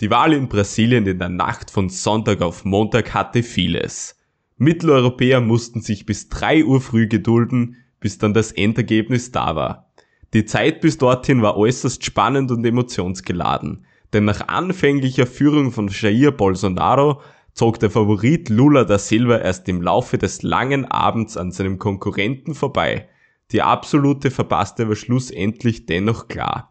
Die 0.00 0.10
Wahl 0.10 0.32
in 0.32 0.48
Brasilien 0.48 1.06
in 1.06 1.18
der 1.18 1.28
Nacht 1.28 1.70
von 1.70 1.90
Sonntag 1.90 2.40
auf 2.40 2.64
Montag 2.64 3.12
hatte 3.12 3.42
vieles. 3.42 4.16
Mitteleuropäer 4.56 5.42
mussten 5.42 5.82
sich 5.82 6.06
bis 6.06 6.30
3 6.30 6.64
Uhr 6.64 6.80
früh 6.80 7.06
gedulden, 7.06 7.76
bis 8.00 8.16
dann 8.16 8.32
das 8.32 8.50
Endergebnis 8.50 9.30
da 9.30 9.56
war. 9.56 9.92
Die 10.32 10.46
Zeit 10.46 10.80
bis 10.80 10.96
dorthin 10.96 11.42
war 11.42 11.58
äußerst 11.58 12.02
spannend 12.02 12.50
und 12.50 12.64
emotionsgeladen, 12.64 13.84
denn 14.14 14.24
nach 14.24 14.48
anfänglicher 14.48 15.26
Führung 15.26 15.70
von 15.70 15.88
Jair 15.88 16.30
Bolsonaro 16.30 17.20
zog 17.52 17.78
der 17.78 17.90
Favorit 17.90 18.48
Lula 18.48 18.84
da 18.84 18.98
Silva 18.98 19.36
erst 19.36 19.68
im 19.68 19.82
Laufe 19.82 20.16
des 20.16 20.42
langen 20.42 20.86
Abends 20.86 21.36
an 21.36 21.52
seinem 21.52 21.78
Konkurrenten 21.78 22.54
vorbei. 22.54 23.06
Die 23.52 23.60
absolute 23.60 24.30
verpasste 24.30 24.88
war 24.88 24.96
schlussendlich 24.96 25.84
dennoch 25.84 26.28
klar. 26.28 26.69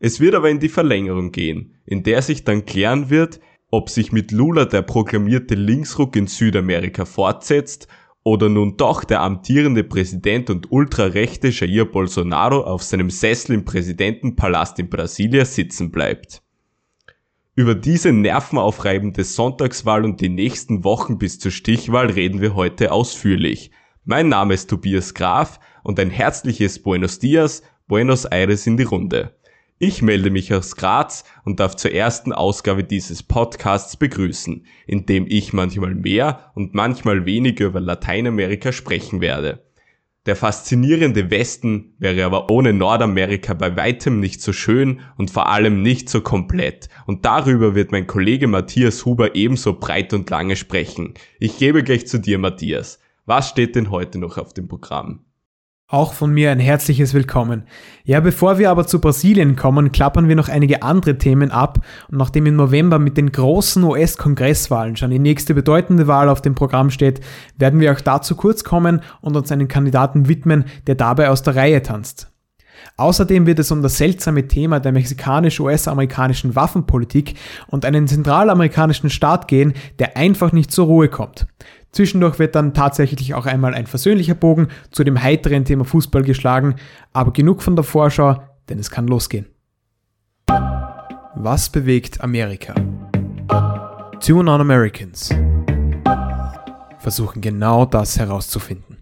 Es 0.00 0.20
wird 0.20 0.34
aber 0.34 0.50
in 0.50 0.60
die 0.60 0.68
Verlängerung 0.68 1.32
gehen, 1.32 1.74
in 1.84 2.02
der 2.02 2.22
sich 2.22 2.44
dann 2.44 2.64
klären 2.64 3.10
wird, 3.10 3.40
ob 3.70 3.90
sich 3.90 4.12
mit 4.12 4.30
Lula 4.32 4.64
der 4.64 4.82
proklamierte 4.82 5.54
Linksruck 5.54 6.16
in 6.16 6.26
Südamerika 6.26 7.04
fortsetzt 7.04 7.88
oder 8.22 8.48
nun 8.48 8.76
doch 8.76 9.04
der 9.04 9.22
amtierende 9.22 9.84
Präsident 9.84 10.50
und 10.50 10.70
ultrarechte 10.70 11.48
Jair 11.48 11.84
Bolsonaro 11.84 12.60
auf 12.60 12.82
seinem 12.82 13.10
Sessel 13.10 13.54
im 13.54 13.64
Präsidentenpalast 13.64 14.78
in 14.78 14.88
Brasilia 14.88 15.44
sitzen 15.44 15.90
bleibt. 15.90 16.42
Über 17.54 17.74
diese 17.74 18.12
nervenaufreibende 18.12 19.24
Sonntagswahl 19.24 20.04
und 20.04 20.20
die 20.20 20.28
nächsten 20.28 20.84
Wochen 20.84 21.18
bis 21.18 21.40
zur 21.40 21.50
Stichwahl 21.50 22.10
reden 22.10 22.40
wir 22.40 22.54
heute 22.54 22.92
ausführlich. 22.92 23.72
Mein 24.04 24.28
Name 24.28 24.54
ist 24.54 24.70
Tobias 24.70 25.12
Graf 25.12 25.58
und 25.82 25.98
ein 25.98 26.10
herzliches 26.10 26.80
Buenos 26.80 27.18
Dias, 27.18 27.62
Buenos 27.88 28.26
Aires 28.26 28.66
in 28.66 28.76
die 28.76 28.84
Runde. 28.84 29.34
Ich 29.80 30.02
melde 30.02 30.30
mich 30.30 30.52
aus 30.52 30.74
Graz 30.74 31.22
und 31.44 31.60
darf 31.60 31.76
zur 31.76 31.92
ersten 31.92 32.32
Ausgabe 32.32 32.82
dieses 32.82 33.22
Podcasts 33.22 33.96
begrüßen, 33.96 34.66
in 34.88 35.06
dem 35.06 35.26
ich 35.28 35.52
manchmal 35.52 35.94
mehr 35.94 36.50
und 36.54 36.74
manchmal 36.74 37.26
weniger 37.26 37.66
über 37.66 37.78
Lateinamerika 37.78 38.72
sprechen 38.72 39.20
werde. 39.20 39.62
Der 40.26 40.34
faszinierende 40.34 41.30
Westen 41.30 41.94
wäre 41.98 42.24
aber 42.24 42.50
ohne 42.50 42.72
Nordamerika 42.72 43.54
bei 43.54 43.76
weitem 43.76 44.18
nicht 44.18 44.42
so 44.42 44.52
schön 44.52 45.00
und 45.16 45.30
vor 45.30 45.48
allem 45.48 45.80
nicht 45.80 46.10
so 46.10 46.22
komplett. 46.22 46.88
Und 47.06 47.24
darüber 47.24 47.76
wird 47.76 47.92
mein 47.92 48.08
Kollege 48.08 48.48
Matthias 48.48 49.04
Huber 49.04 49.36
ebenso 49.36 49.78
breit 49.78 50.12
und 50.12 50.28
lange 50.28 50.56
sprechen. 50.56 51.14
Ich 51.38 51.56
gebe 51.56 51.84
gleich 51.84 52.08
zu 52.08 52.18
dir, 52.18 52.38
Matthias. 52.38 52.98
Was 53.26 53.48
steht 53.48 53.76
denn 53.76 53.90
heute 53.90 54.18
noch 54.18 54.38
auf 54.38 54.52
dem 54.52 54.66
Programm? 54.66 55.24
Auch 55.90 56.12
von 56.12 56.34
mir 56.34 56.50
ein 56.50 56.60
herzliches 56.60 57.14
Willkommen. 57.14 57.62
Ja, 58.04 58.20
bevor 58.20 58.58
wir 58.58 58.70
aber 58.70 58.86
zu 58.86 59.00
Brasilien 59.00 59.56
kommen, 59.56 59.90
klappern 59.90 60.28
wir 60.28 60.36
noch 60.36 60.50
einige 60.50 60.82
andere 60.82 61.16
Themen 61.16 61.50
ab. 61.50 61.78
Und 62.10 62.18
nachdem 62.18 62.44
im 62.44 62.56
November 62.56 62.98
mit 62.98 63.16
den 63.16 63.32
großen 63.32 63.82
US-Kongresswahlen 63.82 64.96
schon 64.96 65.10
die 65.10 65.18
nächste 65.18 65.54
bedeutende 65.54 66.06
Wahl 66.06 66.28
auf 66.28 66.42
dem 66.42 66.54
Programm 66.54 66.90
steht, 66.90 67.22
werden 67.56 67.80
wir 67.80 67.90
auch 67.90 68.02
dazu 68.02 68.36
kurz 68.36 68.64
kommen 68.64 69.00
und 69.22 69.34
uns 69.34 69.50
einen 69.50 69.66
Kandidaten 69.66 70.28
widmen, 70.28 70.66
der 70.86 70.94
dabei 70.94 71.30
aus 71.30 71.42
der 71.42 71.56
Reihe 71.56 71.82
tanzt. 71.82 72.30
Außerdem 72.98 73.46
wird 73.46 73.58
es 73.58 73.70
um 73.70 73.82
das 73.82 73.96
seltsame 73.96 74.46
Thema 74.46 74.80
der 74.80 74.92
mexikanisch-US-amerikanischen 74.92 76.54
Waffenpolitik 76.54 77.34
und 77.68 77.84
einen 77.84 78.06
zentralamerikanischen 78.06 79.08
Staat 79.08 79.48
gehen, 79.48 79.72
der 79.98 80.16
einfach 80.16 80.52
nicht 80.52 80.70
zur 80.70 80.86
Ruhe 80.86 81.08
kommt. 81.08 81.46
Zwischendurch 81.92 82.38
wird 82.38 82.54
dann 82.54 82.74
tatsächlich 82.74 83.34
auch 83.34 83.46
einmal 83.46 83.74
ein 83.74 83.86
versöhnlicher 83.86 84.34
Bogen 84.34 84.68
zu 84.90 85.04
dem 85.04 85.22
heiteren 85.22 85.64
Thema 85.64 85.84
Fußball 85.84 86.22
geschlagen, 86.22 86.76
aber 87.12 87.32
genug 87.32 87.62
von 87.62 87.76
der 87.76 87.84
Vorschau, 87.84 88.42
denn 88.68 88.78
es 88.78 88.90
kann 88.90 89.06
losgehen. 89.06 89.46
Was 91.34 91.70
bewegt 91.70 92.20
Amerika? 92.20 92.74
Two 94.20 94.42
Non-Americans 94.42 95.30
versuchen 96.98 97.40
genau 97.40 97.86
das 97.86 98.18
herauszufinden. 98.18 98.97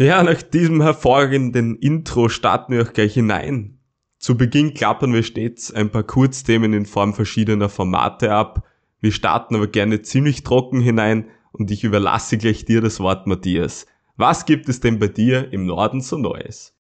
Ja, 0.00 0.22
nach 0.22 0.40
diesem 0.40 0.80
hervorragenden 0.80 1.76
Intro 1.76 2.30
starten 2.30 2.72
wir 2.72 2.80
auch 2.84 2.94
gleich 2.94 3.12
hinein. 3.12 3.80
Zu 4.18 4.34
Beginn 4.34 4.72
klappern 4.72 5.12
wir 5.12 5.22
stets 5.22 5.74
ein 5.74 5.90
paar 5.90 6.04
Kurzthemen 6.04 6.72
in 6.72 6.86
Form 6.86 7.12
verschiedener 7.12 7.68
Formate 7.68 8.32
ab. 8.32 8.66
Wir 9.00 9.12
starten 9.12 9.56
aber 9.56 9.66
gerne 9.66 10.00
ziemlich 10.00 10.42
trocken 10.42 10.80
hinein 10.80 11.26
und 11.52 11.70
ich 11.70 11.84
überlasse 11.84 12.38
gleich 12.38 12.64
dir 12.64 12.80
das 12.80 12.98
Wort, 12.98 13.26
Matthias. 13.26 13.84
Was 14.16 14.46
gibt 14.46 14.70
es 14.70 14.80
denn 14.80 14.98
bei 14.98 15.08
dir 15.08 15.52
im 15.52 15.66
Norden 15.66 16.00
so 16.00 16.16
Neues? 16.16 16.74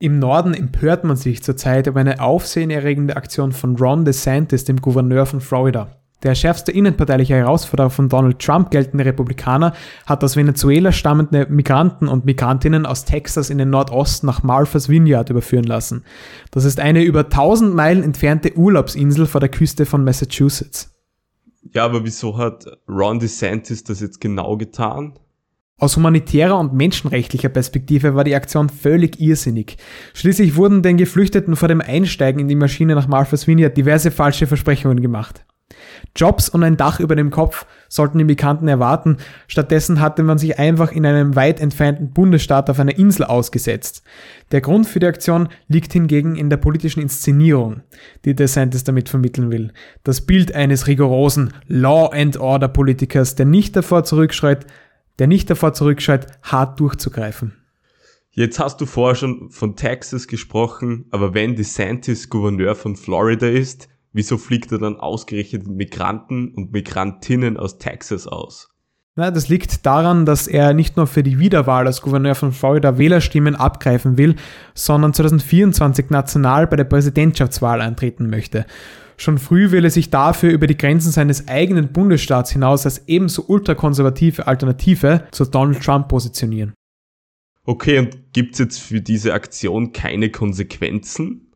Im 0.00 0.18
Norden 0.18 0.52
empört 0.52 1.04
man 1.04 1.16
sich 1.16 1.44
zurzeit 1.44 1.86
über 1.86 2.00
eine 2.00 2.20
aufsehenerregende 2.20 3.14
Aktion 3.14 3.52
von 3.52 3.76
Ron 3.76 4.04
DeSantis, 4.04 4.64
dem 4.64 4.80
Gouverneur 4.80 5.26
von 5.26 5.40
Florida. 5.40 5.96
Der 6.24 6.34
schärfste 6.34 6.72
innenparteiliche 6.72 7.36
Herausforderer 7.36 7.90
von 7.90 8.08
Donald 8.08 8.40
Trump 8.40 8.70
geltende 8.70 9.04
Republikaner 9.04 9.72
hat 10.04 10.24
aus 10.24 10.36
Venezuela 10.36 10.90
stammende 10.90 11.46
Migranten 11.48 12.08
und 12.08 12.24
Migrantinnen 12.24 12.86
aus 12.86 13.04
Texas 13.04 13.50
in 13.50 13.58
den 13.58 13.70
Nordosten 13.70 14.26
nach 14.26 14.42
Martha's 14.42 14.88
Vineyard 14.88 15.30
überführen 15.30 15.64
lassen. 15.64 16.04
Das 16.50 16.64
ist 16.64 16.80
eine 16.80 17.04
über 17.04 17.20
1000 17.20 17.72
Meilen 17.72 18.02
entfernte 18.02 18.56
Urlaubsinsel 18.56 19.26
vor 19.26 19.40
der 19.40 19.50
Küste 19.50 19.86
von 19.86 20.02
Massachusetts. 20.02 20.92
Ja, 21.72 21.84
aber 21.84 22.04
wieso 22.04 22.36
hat 22.36 22.66
Ron 22.88 23.20
DeSantis 23.20 23.84
das 23.84 24.00
jetzt 24.00 24.20
genau 24.20 24.56
getan? 24.56 25.18
Aus 25.80 25.96
humanitärer 25.96 26.58
und 26.58 26.72
menschenrechtlicher 26.72 27.50
Perspektive 27.50 28.16
war 28.16 28.24
die 28.24 28.34
Aktion 28.34 28.68
völlig 28.68 29.20
irrsinnig. 29.20 29.76
Schließlich 30.14 30.56
wurden 30.56 30.82
den 30.82 30.96
Geflüchteten 30.96 31.54
vor 31.54 31.68
dem 31.68 31.80
Einsteigen 31.80 32.40
in 32.40 32.48
die 32.48 32.56
Maschine 32.56 32.96
nach 32.96 33.06
Martha's 33.06 33.46
Vineyard 33.46 33.76
diverse 33.76 34.10
falsche 34.10 34.48
Versprechungen 34.48 35.00
gemacht. 35.00 35.44
Jobs 36.16 36.48
und 36.48 36.62
ein 36.62 36.76
Dach 36.76 37.00
über 37.00 37.16
dem 37.16 37.30
Kopf 37.30 37.66
sollten 37.88 38.18
die 38.18 38.24
Bekannten 38.24 38.68
erwarten. 38.68 39.18
Stattdessen 39.46 40.00
hatte 40.00 40.22
man 40.22 40.38
sich 40.38 40.58
einfach 40.58 40.92
in 40.92 41.06
einem 41.06 41.36
weit 41.36 41.60
entfernten 41.60 42.10
Bundesstaat 42.10 42.68
auf 42.70 42.78
einer 42.80 42.98
Insel 42.98 43.24
ausgesetzt. 43.24 44.02
Der 44.52 44.60
Grund 44.60 44.86
für 44.86 45.00
die 45.00 45.06
Aktion 45.06 45.48
liegt 45.68 45.92
hingegen 45.92 46.36
in 46.36 46.50
der 46.50 46.56
politischen 46.56 47.00
Inszenierung, 47.00 47.82
die 48.24 48.34
DeSantis 48.34 48.84
damit 48.84 49.08
vermitteln 49.08 49.50
will. 49.50 49.72
Das 50.04 50.22
Bild 50.22 50.54
eines 50.54 50.86
rigorosen 50.86 51.52
Law 51.66 52.10
and 52.12 52.36
Order 52.38 52.68
Politikers, 52.68 53.34
der 53.34 53.46
nicht 53.46 53.76
davor 53.76 54.04
zurückschreit, 54.04 54.66
der 55.18 55.26
nicht 55.26 55.50
davor 55.50 55.72
zurückschreit, 55.72 56.26
hart 56.42 56.78
durchzugreifen. 56.80 57.54
Jetzt 58.38 58.60
hast 58.60 58.80
du 58.80 58.86
vorher 58.86 59.16
schon 59.16 59.50
von 59.50 59.74
Texas 59.74 60.28
gesprochen, 60.28 61.06
aber 61.10 61.34
wenn 61.34 61.56
DeSantis 61.56 62.28
Gouverneur 62.28 62.76
von 62.76 62.94
Florida 62.94 63.48
ist, 63.48 63.88
wieso 64.12 64.38
fliegt 64.38 64.72
er 64.72 64.78
dann 64.78 64.96
ausgerechnet 64.96 65.66
Migranten 65.66 66.54
und 66.54 66.72
Migrantinnen 66.72 67.56
aus 67.56 67.78
Texas 67.78 68.26
aus? 68.26 68.68
Na, 69.16 69.32
das 69.32 69.48
liegt 69.48 69.84
daran, 69.84 70.26
dass 70.26 70.46
er 70.46 70.74
nicht 70.74 70.96
nur 70.96 71.08
für 71.08 71.24
die 71.24 71.40
Wiederwahl 71.40 71.88
als 71.88 72.02
Gouverneur 72.02 72.36
von 72.36 72.52
Florida 72.52 72.98
Wählerstimmen 72.98 73.56
abgreifen 73.56 74.16
will, 74.16 74.36
sondern 74.74 75.12
2024 75.12 76.10
national 76.10 76.68
bei 76.68 76.76
der 76.76 76.84
Präsidentschaftswahl 76.84 77.80
eintreten 77.80 78.30
möchte. 78.30 78.64
Schon 79.16 79.38
früh 79.38 79.72
will 79.72 79.82
er 79.84 79.90
sich 79.90 80.10
dafür 80.10 80.52
über 80.52 80.68
die 80.68 80.76
Grenzen 80.76 81.10
seines 81.10 81.48
eigenen 81.48 81.88
Bundesstaats 81.88 82.52
hinaus 82.52 82.84
als 82.84 83.08
ebenso 83.08 83.42
ultrakonservative 83.48 84.46
Alternative 84.46 85.24
zu 85.32 85.44
Donald 85.46 85.82
Trump 85.82 86.06
positionieren. 86.06 86.72
Okay, 87.64 87.98
und 87.98 88.32
gibt's 88.32 88.60
jetzt 88.60 88.78
für 88.78 89.00
diese 89.00 89.34
Aktion 89.34 89.92
keine 89.92 90.30
Konsequenzen? 90.30 91.47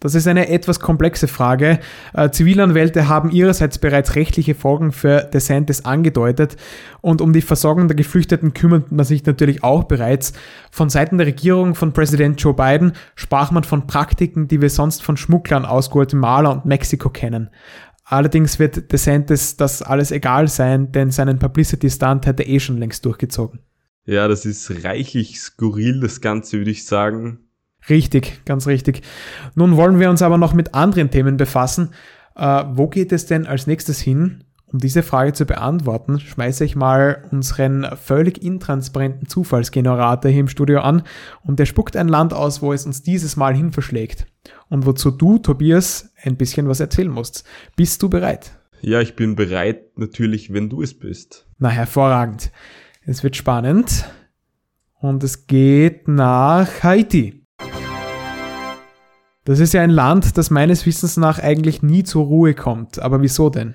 Das 0.00 0.14
ist 0.14 0.26
eine 0.26 0.48
etwas 0.48 0.80
komplexe 0.80 1.28
Frage. 1.28 1.78
Äh, 2.14 2.30
Zivilanwälte 2.30 3.08
haben 3.08 3.30
ihrerseits 3.30 3.76
bereits 3.76 4.14
rechtliche 4.14 4.54
Folgen 4.54 4.92
für 4.92 5.20
DeSantis 5.20 5.84
angedeutet 5.84 6.56
und 7.02 7.20
um 7.20 7.34
die 7.34 7.42
Versorgung 7.42 7.86
der 7.86 7.96
Geflüchteten 7.96 8.54
kümmert 8.54 8.90
man 8.90 9.04
sich 9.04 9.26
natürlich 9.26 9.62
auch 9.62 9.84
bereits. 9.84 10.32
Von 10.70 10.88
Seiten 10.88 11.18
der 11.18 11.26
Regierung 11.26 11.74
von 11.74 11.92
Präsident 11.92 12.40
Joe 12.40 12.54
Biden 12.54 12.92
sprach 13.14 13.50
man 13.50 13.62
von 13.62 13.86
Praktiken, 13.86 14.48
die 14.48 14.62
wir 14.62 14.70
sonst 14.70 15.02
von 15.02 15.18
Schmugglern 15.18 15.66
aus 15.66 15.90
Guatemala 15.90 16.48
und 16.48 16.64
Mexiko 16.64 17.10
kennen. 17.10 17.50
Allerdings 18.04 18.58
wird 18.58 18.90
DeSantis 18.90 19.58
das 19.58 19.82
alles 19.82 20.12
egal 20.12 20.48
sein, 20.48 20.92
denn 20.92 21.10
seinen 21.10 21.38
Publicity-Stunt 21.38 22.26
hat 22.26 22.40
er 22.40 22.48
eh 22.48 22.58
schon 22.58 22.78
längst 22.78 23.04
durchgezogen. 23.04 23.60
Ja, 24.06 24.28
das 24.28 24.46
ist 24.46 24.82
reichlich 24.82 25.38
skurril, 25.38 26.00
das 26.00 26.22
Ganze, 26.22 26.56
würde 26.56 26.70
ich 26.70 26.86
sagen. 26.86 27.49
Richtig, 27.88 28.44
ganz 28.44 28.66
richtig. 28.66 29.02
Nun 29.54 29.76
wollen 29.76 29.98
wir 29.98 30.10
uns 30.10 30.22
aber 30.22 30.38
noch 30.38 30.54
mit 30.54 30.74
anderen 30.74 31.10
Themen 31.10 31.36
befassen. 31.36 31.90
Äh, 32.36 32.64
wo 32.72 32.88
geht 32.88 33.12
es 33.12 33.26
denn 33.26 33.46
als 33.46 33.66
nächstes 33.66 34.00
hin? 34.00 34.44
Um 34.72 34.78
diese 34.78 35.02
Frage 35.02 35.32
zu 35.32 35.46
beantworten, 35.46 36.20
schmeiße 36.20 36.64
ich 36.64 36.76
mal 36.76 37.24
unseren 37.32 37.84
völlig 37.96 38.40
intransparenten 38.40 39.26
Zufallsgenerator 39.26 40.30
hier 40.30 40.40
im 40.40 40.48
Studio 40.48 40.80
an 40.80 41.02
und 41.42 41.58
der 41.58 41.66
spuckt 41.66 41.96
ein 41.96 42.06
Land 42.06 42.32
aus, 42.32 42.62
wo 42.62 42.72
es 42.72 42.86
uns 42.86 43.02
dieses 43.02 43.36
Mal 43.36 43.52
hin 43.52 43.72
verschlägt. 43.72 44.26
Und 44.68 44.86
wozu 44.86 45.10
du, 45.10 45.38
Tobias, 45.38 46.12
ein 46.22 46.36
bisschen 46.36 46.68
was 46.68 46.78
erzählen 46.78 47.10
musst. 47.10 47.44
Bist 47.74 48.00
du 48.02 48.08
bereit? 48.08 48.52
Ja, 48.80 49.00
ich 49.00 49.16
bin 49.16 49.34
bereit, 49.34 49.98
natürlich, 49.98 50.52
wenn 50.52 50.70
du 50.70 50.82
es 50.82 50.96
bist. 50.96 51.48
Na, 51.58 51.68
hervorragend. 51.68 52.52
Es 53.04 53.24
wird 53.24 53.34
spannend. 53.34 54.04
Und 55.00 55.24
es 55.24 55.48
geht 55.48 56.06
nach 56.06 56.84
Haiti. 56.84 57.39
Das 59.50 59.58
ist 59.58 59.74
ja 59.74 59.82
ein 59.82 59.90
Land, 59.90 60.38
das 60.38 60.50
meines 60.50 60.86
Wissens 60.86 61.16
nach 61.16 61.40
eigentlich 61.40 61.82
nie 61.82 62.04
zur 62.04 62.24
Ruhe 62.24 62.54
kommt. 62.54 63.00
Aber 63.00 63.20
wieso 63.20 63.50
denn? 63.50 63.74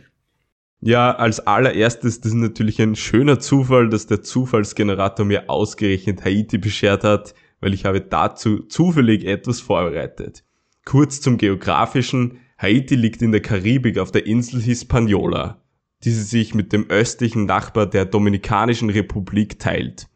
Ja, 0.80 1.12
als 1.14 1.46
allererstes, 1.46 2.22
das 2.22 2.32
ist 2.32 2.38
natürlich 2.38 2.82
ein 2.82 2.96
schöner 2.96 3.42
Zufall, 3.42 3.90
dass 3.90 4.08
der 4.08 4.22
Zufallsgenerator 4.22 5.26
mir 5.26 5.50
ausgerechnet 5.50 6.24
Haiti 6.24 6.60
beschert 6.60 7.04
hat, 7.04 7.36
weil 7.60 7.74
ich 7.74 7.84
habe 7.84 8.00
dazu 8.00 8.60
zufällig 8.60 9.26
etwas 9.26 9.60
vorbereitet. 9.60 10.46
Kurz 10.86 11.20
zum 11.20 11.38
geografischen. 11.38 12.38
Haiti 12.58 12.96
liegt 12.96 13.22
in 13.22 13.34
der 13.34 13.42
Karibik 13.42 13.98
auf 13.98 14.14
der 14.14 14.28
Insel 14.28 14.62
Hispaniola, 14.62 15.62
die 16.06 16.12
sie 16.12 16.24
sich 16.24 16.56
mit 16.56 16.72
dem 16.72 16.90
östlichen 16.90 17.48
Nachbar 17.48 17.86
der 17.86 18.06
Dominikanischen 18.06 18.90
Republik 18.90 19.60
teilt. 19.60 20.08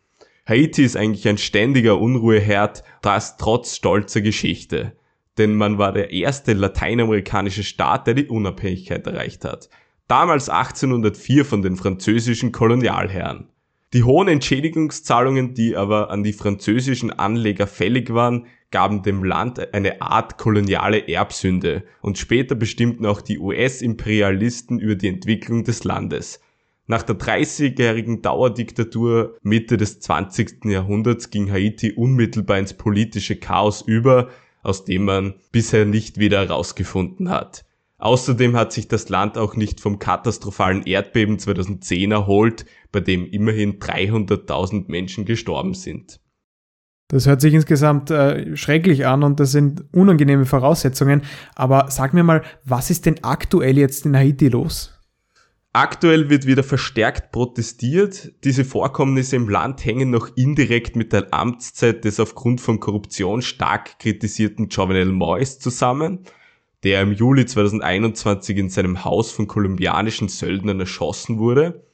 Haiti 0.47 0.85
ist 0.85 0.95
eigentlich 0.95 1.27
ein 1.27 1.37
ständiger 1.37 1.99
Unruheherd, 1.99 2.85
das 3.01 3.35
trotz 3.35 3.75
stolzer 3.75 4.21
Geschichte. 4.21 4.93
Denn 5.39 5.55
man 5.55 5.79
war 5.79 5.91
der 5.91 6.11
erste 6.11 6.53
lateinamerikanische 6.53 7.63
Staat, 7.63 8.05
der 8.05 8.13
die 8.13 8.27
Unabhängigkeit 8.27 9.07
erreicht 9.07 9.43
hat 9.43 9.69
damals 10.09 10.49
1804 10.49 11.45
von 11.45 11.61
den 11.61 11.77
französischen 11.77 12.51
Kolonialherren. 12.51 13.47
Die 13.93 14.03
hohen 14.03 14.27
Entschädigungszahlungen, 14.27 15.53
die 15.53 15.75
aber 15.75 16.11
an 16.11 16.23
die 16.23 16.33
französischen 16.33 17.11
Anleger 17.11 17.67
fällig 17.67 18.13
waren, 18.13 18.45
gaben 18.71 19.01
dem 19.01 19.23
Land 19.23 19.73
eine 19.73 20.01
Art 20.01 20.37
koloniale 20.37 21.07
Erbsünde 21.07 21.83
und 22.01 22.17
später 22.17 22.53
bestimmten 22.55 23.05
auch 23.05 23.21
die 23.21 23.39
US-Imperialisten 23.39 24.79
über 24.79 24.95
die 24.95 25.07
Entwicklung 25.07 25.63
des 25.63 25.83
Landes. 25.83 26.39
Nach 26.85 27.03
der 27.03 27.17
30-jährigen 27.17 28.21
Dauerdiktatur 28.21 29.37
Mitte 29.41 29.77
des 29.77 29.99
20. 29.99 30.65
Jahrhunderts 30.65 31.29
ging 31.29 31.51
Haiti 31.51 31.93
unmittelbar 31.93 32.59
ins 32.59 32.73
politische 32.73 33.35
Chaos 33.35 33.81
über, 33.81 34.29
aus 34.61 34.85
dem 34.85 35.05
man 35.05 35.35
bisher 35.51 35.85
nicht 35.85 36.17
wieder 36.17 36.39
herausgefunden 36.39 37.29
hat. 37.29 37.65
Außerdem 37.97 38.55
hat 38.55 38.71
sich 38.71 38.87
das 38.87 39.09
Land 39.09 39.37
auch 39.37 39.55
nicht 39.55 39.81
vom 39.81 39.99
katastrophalen 39.99 40.83
Erdbeben 40.83 41.37
2010 41.37 42.11
erholt, 42.11 42.65
bei 42.91 43.01
dem 43.01 43.25
immerhin 43.25 43.79
300.000 43.79 44.85
Menschen 44.87 45.25
gestorben 45.25 45.73
sind. 45.73 46.21
Das 47.09 47.25
hört 47.25 47.41
sich 47.41 47.53
insgesamt 47.53 48.11
äh, 48.11 48.55
schrecklich 48.55 49.05
an 49.05 49.23
und 49.23 49.39
das 49.39 49.51
sind 49.51 49.83
unangenehme 49.91 50.45
Voraussetzungen. 50.45 51.23
Aber 51.55 51.87
sag 51.89 52.13
mir 52.13 52.23
mal, 52.23 52.43
was 52.63 52.89
ist 52.89 53.05
denn 53.05 53.23
aktuell 53.23 53.77
jetzt 53.77 54.05
in 54.05 54.15
Haiti 54.15 54.47
los? 54.47 54.98
Aktuell 55.71 56.29
wird 56.29 56.47
wieder 56.47 56.63
verstärkt 56.63 57.31
protestiert. 57.31 58.33
Diese 58.43 58.65
Vorkommnisse 58.65 59.35
im 59.35 59.49
Land 59.49 59.85
hängen 59.85 60.09
noch 60.09 60.35
indirekt 60.35 60.95
mit 60.95 61.13
der 61.13 61.33
Amtszeit 61.33 62.05
des 62.05 62.19
aufgrund 62.19 62.59
von 62.59 62.79
Korruption 62.79 63.41
stark 63.41 63.99
kritisierten 63.99 64.69
Jovenel 64.69 65.09
Moïse 65.09 65.59
zusammen 65.59 66.25
der 66.83 67.01
im 67.01 67.11
Juli 67.11 67.45
2021 67.45 68.57
in 68.57 68.69
seinem 68.69 69.03
Haus 69.03 69.31
von 69.31 69.47
kolumbianischen 69.47 70.29
Söldnern 70.29 70.79
erschossen 70.79 71.37
wurde. 71.37 71.85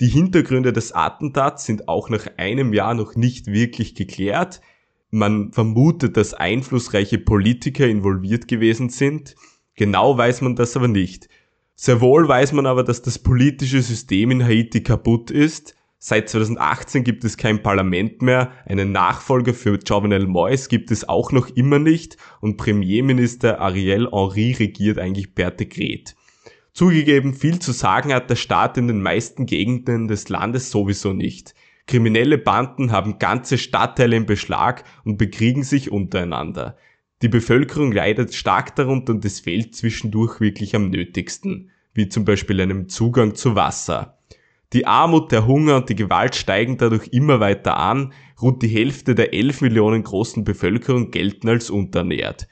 Die 0.00 0.08
Hintergründe 0.08 0.72
des 0.72 0.92
Attentats 0.92 1.64
sind 1.64 1.88
auch 1.88 2.10
nach 2.10 2.26
einem 2.36 2.72
Jahr 2.72 2.94
noch 2.94 3.14
nicht 3.14 3.46
wirklich 3.46 3.94
geklärt. 3.94 4.60
Man 5.10 5.52
vermutet, 5.52 6.16
dass 6.16 6.34
einflussreiche 6.34 7.18
Politiker 7.18 7.86
involviert 7.86 8.48
gewesen 8.48 8.88
sind. 8.88 9.34
Genau 9.76 10.18
weiß 10.18 10.42
man 10.42 10.56
das 10.56 10.76
aber 10.76 10.88
nicht. 10.88 11.28
Sehr 11.84 12.00
wohl 12.00 12.28
weiß 12.28 12.52
man 12.52 12.66
aber, 12.66 12.84
dass 12.84 13.02
das 13.02 13.18
politische 13.18 13.82
System 13.82 14.30
in 14.30 14.44
Haiti 14.44 14.84
kaputt 14.84 15.32
ist 15.32 15.74
Seit 15.98 16.28
2018 16.28 17.02
gibt 17.02 17.24
es 17.24 17.36
kein 17.36 17.60
Parlament 17.60 18.22
mehr, 18.22 18.52
einen 18.66 18.92
Nachfolger 18.92 19.52
für 19.52 19.80
Jovenel 19.84 20.26
Moïse 20.26 20.68
gibt 20.68 20.92
es 20.92 21.08
auch 21.08 21.32
noch 21.32 21.48
immer 21.48 21.80
nicht 21.80 22.18
und 22.40 22.56
Premierminister 22.56 23.60
Ariel 23.60 24.08
Henry 24.12 24.52
regiert 24.52 25.00
eigentlich 25.00 25.34
per 25.34 25.50
Dekret. 25.50 26.14
Zugegeben, 26.72 27.34
viel 27.34 27.58
zu 27.58 27.72
sagen 27.72 28.14
hat 28.14 28.30
der 28.30 28.36
Staat 28.36 28.78
in 28.78 28.86
den 28.86 29.02
meisten 29.02 29.46
Gegenden 29.46 30.06
des 30.06 30.28
Landes 30.28 30.70
sowieso 30.70 31.12
nicht. 31.12 31.52
Kriminelle 31.88 32.38
Banden 32.38 32.92
haben 32.92 33.18
ganze 33.18 33.58
Stadtteile 33.58 34.14
im 34.14 34.26
Beschlag 34.26 34.84
und 35.04 35.18
bekriegen 35.18 35.64
sich 35.64 35.90
untereinander. 35.90 36.76
Die 37.22 37.28
Bevölkerung 37.28 37.90
leidet 37.90 38.34
stark 38.34 38.76
darunter 38.76 39.12
und 39.12 39.24
es 39.24 39.40
fehlt 39.40 39.74
zwischendurch 39.74 40.40
wirklich 40.40 40.76
am 40.76 40.90
nötigsten, 40.90 41.71
wie 41.94 42.08
zum 42.08 42.24
Beispiel 42.24 42.60
einem 42.60 42.88
Zugang 42.88 43.34
zu 43.34 43.54
Wasser. 43.54 44.18
Die 44.72 44.86
Armut, 44.86 45.32
der 45.32 45.46
Hunger 45.46 45.76
und 45.76 45.90
die 45.90 45.94
Gewalt 45.94 46.34
steigen 46.34 46.78
dadurch 46.78 47.08
immer 47.08 47.40
weiter 47.40 47.76
an. 47.76 48.12
Rund 48.40 48.62
die 48.62 48.68
Hälfte 48.68 49.14
der 49.14 49.34
11 49.34 49.60
Millionen 49.60 50.02
großen 50.02 50.44
Bevölkerung 50.44 51.10
gelten 51.10 51.48
als 51.48 51.68
unterernährt. 51.68 52.48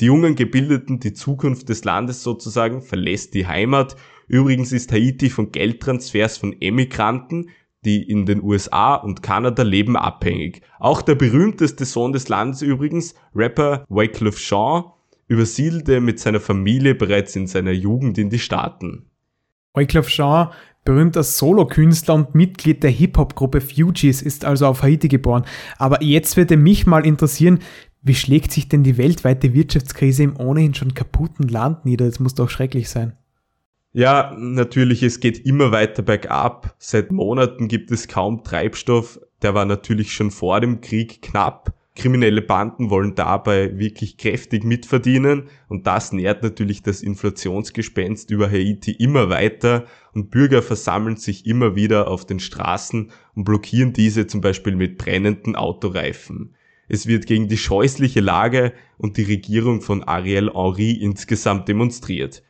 Die 0.00 0.06
jungen 0.06 0.34
Gebildeten, 0.34 1.00
die 1.00 1.14
Zukunft 1.14 1.68
des 1.68 1.84
Landes 1.84 2.22
sozusagen, 2.22 2.82
verlässt 2.82 3.34
die 3.34 3.46
Heimat. 3.46 3.96
Übrigens 4.28 4.72
ist 4.72 4.92
Haiti 4.92 5.30
von 5.30 5.50
Geldtransfers 5.50 6.36
von 6.36 6.56
Emigranten, 6.60 7.50
die 7.84 8.02
in 8.02 8.26
den 8.26 8.42
USA 8.42 8.94
und 8.94 9.22
Kanada 9.22 9.62
leben, 9.62 9.96
abhängig. 9.96 10.62
Auch 10.78 11.02
der 11.02 11.14
berühmteste 11.14 11.84
Sohn 11.84 12.12
des 12.12 12.28
Landes 12.28 12.62
übrigens, 12.62 13.14
Rapper 13.34 13.84
Wycliffe 13.88 14.38
Jean, 14.38 14.84
übersiedelte 15.32 16.00
mit 16.00 16.20
seiner 16.20 16.40
Familie 16.40 16.94
bereits 16.94 17.34
in 17.36 17.46
seiner 17.46 17.72
Jugend 17.72 18.18
in 18.18 18.30
die 18.30 18.38
Staaten. 18.38 19.06
Wycliffe 19.74 20.10
Jean 20.10 20.50
Berühmter 20.84 21.22
Solokünstler 21.22 22.14
und 22.14 22.34
Mitglied 22.34 22.82
der 22.82 22.90
Hip-Hop-Gruppe 22.90 23.60
Fugees 23.60 24.20
ist 24.20 24.44
also 24.44 24.66
auf 24.66 24.82
Haiti 24.82 25.06
geboren. 25.06 25.44
Aber 25.78 26.02
jetzt 26.02 26.36
würde 26.36 26.56
mich 26.56 26.86
mal 26.86 27.06
interessieren, 27.06 27.60
wie 28.02 28.16
schlägt 28.16 28.50
sich 28.50 28.68
denn 28.68 28.82
die 28.82 28.98
weltweite 28.98 29.54
Wirtschaftskrise 29.54 30.24
im 30.24 30.36
ohnehin 30.36 30.74
schon 30.74 30.94
kaputten 30.94 31.46
Land 31.46 31.84
nieder? 31.84 32.06
Das 32.06 32.18
muss 32.18 32.34
doch 32.34 32.50
schrecklich 32.50 32.90
sein. 32.90 33.16
Ja, 33.92 34.34
natürlich, 34.36 35.04
es 35.04 35.20
geht 35.20 35.46
immer 35.46 35.70
weiter 35.70 36.02
bergab. 36.02 36.74
Seit 36.78 37.12
Monaten 37.12 37.68
gibt 37.68 37.92
es 37.92 38.08
kaum 38.08 38.42
Treibstoff. 38.42 39.20
Der 39.42 39.54
war 39.54 39.66
natürlich 39.66 40.12
schon 40.12 40.32
vor 40.32 40.60
dem 40.60 40.80
Krieg 40.80 41.22
knapp. 41.22 41.72
Kriminelle 41.94 42.40
Banden 42.40 42.88
wollen 42.88 43.14
dabei 43.14 43.78
wirklich 43.78 44.16
kräftig 44.16 44.64
mitverdienen 44.64 45.48
und 45.68 45.86
das 45.86 46.12
nährt 46.12 46.42
natürlich 46.42 46.82
das 46.82 47.02
Inflationsgespenst 47.02 48.30
über 48.30 48.50
Haiti 48.50 48.92
immer 48.92 49.28
weiter 49.28 49.84
und 50.14 50.30
Bürger 50.30 50.62
versammeln 50.62 51.16
sich 51.16 51.44
immer 51.46 51.76
wieder 51.76 52.08
auf 52.08 52.24
den 52.24 52.40
Straßen 52.40 53.10
und 53.34 53.44
blockieren 53.44 53.92
diese 53.92 54.26
zum 54.26 54.40
Beispiel 54.40 54.74
mit 54.74 54.96
brennenden 54.96 55.54
Autoreifen. 55.54 56.54
Es 56.88 57.06
wird 57.06 57.26
gegen 57.26 57.48
die 57.48 57.58
scheußliche 57.58 58.20
Lage 58.20 58.72
und 58.96 59.18
die 59.18 59.24
Regierung 59.24 59.82
von 59.82 60.02
Ariel 60.02 60.50
Henry 60.52 60.92
insgesamt 60.92 61.68
demonstriert. 61.68 62.42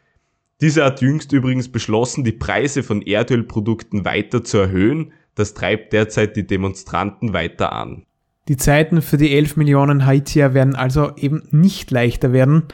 Diese 0.61 0.85
hat 0.85 1.01
jüngst 1.01 1.33
übrigens 1.33 1.71
beschlossen, 1.71 2.23
die 2.23 2.33
Preise 2.33 2.85
von 2.85 3.03
Erdölprodukten 3.03 4.05
weiter 4.05 4.45
zu 4.45 4.59
erhöhen. 4.59 5.13
Das 5.35 5.55
treibt 5.55 5.93
derzeit 5.93 6.37
die 6.37 6.47
Demonstranten 6.47 7.33
weiter 7.33 7.73
an. 7.73 8.07
Die 8.49 8.57
Zeiten 8.57 9.03
für 9.03 9.17
die 9.17 9.35
11 9.35 9.57
Millionen 9.57 10.05
Haitier 10.05 10.53
werden 10.53 10.75
also 10.75 11.15
eben 11.17 11.47
nicht 11.53 11.91
leichter 11.93 12.33
werden. 12.33 12.65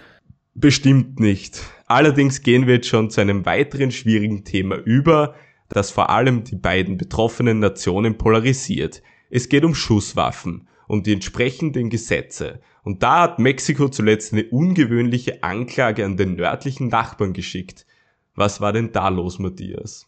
Bestimmt 0.55 1.21
nicht. 1.21 1.61
Allerdings 1.87 2.43
gehen 2.43 2.67
wir 2.67 2.77
jetzt 2.77 2.89
schon 2.89 3.11
zu 3.11 3.21
einem 3.21 3.45
weiteren 3.45 3.91
schwierigen 3.91 4.45
Thema 4.45 4.77
über, 4.77 5.35
das 5.69 5.91
vor 5.91 6.09
allem 6.09 6.45
die 6.45 6.57
beiden 6.57 6.97
betroffenen 6.97 7.59
Nationen 7.59 8.17
polarisiert. 8.17 9.03
Es 9.31 9.51
geht 9.51 9.65
um 9.65 9.75
Schusswaffen 9.75 10.69
und 10.87 11.07
die 11.07 11.13
entsprechenden 11.13 11.91
Gesetze. 11.91 12.61
Und 12.83 13.03
da 13.03 13.21
hat 13.21 13.39
Mexiko 13.39 13.91
zuletzt 13.91 14.33
eine 14.33 14.45
ungewöhnliche 14.45 15.43
Anklage 15.43 16.07
an 16.07 16.17
den 16.17 16.37
nördlichen 16.37 16.89
Nachbarn 16.89 17.35
geschickt. 17.35 17.87
Was 18.35 18.63
war 18.63 18.73
denn 18.73 18.93
da 18.93 19.09
los, 19.09 19.39
Matthias? 19.39 20.07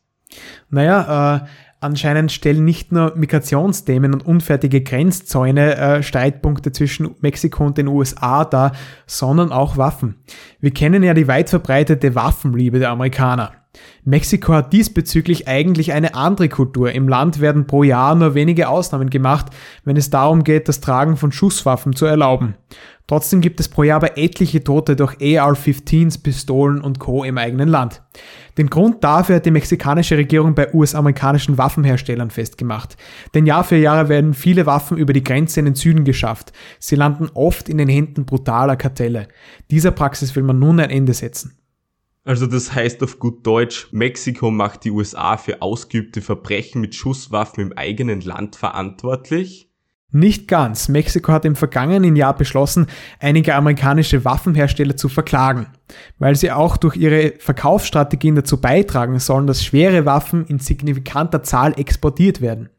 Naja, 0.70 1.36
äh, 1.36 1.48
Anscheinend 1.82 2.30
stellen 2.30 2.66
nicht 2.66 2.92
nur 2.92 3.16
Migrationsthemen 3.16 4.12
und 4.12 4.26
unfertige 4.26 4.82
Grenzzäune 4.82 5.76
äh, 5.76 6.02
Streitpunkte 6.02 6.72
zwischen 6.72 7.14
Mexiko 7.20 7.64
und 7.64 7.78
den 7.78 7.88
USA 7.88 8.44
dar, 8.44 8.72
sondern 9.06 9.50
auch 9.50 9.78
Waffen. 9.78 10.16
Wir 10.60 10.72
kennen 10.72 11.02
ja 11.02 11.14
die 11.14 11.26
weit 11.26 11.48
verbreitete 11.48 12.14
Waffenliebe 12.14 12.80
der 12.80 12.90
Amerikaner. 12.90 13.52
Mexiko 14.04 14.52
hat 14.52 14.72
diesbezüglich 14.74 15.48
eigentlich 15.48 15.92
eine 15.92 16.14
andere 16.14 16.48
Kultur. 16.50 16.92
Im 16.92 17.08
Land 17.08 17.40
werden 17.40 17.66
pro 17.66 17.82
Jahr 17.82 18.14
nur 18.14 18.34
wenige 18.34 18.68
Ausnahmen 18.68 19.08
gemacht, 19.08 19.46
wenn 19.84 19.96
es 19.96 20.10
darum 20.10 20.44
geht, 20.44 20.68
das 20.68 20.80
Tragen 20.80 21.16
von 21.16 21.32
Schusswaffen 21.32 21.94
zu 21.94 22.04
erlauben. 22.04 22.56
Trotzdem 23.06 23.40
gibt 23.40 23.58
es 23.58 23.68
pro 23.68 23.84
Jahr 23.84 23.96
aber 23.96 24.18
etliche 24.18 24.62
Tote 24.62 24.96
durch 24.96 25.14
AR-15s, 25.14 26.22
Pistolen 26.22 26.80
und 26.80 26.98
Co. 26.98 27.24
im 27.24 27.38
eigenen 27.38 27.68
Land. 27.68 28.02
Den 28.58 28.70
Grund 28.70 29.02
dafür 29.04 29.36
hat 29.36 29.46
die 29.46 29.50
mexikanische 29.50 30.16
Regierung 30.16 30.54
bei 30.54 30.72
US-amerikanischen 30.74 31.58
Waffenherstellern 31.58 32.30
festgemacht. 32.30 32.96
Denn 33.34 33.46
Jahr 33.46 33.64
für 33.64 33.76
Jahr 33.76 34.08
werden 34.08 34.34
viele 34.34 34.66
Waffen 34.66 34.96
über 34.96 35.12
die 35.12 35.24
Grenze 35.24 35.60
in 35.60 35.66
den 35.66 35.74
Süden 35.74 36.04
geschafft. 36.04 36.52
Sie 36.78 36.96
landen 36.96 37.28
oft 37.34 37.68
in 37.68 37.78
den 37.78 37.88
Händen 37.88 38.26
brutaler 38.26 38.76
Kartelle. 38.76 39.28
Dieser 39.70 39.90
Praxis 39.90 40.34
will 40.36 40.42
man 40.42 40.58
nun 40.58 40.80
ein 40.80 40.90
Ende 40.90 41.14
setzen. 41.14 41.56
Also 42.24 42.46
das 42.46 42.74
heißt 42.74 43.02
auf 43.02 43.18
gut 43.18 43.46
Deutsch, 43.46 43.88
Mexiko 43.92 44.50
macht 44.50 44.84
die 44.84 44.90
USA 44.90 45.36
für 45.36 45.62
ausgeübte 45.62 46.20
Verbrechen 46.20 46.80
mit 46.80 46.94
Schusswaffen 46.94 47.62
im 47.62 47.72
eigenen 47.72 48.20
Land 48.20 48.56
verantwortlich? 48.56 49.69
Nicht 50.12 50.48
ganz. 50.48 50.88
Mexiko 50.88 51.32
hat 51.32 51.44
im 51.44 51.54
vergangenen 51.54 52.16
Jahr 52.16 52.36
beschlossen, 52.36 52.86
einige 53.20 53.54
amerikanische 53.54 54.24
Waffenhersteller 54.24 54.96
zu 54.96 55.08
verklagen, 55.08 55.66
weil 56.18 56.34
sie 56.34 56.50
auch 56.50 56.76
durch 56.76 56.96
ihre 56.96 57.34
Verkaufsstrategien 57.38 58.34
dazu 58.34 58.60
beitragen 58.60 59.20
sollen, 59.20 59.46
dass 59.46 59.64
schwere 59.64 60.06
Waffen 60.06 60.46
in 60.46 60.58
signifikanter 60.58 61.44
Zahl 61.44 61.78
exportiert 61.78 62.40
werden. 62.40 62.70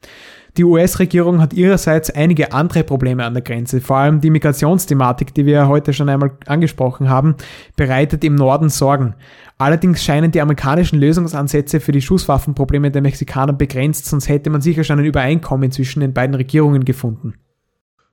Die 0.57 0.65
US-Regierung 0.65 1.39
hat 1.39 1.53
ihrerseits 1.53 2.09
einige 2.09 2.51
andere 2.51 2.83
Probleme 2.83 3.23
an 3.23 3.33
der 3.33 3.41
Grenze. 3.41 3.79
Vor 3.79 3.97
allem 3.97 4.19
die 4.19 4.29
Migrationsthematik, 4.29 5.33
die 5.33 5.45
wir 5.45 5.69
heute 5.69 5.93
schon 5.93 6.09
einmal 6.09 6.31
angesprochen 6.45 7.09
haben, 7.09 7.35
bereitet 7.77 8.23
im 8.25 8.35
Norden 8.35 8.67
Sorgen. 8.67 9.15
Allerdings 9.57 10.03
scheinen 10.03 10.31
die 10.31 10.41
amerikanischen 10.41 10.99
Lösungsansätze 10.99 11.79
für 11.79 11.93
die 11.93 12.01
Schusswaffenprobleme 12.01 12.91
der 12.91 13.01
Mexikaner 13.01 13.53
begrenzt, 13.53 14.07
sonst 14.07 14.27
hätte 14.27 14.49
man 14.49 14.59
sicher 14.59 14.83
schon 14.83 14.99
ein 14.99 15.05
Übereinkommen 15.05 15.71
zwischen 15.71 16.01
den 16.01 16.13
beiden 16.13 16.35
Regierungen 16.35 16.83
gefunden. 16.83 17.35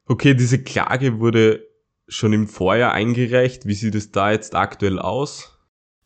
Okay, 0.07 0.35
diese 0.35 0.63
Klage 0.63 1.19
wurde 1.19 1.65
schon 2.07 2.33
im 2.33 2.47
Vorjahr 2.47 2.93
eingereicht. 2.93 3.67
Wie 3.67 3.75
sieht 3.75 3.95
es 3.97 4.13
da 4.13 4.31
jetzt 4.31 4.55
aktuell 4.55 4.99
aus? 4.99 5.58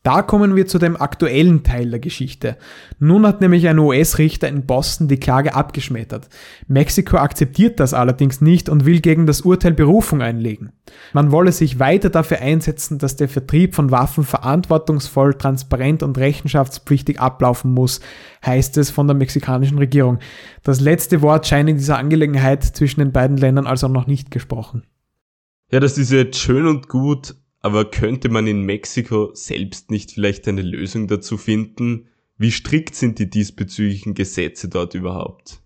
Da 0.03 0.23
kommen 0.23 0.57
wir 0.57 0.67
zu 0.67 0.79
dem 0.79 1.01
aktuellen 1.01 1.63
Teil 1.63 1.91
der 1.91 2.01
Geschichte. 2.01 2.57
Nun 2.99 3.25
hat 3.25 3.41
nämlich 3.41 3.69
ein 3.69 3.79
US-Richter 3.79 4.49
in 4.49 4.67
Boston 4.67 5.07
die 5.07 5.21
Klage 5.21 5.55
abgeschmettert. 5.55 6.29
Mexiko 6.67 7.19
akzeptiert 7.19 7.79
das 7.79 7.95
allerdings 7.95 8.41
nicht 8.41 8.69
und 8.69 8.85
will 8.85 9.01
gegen 9.01 9.27
das 9.27 9.43
Urteil 9.43 9.75
Berufung 9.75 10.21
einlegen. 10.21 10.73
Man 11.13 11.31
wolle 11.31 11.53
sich 11.53 11.79
weiter 11.79 12.11
dafür 12.11 12.41
einsetzen, 12.41 12.99
dass 12.99 13.15
der 13.15 13.29
Vertrieb 13.29 13.77
von 13.77 13.93
Waffen 13.93 14.25
verantwortungsvoll, 14.25 15.35
transparent 15.35 16.03
und 16.03 16.19
rechenschaftspflichtig 16.19 17.21
ablaufen 17.21 17.73
muss, 17.73 18.01
heißt 18.45 18.79
es 18.79 18.91
von 18.91 19.07
der 19.07 19.15
mexikanischen 19.15 19.79
Regierung. 19.79 20.19
Das 20.65 20.81
letzte 20.81 21.23
Wort 21.23 21.47
scheint 21.47 21.71
in 21.71 21.77
dieser 21.77 21.99
Angelegenheit 21.99 22.65
zwischen 22.65 22.99
den 22.99 23.13
beiden 23.13 23.37
Ländern 23.37 23.69
also 23.69 23.87
noch 23.87 24.09
nicht 24.09 24.33
gesprochen. 24.33 24.83
Ja, 25.71 25.79
das 25.79 25.97
ist 25.97 26.11
jetzt 26.11 26.39
schön 26.39 26.67
und 26.67 26.89
gut, 26.89 27.37
aber 27.63 27.91
könnte 27.91 28.29
man 28.29 28.47
in 28.47 28.63
Mexiko 28.63 29.31
selbst 29.35 29.91
nicht 29.91 30.13
vielleicht 30.13 30.47
eine 30.49 30.63
Lösung 30.63 31.07
dazu 31.07 31.39
finden? 31.39 32.09
Wie 32.37 32.51
strikt 32.51 32.97
sind 32.97 33.19
die 33.19 33.31
diesbezüglichen 33.31 34.15
Gesetze 34.15 34.69
dort 34.69 34.95
überhaupt? 34.95 35.62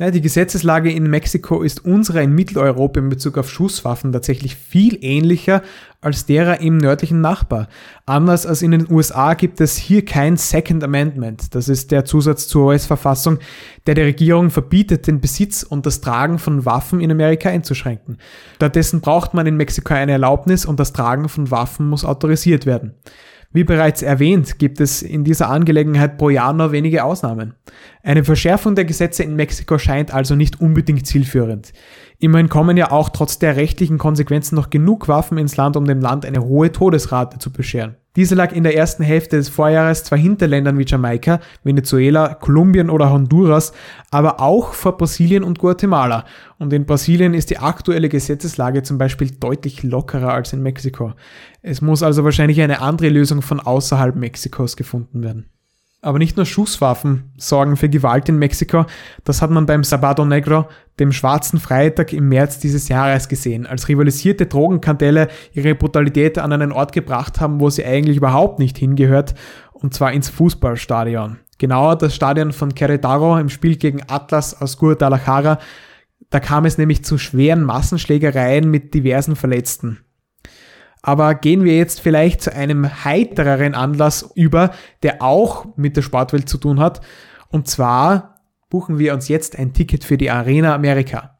Ja, 0.00 0.10
die 0.10 0.22
Gesetzeslage 0.22 0.90
in 0.90 1.10
Mexiko 1.10 1.60
ist 1.60 1.84
unserer 1.84 2.22
in 2.22 2.34
Mitteleuropa 2.34 2.98
in 2.98 3.10
Bezug 3.10 3.36
auf 3.36 3.50
Schusswaffen 3.50 4.12
tatsächlich 4.12 4.56
viel 4.56 4.96
ähnlicher 5.04 5.60
als 6.00 6.24
derer 6.24 6.62
im 6.62 6.78
nördlichen 6.78 7.20
Nachbar. 7.20 7.68
Anders 8.06 8.46
als 8.46 8.62
in 8.62 8.70
den 8.70 8.90
USA 8.90 9.34
gibt 9.34 9.60
es 9.60 9.76
hier 9.76 10.02
kein 10.02 10.38
Second 10.38 10.82
Amendment. 10.82 11.54
Das 11.54 11.68
ist 11.68 11.90
der 11.90 12.06
Zusatz 12.06 12.48
zur 12.48 12.68
US-Verfassung, 12.68 13.40
der 13.86 13.94
der 13.94 14.06
Regierung 14.06 14.48
verbietet, 14.48 15.06
den 15.06 15.20
Besitz 15.20 15.62
und 15.64 15.84
das 15.84 16.00
Tragen 16.00 16.38
von 16.38 16.64
Waffen 16.64 17.02
in 17.02 17.10
Amerika 17.10 17.50
einzuschränken. 17.50 18.16
Stattdessen 18.54 19.02
braucht 19.02 19.34
man 19.34 19.46
in 19.46 19.58
Mexiko 19.58 19.92
eine 19.92 20.12
Erlaubnis 20.12 20.64
und 20.64 20.80
das 20.80 20.94
Tragen 20.94 21.28
von 21.28 21.50
Waffen 21.50 21.86
muss 21.86 22.06
autorisiert 22.06 22.64
werden. 22.64 22.94
Wie 23.52 23.64
bereits 23.64 24.02
erwähnt, 24.02 24.60
gibt 24.60 24.80
es 24.80 25.02
in 25.02 25.24
dieser 25.24 25.50
Angelegenheit 25.50 26.18
pro 26.18 26.30
Jahr 26.30 26.52
nur 26.52 26.70
wenige 26.70 27.02
Ausnahmen. 27.02 27.54
Eine 28.04 28.22
Verschärfung 28.22 28.76
der 28.76 28.84
Gesetze 28.84 29.24
in 29.24 29.34
Mexiko 29.34 29.76
scheint 29.76 30.14
also 30.14 30.36
nicht 30.36 30.60
unbedingt 30.60 31.04
zielführend. 31.04 31.72
Immerhin 32.20 32.48
kommen 32.48 32.76
ja 32.76 32.92
auch 32.92 33.08
trotz 33.08 33.40
der 33.40 33.56
rechtlichen 33.56 33.98
Konsequenzen 33.98 34.54
noch 34.54 34.70
genug 34.70 35.08
Waffen 35.08 35.36
ins 35.36 35.56
Land, 35.56 35.76
um 35.76 35.84
dem 35.84 36.00
Land 36.00 36.24
eine 36.24 36.44
hohe 36.44 36.70
Todesrate 36.70 37.38
zu 37.38 37.52
bescheren. 37.52 37.96
Diese 38.16 38.34
lag 38.34 38.52
in 38.52 38.64
der 38.64 38.76
ersten 38.76 39.04
Hälfte 39.04 39.36
des 39.36 39.48
Vorjahres 39.48 40.02
zwar 40.02 40.18
hinter 40.18 40.48
Ländern 40.48 40.78
wie 40.78 40.84
Jamaika, 40.84 41.38
Venezuela, 41.62 42.34
Kolumbien 42.34 42.90
oder 42.90 43.12
Honduras, 43.12 43.72
aber 44.10 44.40
auch 44.40 44.72
vor 44.74 44.96
Brasilien 44.96 45.44
und 45.44 45.60
Guatemala. 45.60 46.24
Und 46.58 46.72
in 46.72 46.86
Brasilien 46.86 47.34
ist 47.34 47.50
die 47.50 47.58
aktuelle 47.58 48.08
Gesetzeslage 48.08 48.82
zum 48.82 48.98
Beispiel 48.98 49.30
deutlich 49.30 49.84
lockerer 49.84 50.32
als 50.32 50.52
in 50.52 50.62
Mexiko. 50.62 51.12
Es 51.62 51.82
muss 51.82 52.02
also 52.02 52.24
wahrscheinlich 52.24 52.60
eine 52.60 52.80
andere 52.80 53.10
Lösung 53.10 53.42
von 53.42 53.60
außerhalb 53.60 54.16
Mexikos 54.16 54.76
gefunden 54.76 55.22
werden. 55.22 55.46
Aber 56.02 56.18
nicht 56.18 56.38
nur 56.38 56.46
Schusswaffen 56.46 57.30
sorgen 57.36 57.76
für 57.76 57.90
Gewalt 57.90 58.28
in 58.30 58.38
Mexiko, 58.38 58.86
das 59.24 59.42
hat 59.42 59.50
man 59.50 59.66
beim 59.66 59.84
Sabado 59.84 60.24
Negro, 60.24 60.66
dem 60.98 61.12
schwarzen 61.12 61.60
Freitag 61.60 62.14
im 62.14 62.28
März 62.28 62.58
dieses 62.58 62.88
Jahres 62.88 63.28
gesehen, 63.28 63.66
als 63.66 63.88
rivalisierte 63.88 64.46
Drogenkantelle 64.46 65.28
ihre 65.52 65.74
Brutalität 65.74 66.38
an 66.38 66.52
einen 66.52 66.72
Ort 66.72 66.92
gebracht 66.92 67.40
haben, 67.40 67.60
wo 67.60 67.68
sie 67.68 67.84
eigentlich 67.84 68.16
überhaupt 68.16 68.58
nicht 68.58 68.78
hingehört, 68.78 69.34
und 69.72 69.92
zwar 69.92 70.12
ins 70.12 70.30
Fußballstadion. 70.30 71.38
Genauer 71.58 71.96
das 71.96 72.14
Stadion 72.14 72.52
von 72.52 72.72
Querétaro 72.72 73.38
im 73.38 73.50
Spiel 73.50 73.76
gegen 73.76 74.00
Atlas 74.08 74.58
aus 74.58 74.78
Guadalajara. 74.78 75.58
Da 76.30 76.40
kam 76.40 76.64
es 76.64 76.78
nämlich 76.78 77.04
zu 77.04 77.18
schweren 77.18 77.62
Massenschlägereien 77.64 78.70
mit 78.70 78.94
diversen 78.94 79.36
Verletzten. 79.36 79.98
Aber 81.02 81.34
gehen 81.34 81.64
wir 81.64 81.76
jetzt 81.76 82.00
vielleicht 82.00 82.42
zu 82.42 82.54
einem 82.54 83.04
heitereren 83.04 83.74
Anlass 83.74 84.30
über, 84.34 84.72
der 85.02 85.22
auch 85.22 85.66
mit 85.76 85.96
der 85.96 86.02
Sportwelt 86.02 86.48
zu 86.48 86.58
tun 86.58 86.78
hat. 86.78 87.00
Und 87.48 87.68
zwar 87.68 88.36
buchen 88.68 88.98
wir 88.98 89.14
uns 89.14 89.28
jetzt 89.28 89.58
ein 89.58 89.72
Ticket 89.72 90.04
für 90.04 90.18
die 90.18 90.30
Arena 90.30 90.74
Amerika. 90.74 91.38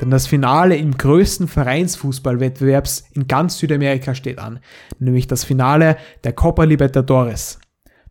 Denn 0.00 0.10
das 0.10 0.26
Finale 0.26 0.76
im 0.76 0.98
größten 0.98 1.46
Vereinsfußballwettbewerbs 1.46 3.04
in 3.12 3.28
ganz 3.28 3.58
Südamerika 3.58 4.16
steht 4.16 4.40
an, 4.40 4.58
nämlich 4.98 5.28
das 5.28 5.44
Finale 5.44 5.96
der 6.24 6.32
Copa 6.32 6.64
Libertadores. 6.64 7.60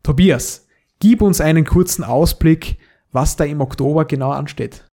Tobias, 0.02 0.68
gib 1.00 1.22
uns 1.22 1.42
einen 1.42 1.66
kurzen 1.66 2.06
Ausblick, 2.06 2.78
was 3.12 3.36
da 3.36 3.44
im 3.44 3.62
Oktober 3.62 4.06
genau 4.06 4.32
ansteht. 4.32 4.86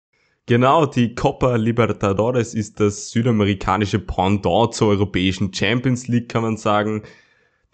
Genau, 0.45 0.85
die 0.85 1.13
Copa 1.13 1.57
Libertadores 1.57 2.53
ist 2.53 2.79
das 2.79 3.09
südamerikanische 3.11 3.99
Pendant 3.99 4.73
zur 4.73 4.87
europäischen 4.87 5.53
Champions 5.53 6.07
League, 6.07 6.29
kann 6.29 6.43
man 6.43 6.55
sagen. 6.55 7.03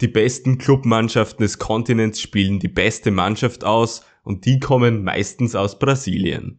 Die 0.00 0.08
besten 0.08 0.58
Clubmannschaften 0.58 1.44
des 1.44 1.60
Kontinents 1.60 2.20
spielen 2.20 2.58
die 2.58 2.68
beste 2.68 3.12
Mannschaft 3.12 3.62
aus 3.62 4.04
und 4.24 4.44
die 4.44 4.58
kommen 4.58 5.04
meistens 5.04 5.54
aus 5.54 5.78
Brasilien. 5.78 6.58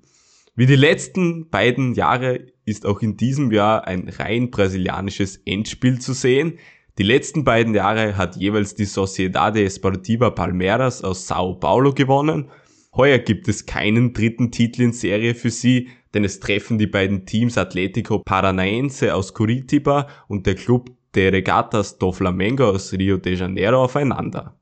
Wie 0.56 0.66
die 0.66 0.78
letzten 0.78 1.50
beiden 1.50 1.96
Jahre 1.96 2.46
ist 2.64 2.86
auch 2.86 3.02
in 3.02 3.18
diesem 3.18 3.52
Jahr 3.52 3.86
ein 3.86 4.08
rein 4.08 4.52
brasilianisches 4.52 5.42
Endspiel 5.46 6.00
zu 6.00 6.14
sehen. 6.14 6.60
Die 6.98 7.04
letzten 7.04 7.44
beiden 7.44 7.76
Jahre 7.76 8.16
hat 8.16 8.38
jeweils 8.38 8.74
die 8.74 8.86
Sociedade 8.86 9.66
Esportiva 9.66 10.30
Palmeiras 10.30 11.04
aus 11.04 11.28
Sao 11.28 11.56
Paulo 11.56 11.94
gewonnen 11.94 12.50
Heuer 12.96 13.20
gibt 13.20 13.50
es 13.50 13.66
keinen 13.66 14.14
dritten 14.14 14.52
Titel 14.52 14.84
in 14.84 14.94
Serie 14.94 15.36
für 15.36 15.50
sie, 15.50 15.90
denn 16.14 16.24
es 16.24 16.40
treffen 16.40 16.78
die 16.78 16.88
beiden 16.88 17.26
Teams 17.26 17.58
Atletico 17.58 18.20
Paranaense 18.20 19.14
aus 19.14 19.34
Curitiba 19.34 20.08
und 20.30 20.46
der 20.46 20.56
Club 20.56 20.92
de 21.14 21.30
Regatas 21.30 21.98
do 21.98 22.14
Flamengo 22.14 22.70
aus 22.70 22.94
Rio 22.94 23.18
de 23.18 23.36
Janeiro 23.36 23.84
aufeinander. 23.84 24.58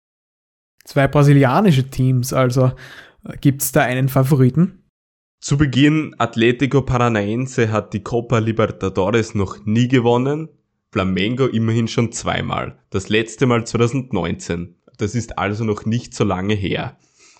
Zwei 0.83 1.07
brasilianische 1.07 1.89
Teams, 1.89 2.33
also 2.33 2.71
gibt's 3.39 3.71
da 3.71 3.83
einen 3.83 4.09
Favoriten? 4.09 4.83
Zu 5.39 5.57
Beginn 5.57 6.15
Atletico 6.17 6.81
Paranaense 6.81 7.71
hat 7.71 7.93
die 7.93 8.01
Copa 8.01 8.39
Libertadores 8.39 9.35
noch 9.35 9.63
nie 9.65 9.87
gewonnen, 9.87 10.49
Flamengo 10.91 11.45
immerhin 11.47 11.87
schon 11.87 12.11
zweimal, 12.11 12.79
das 12.89 13.09
letzte 13.09 13.45
Mal 13.45 13.65
2019. 13.65 14.75
Das 14.97 15.15
ist 15.15 15.37
also 15.37 15.63
noch 15.63 15.85
nicht 15.85 16.13
so 16.13 16.23
lange 16.23 16.53
her. 16.53 16.97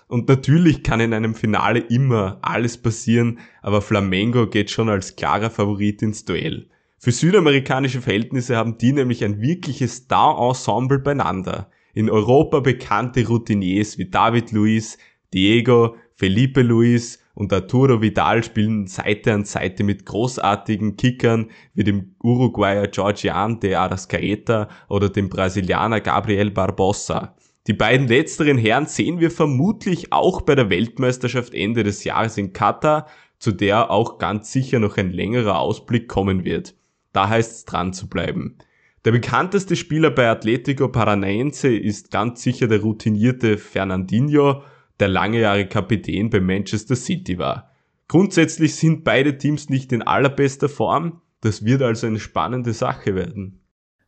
Und 0.07 0.27
natürlich 0.27 0.83
kann 0.83 0.99
in 0.99 1.13
einem 1.13 1.35
Finale 1.35 1.79
immer 1.79 2.39
alles 2.41 2.77
passieren, 2.77 3.39
aber 3.61 3.81
Flamengo 3.81 4.47
geht 4.47 4.69
schon 4.69 4.89
als 4.89 5.15
klarer 5.15 5.49
Favorit 5.49 6.01
ins 6.01 6.25
Duell. 6.25 6.67
Für 6.99 7.11
südamerikanische 7.11 8.01
Verhältnisse 8.01 8.55
haben 8.55 8.77
die 8.77 8.93
nämlich 8.93 9.25
ein 9.25 9.41
wirkliches 9.41 9.95
Star-Ensemble 9.95 10.99
beieinander. 10.99 11.69
In 11.93 12.09
Europa 12.09 12.61
bekannte 12.61 13.27
Routiniers 13.27 13.97
wie 13.97 14.09
David 14.09 14.51
Luiz, 14.51 14.97
Diego, 15.33 15.95
Felipe 16.15 16.61
Luis 16.61 17.19
und 17.33 17.51
Arturo 17.51 18.01
Vidal 18.01 18.43
spielen 18.43 18.87
Seite 18.87 19.33
an 19.33 19.45
Seite 19.45 19.83
mit 19.83 20.05
großartigen 20.05 20.95
Kickern 20.95 21.49
wie 21.73 21.83
dem 21.83 22.15
Uruguayer 22.23 22.87
Georgian 22.87 23.59
de 23.59 23.73
Arrascaeta 23.73 24.69
oder 24.87 25.09
dem 25.09 25.29
Brasilianer 25.29 25.99
Gabriel 25.99 26.51
Barbosa. 26.51 27.35
Die 27.67 27.73
beiden 27.73 28.07
letzteren 28.07 28.57
Herren 28.57 28.87
sehen 28.87 29.19
wir 29.21 29.31
vermutlich 29.31 30.11
auch 30.11 30.41
bei 30.41 30.53
der 30.53 30.69
Weltmeisterschaft 30.69 31.53
Ende 31.53 31.83
des 31.83 32.03
Jahres 32.03 32.37
in 32.37 32.51
Katar, 32.51 33.07
zu 33.39 33.51
der 33.51 33.89
auch 33.89 34.17
ganz 34.17 34.51
sicher 34.51 34.79
noch 34.79 34.97
ein 34.97 35.11
längerer 35.11 35.59
Ausblick 35.59 36.07
kommen 36.09 36.43
wird. 36.43 36.75
Da 37.13 37.29
heißt 37.29 37.51
es 37.51 37.65
dran 37.65 37.93
zu 37.93 38.09
bleiben. 38.09 38.57
Der 39.05 39.11
bekannteste 39.11 39.75
Spieler 39.75 40.11
bei 40.11 40.29
Atletico 40.29 40.89
Paranaense 40.89 41.73
ist 41.73 42.11
ganz 42.11 42.41
sicher 42.41 42.67
der 42.67 42.81
routinierte 42.81 43.57
Fernandinho, 43.57 44.63
der 44.99 45.07
lange 45.07 45.41
Jahre 45.41 45.67
Kapitän 45.67 46.29
bei 46.29 46.39
Manchester 46.39 46.95
City 46.95 47.37
war. 47.37 47.71
Grundsätzlich 48.07 48.75
sind 48.75 49.03
beide 49.03 49.37
Teams 49.37 49.69
nicht 49.69 49.91
in 49.91 50.01
allerbester 50.01 50.69
Form. 50.69 51.21
Das 51.41 51.65
wird 51.65 51.81
also 51.81 52.07
eine 52.07 52.19
spannende 52.19 52.73
Sache 52.73 53.15
werden. 53.15 53.62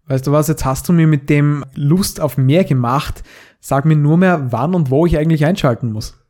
Weißt 0.08 0.28
du 0.28 0.32
was, 0.32 0.48
jetzt 0.48 0.66
hast 0.66 0.88
du 0.88 0.94
mir 0.94 1.08
mit 1.08 1.30
dem 1.30 1.66
Lust 1.74 2.22
auf 2.22 2.38
mehr 2.38 2.64
gemacht. 2.64 3.24
Sag 3.60 3.86
mir 3.86 3.96
nur 3.96 4.18
mehr, 4.18 4.52
wann 4.52 4.76
und 4.76 4.92
wo 4.92 5.06
ich 5.06 5.18
eigentlich 5.18 5.46
einschalten 5.46 5.92
muss. 5.92 6.24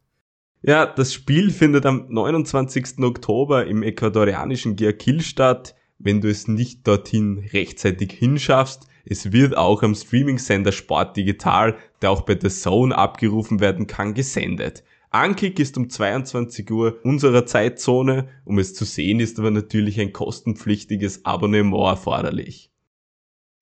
Ja, 0.61 0.85
das 0.85 1.13
Spiel 1.13 1.51
findet 1.51 1.85
am 1.85 2.05
29. 2.09 2.99
Oktober 2.99 3.67
im 3.67 3.83
ecuadorianischen 3.83 4.75
Guayaquil 4.75 5.21
statt. 5.21 5.75
Wenn 5.99 6.21
du 6.21 6.29
es 6.29 6.47
nicht 6.47 6.87
dorthin 6.87 7.45
rechtzeitig 7.53 8.11
hinschaffst, 8.13 8.87
es 9.05 9.31
wird 9.31 9.55
auch 9.55 9.83
am 9.83 9.93
Streaming-Sender 9.93 10.71
Sport 10.71 11.15
Digital, 11.15 11.75
der 12.01 12.11
auch 12.11 12.21
bei 12.21 12.37
The 12.39 12.49
Zone 12.49 12.97
abgerufen 12.97 13.59
werden 13.59 13.85
kann, 13.85 14.13
gesendet. 14.13 14.83
Ankick 15.11 15.59
ist 15.59 15.77
um 15.77 15.89
22 15.89 16.69
Uhr 16.71 16.99
unserer 17.03 17.45
Zeitzone. 17.45 18.27
Um 18.43 18.57
es 18.57 18.73
zu 18.73 18.85
sehen, 18.85 19.19
ist 19.19 19.37
aber 19.37 19.51
natürlich 19.51 19.99
ein 19.99 20.13
kostenpflichtiges 20.13 21.23
Abonnement 21.25 21.85
erforderlich. 21.85 22.71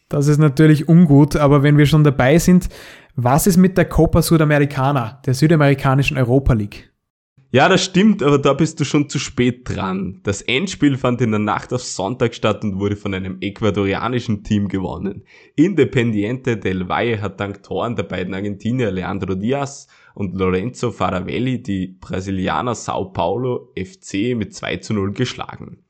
Das 0.09 0.27
ist 0.27 0.37
natürlich 0.37 0.87
ungut, 0.87 1.35
aber 1.35 1.63
wenn 1.63 1.77
wir 1.77 1.85
schon 1.85 2.03
dabei 2.03 2.37
sind, 2.37 2.69
was 3.15 3.47
ist 3.47 3.57
mit 3.57 3.77
der 3.77 3.85
Copa 3.85 4.21
Sudamericana, 4.21 5.21
der 5.25 5.33
südamerikanischen 5.33 6.17
Europa 6.17 6.53
League? 6.53 6.93
Ja, 7.51 7.69
das 7.69 7.83
stimmt, 7.83 8.23
aber 8.23 8.39
da 8.39 8.53
bist 8.53 8.79
du 8.79 8.83
schon 8.83 9.09
zu 9.09 9.19
spät 9.19 9.69
dran. 9.69 10.21
Das 10.23 10.41
Endspiel 10.41 10.97
fand 10.97 11.21
in 11.21 11.29
der 11.29 11.39
Nacht 11.39 11.71
auf 11.71 11.83
Sonntag 11.83 12.33
statt 12.33 12.63
und 12.63 12.79
wurde 12.79 12.95
von 12.95 13.13
einem 13.13 13.37
ecuadorianischen 13.41 14.43
Team 14.43 14.67
gewonnen. 14.67 15.23
Independiente 15.55 16.57
del 16.57 16.89
Valle 16.89 17.21
hat 17.21 17.39
dank 17.39 17.61
Toren 17.61 17.95
der 17.95 18.03
beiden 18.03 18.33
Argentinier 18.33 18.89
Leandro 18.89 19.35
Diaz 19.35 19.87
und 20.15 20.35
Lorenzo 20.35 20.89
Faravelli 20.89 21.61
die 21.61 21.95
Brasilianer 22.01 22.73
Sao 22.73 23.11
Paulo 23.11 23.71
FC 23.77 24.35
mit 24.35 24.55
2 24.55 24.77
zu 24.77 24.95
0 24.95 25.13
geschlagen. 25.13 25.82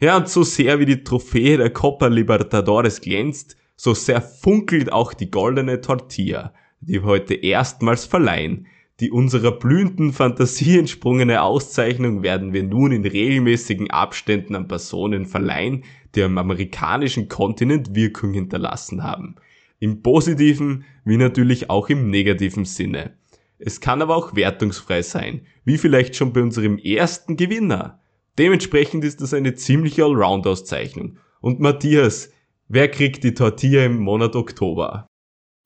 Ja, 0.00 0.16
und 0.16 0.28
so 0.28 0.42
sehr 0.42 0.78
wie 0.80 0.86
die 0.86 1.04
Trophäe 1.04 1.56
der 1.56 1.70
Copa 1.70 2.08
Libertadores 2.08 3.00
glänzt, 3.00 3.56
so 3.76 3.94
sehr 3.94 4.20
funkelt 4.20 4.92
auch 4.92 5.14
die 5.14 5.30
goldene 5.30 5.80
Tortilla, 5.80 6.52
die 6.80 6.94
wir 6.94 7.04
heute 7.04 7.34
erstmals 7.34 8.04
verleihen. 8.04 8.66
Die 9.00 9.10
unserer 9.10 9.52
blühenden 9.52 10.12
Fantasie 10.12 10.78
entsprungene 10.78 11.42
Auszeichnung 11.42 12.22
werden 12.22 12.52
wir 12.52 12.62
nun 12.62 12.92
in 12.92 13.04
regelmäßigen 13.04 13.90
Abständen 13.90 14.54
an 14.54 14.68
Personen 14.68 15.26
verleihen, 15.26 15.84
die 16.14 16.22
am 16.22 16.38
amerikanischen 16.38 17.28
Kontinent 17.28 17.94
Wirkung 17.94 18.32
hinterlassen 18.32 19.02
haben. 19.02 19.34
Im 19.80 20.02
positiven 20.02 20.84
wie 21.04 21.16
natürlich 21.16 21.70
auch 21.70 21.88
im 21.88 22.08
negativen 22.08 22.64
Sinne. 22.64 23.14
Es 23.58 23.80
kann 23.80 24.00
aber 24.00 24.16
auch 24.16 24.36
wertungsfrei 24.36 25.02
sein, 25.02 25.42
wie 25.64 25.78
vielleicht 25.78 26.14
schon 26.14 26.32
bei 26.32 26.42
unserem 26.42 26.78
ersten 26.78 27.36
Gewinner. 27.36 28.00
Dementsprechend 28.38 29.04
ist 29.04 29.20
das 29.20 29.32
eine 29.32 29.54
ziemliche 29.54 30.04
Allround-Auszeichnung. 30.04 31.18
Und 31.40 31.60
Matthias, 31.60 32.30
wer 32.68 32.88
kriegt 32.88 33.22
die 33.22 33.34
Tortilla 33.34 33.84
im 33.84 33.98
Monat 33.98 34.34
Oktober? 34.34 35.06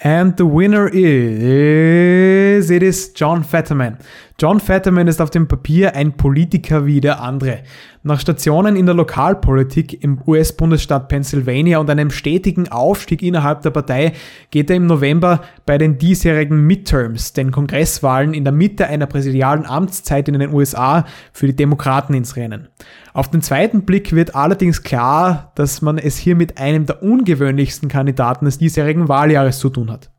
And 0.00 0.38
the 0.38 0.45
winner 0.45 0.87
is, 0.87 2.71
it 2.71 2.85
is 2.85 3.12
John 3.17 3.43
Fetterman. 3.43 3.99
John 4.40 4.61
Fetterman 4.61 5.09
ist 5.09 5.21
auf 5.21 5.31
dem 5.31 5.49
Papier 5.49 5.97
ein 5.97 6.17
Politiker 6.17 6.87
wie 6.87 7.00
der 7.00 7.21
andere. 7.21 7.64
Nach 8.05 8.21
Stationen 8.21 8.76
in 8.76 8.87
der 8.87 8.95
Lokalpolitik 8.95 10.05
im 10.05 10.21
US-Bundesstaat 10.25 11.09
Pennsylvania 11.09 11.78
und 11.78 11.90
einem 11.90 12.12
stetigen 12.12 12.69
Aufstieg 12.69 13.23
innerhalb 13.23 13.62
der 13.62 13.71
Partei 13.71 14.12
geht 14.52 14.71
er 14.71 14.76
im 14.76 14.87
November 14.87 15.43
bei 15.67 15.78
den 15.78 15.99
diesjährigen 15.99 16.64
Midterms, 16.64 17.33
den 17.33 17.50
Kongresswahlen 17.50 18.35
in 18.35 18.45
der 18.45 18.52
Mitte 18.52 18.87
einer 18.87 19.07
präsidialen 19.07 19.67
Amtszeit 19.67 20.28
in 20.28 20.38
den 20.38 20.55
USA, 20.55 21.07
für 21.33 21.49
die 21.49 21.57
Demokraten 21.57 22.14
ins 22.14 22.37
Rennen. 22.37 22.69
Auf 23.18 23.28
den 23.28 23.42
zweiten 23.42 23.82
Blick 23.82 24.12
wird 24.12 24.37
allerdings 24.37 24.84
klar, 24.84 25.50
dass 25.56 25.82
man 25.82 25.98
es 25.98 26.16
hier 26.16 26.37
mit 26.37 26.58
einem 26.58 26.87
der 26.87 27.02
ungewöhnlichsten 27.02 27.88
Kandidaten 27.88 28.44
des 28.44 28.58
diesjährigen 28.58 29.08
Wahljahres 29.08 29.58
zu 29.58 29.70
tun 29.70 29.90
hat. 29.90 30.12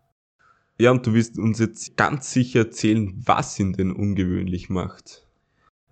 Ja, 0.77 0.91
und 0.91 1.08
du 1.08 1.13
wirst 1.13 1.39
uns 1.39 1.60
jetzt 1.60 1.95
ganz 1.95 2.34
sicher 2.34 2.60
erzählen, 2.60 3.13
was 3.26 3.58
ihn 3.58 3.71
denn 3.71 3.93
ungewöhnlich 3.93 4.69
macht. 4.69 5.26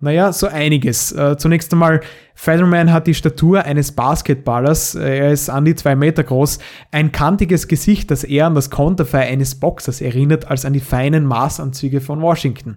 Naja, 0.00 0.32
so 0.32 0.48
einiges. 0.48 1.10
Äh, 1.12 1.38
zunächst 1.38 1.72
einmal, 1.72 2.02
Federman 2.34 2.92
hat 2.92 3.06
die 3.06 3.14
Statur 3.14 3.64
eines 3.64 3.92
Basketballers, 3.92 4.94
äh, 4.94 5.18
er 5.18 5.32
ist 5.32 5.48
an 5.48 5.64
die 5.64 5.74
zwei 5.74 5.96
Meter 5.96 6.22
groß, 6.22 6.58
ein 6.92 7.10
kantiges 7.10 7.68
Gesicht, 7.68 8.10
das 8.10 8.22
eher 8.22 8.46
an 8.46 8.54
das 8.54 8.68
Konterfei 8.68 9.26
eines 9.26 9.54
Boxers 9.54 10.02
erinnert, 10.02 10.48
als 10.50 10.66
an 10.66 10.74
die 10.74 10.80
feinen 10.80 11.24
Maßanzüge 11.24 12.02
von 12.02 12.20
Washington. 12.20 12.76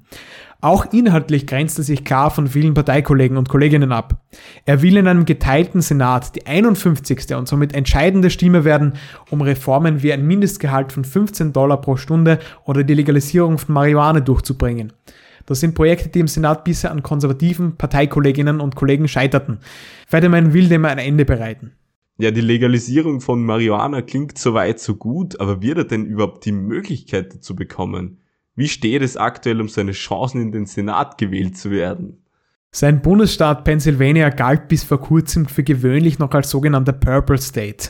Auch 0.64 0.94
inhaltlich 0.94 1.48
grenzt 1.48 1.80
er 1.80 1.84
sich 1.84 2.06
klar 2.06 2.30
von 2.30 2.48
vielen 2.48 2.76
Parteikollegen 2.76 3.36
und 3.36 3.50
Kolleginnen 3.50 3.92
ab. 3.92 4.22
Er 4.66 4.84
will 4.84 4.96
in 4.96 5.08
einem 5.08 5.26
geteilten 5.26 5.82
Senat 5.82 6.36
die 6.36 6.46
51. 6.46 7.36
und 7.36 7.48
somit 7.48 7.74
entscheidende 7.74 8.30
Stimme 8.30 8.64
werden, 8.64 8.94
um 9.32 9.42
Reformen 9.42 10.04
wie 10.04 10.14
ein 10.14 10.26
Mindestgehalt 10.26 10.92
von 10.92 11.04
15 11.04 11.52
Dollar 11.52 11.82
pro 11.82 11.98
Stunde 11.98 12.38
oder 12.64 12.84
die 12.84 12.94
Legalisierung 12.94 13.58
von 13.58 13.74
Marihuana 13.74 14.20
durchzubringen. 14.20 14.94
Das 15.48 15.62
sind 15.62 15.74
Projekte, 15.74 16.10
die 16.10 16.20
im 16.20 16.28
Senat 16.28 16.64
bisher 16.64 16.92
an 16.92 17.02
konservativen 17.02 17.76
Parteikolleginnen 17.78 18.62
und 18.62 18.76
Kollegen 18.76 19.08
scheiterten. 19.08 19.58
Feidemann 20.08 20.54
will 20.54 20.70
dem 20.70 20.86
ein 20.86 21.00
Ende 21.00 21.26
bereiten. 21.26 21.72
Ja, 22.20 22.30
die 22.30 22.42
Legalisierung 22.42 23.20
von 23.20 23.44
Marihuana 23.44 24.04
klingt 24.04 24.38
soweit 24.38 24.80
so 24.80 24.96
gut, 24.96 25.40
aber 25.40 25.64
wird 25.64 25.80
er 25.80 25.84
denn 25.86 26.06
überhaupt 26.06 26.46
die 26.46 26.52
Möglichkeit 26.52 27.34
dazu 27.34 27.56
bekommen? 27.56 28.21
Wie 28.56 28.68
steht 28.68 29.02
es 29.02 29.18
aktuell 29.18 29.62
um 29.62 29.70
seine 29.70 29.94
Chancen 29.94 30.42
in 30.42 30.52
den 30.52 30.66
Senat 30.66 31.18
gewählt 31.18 31.58
zu 31.58 31.72
werden? 31.72 32.18
Sein 32.74 33.02
Bundesstaat 33.02 33.66
Pennsylvania 33.66 34.30
galt 34.30 34.68
bis 34.68 34.84
vor 34.84 35.02
kurzem 35.02 35.46
für 35.46 35.64
gewöhnlich 35.64 36.20
noch 36.20 36.32
als 36.32 36.50
sogenannter 36.50 36.94
Purple 36.94 37.38
State. 37.38 37.90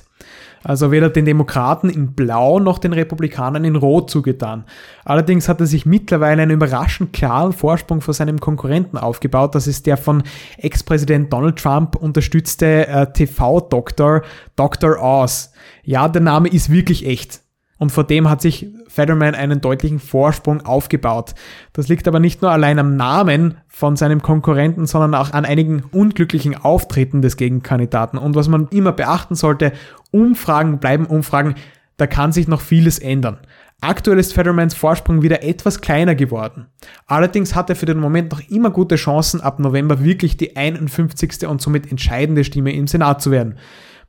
Also 0.64 0.92
weder 0.92 1.10
den 1.10 1.26
Demokraten 1.26 1.90
in 1.90 2.14
Blau 2.14 2.60
noch 2.60 2.78
den 2.78 2.94
Republikanern 2.94 3.66
in 3.66 3.76
Rot 3.76 4.12
zugetan. 4.12 4.66
Allerdings 5.06 5.50
hat 5.50 5.60
er 5.60 5.66
sich 5.66 5.86
mittlerweile 5.86 6.44
einen 6.44 6.52
überraschend 6.52 7.14
klaren 7.14 7.54
Vorsprung 7.54 8.02
vor 8.02 8.14
seinem 8.14 8.40
Konkurrenten 8.40 8.98
aufgebaut. 8.98 9.56
Das 9.56 9.68
ist 9.68 9.88
der 9.88 9.98
von 9.98 10.24
Ex-Präsident 10.58 11.34
Donald 11.34 11.58
Trump 11.58 11.96
unterstützte 11.96 12.88
äh, 12.88 13.12
TV-Doktor 13.12 14.22
Dr. 14.56 15.02
Oz. 15.02 15.52
Ja, 15.84 16.08
der 16.08 16.22
Name 16.22 16.50
ist 16.50 16.72
wirklich 16.72 17.08
echt. 17.08 17.41
Und 17.82 17.92
vor 17.92 18.04
dem 18.04 18.30
hat 18.30 18.44
sich 18.44 18.68
Federman 18.90 19.34
einen 19.34 19.60
deutlichen 19.60 19.98
Vorsprung 19.98 20.62
aufgebaut. 20.62 21.34
Das 21.74 21.88
liegt 21.88 22.08
aber 22.08 22.20
nicht 22.20 22.44
nur 22.44 22.52
allein 22.52 22.78
am 22.78 22.96
Namen 22.96 23.58
von 23.68 23.96
seinem 23.96 24.22
Konkurrenten, 24.22 24.86
sondern 24.86 25.16
auch 25.16 25.34
an 25.34 25.46
einigen 25.46 25.82
unglücklichen 25.92 26.56
Auftritten 26.56 27.24
des 27.24 27.38
Gegenkandidaten. 27.38 28.20
Und 28.20 28.36
was 28.36 28.48
man 28.48 28.68
immer 28.68 28.92
beachten 28.92 29.34
sollte, 29.34 29.72
Umfragen 30.12 30.78
bleiben 30.78 31.08
Umfragen, 31.08 31.56
da 31.98 32.06
kann 32.06 32.32
sich 32.32 32.48
noch 32.48 32.62
vieles 32.62 33.00
ändern. 33.00 33.40
Aktuell 33.82 34.20
ist 34.20 34.36
Federmans 34.36 34.76
Vorsprung 34.76 35.24
wieder 35.24 35.42
etwas 35.42 35.82
kleiner 35.82 36.14
geworden. 36.14 36.68
Allerdings 37.08 37.56
hat 37.56 37.72
er 37.72 37.76
für 37.76 37.88
den 37.88 37.98
Moment 37.98 38.32
noch 38.32 38.48
immer 38.48 38.70
gute 38.70 38.96
Chancen, 38.96 39.42
ab 39.42 39.58
November 39.58 40.04
wirklich 40.04 40.38
die 40.38 40.56
51. 40.56 41.48
und 41.48 41.64
somit 41.64 41.90
entscheidende 41.90 42.44
Stimme 42.44 42.74
im 42.76 42.86
Senat 42.86 43.24
zu 43.24 43.32
werden, 43.32 43.58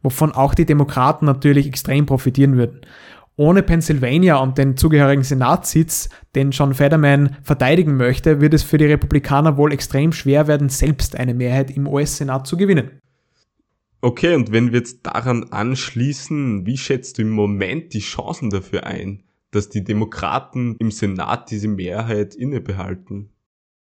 wovon 0.02 0.32
auch 0.32 0.52
die 0.52 0.66
Demokraten 0.66 1.24
natürlich 1.24 1.66
extrem 1.66 2.04
profitieren 2.04 2.58
würden. 2.58 2.82
Ohne 3.36 3.62
Pennsylvania 3.62 4.36
und 4.36 4.58
den 4.58 4.76
zugehörigen 4.76 5.22
Senatssitz, 5.22 6.10
den 6.34 6.50
John 6.50 6.74
Federman 6.74 7.36
verteidigen 7.42 7.96
möchte, 7.96 8.40
wird 8.40 8.52
es 8.52 8.62
für 8.62 8.76
die 8.76 8.84
Republikaner 8.84 9.56
wohl 9.56 9.72
extrem 9.72 10.12
schwer 10.12 10.48
werden, 10.48 10.68
selbst 10.68 11.16
eine 11.16 11.32
Mehrheit 11.32 11.70
im 11.70 11.86
US-Senat 11.86 12.46
zu 12.46 12.56
gewinnen. 12.56 13.00
Okay, 14.02 14.34
und 14.34 14.52
wenn 14.52 14.72
wir 14.72 14.80
jetzt 14.80 15.06
daran 15.06 15.44
anschließen, 15.44 16.66
wie 16.66 16.76
schätzt 16.76 17.18
du 17.18 17.22
im 17.22 17.30
Moment 17.30 17.94
die 17.94 18.00
Chancen 18.00 18.50
dafür 18.50 18.84
ein, 18.84 19.22
dass 19.50 19.68
die 19.68 19.84
Demokraten 19.84 20.76
im 20.78 20.90
Senat 20.90 21.50
diese 21.50 21.68
Mehrheit 21.68 22.34
innebehalten? 22.34 23.30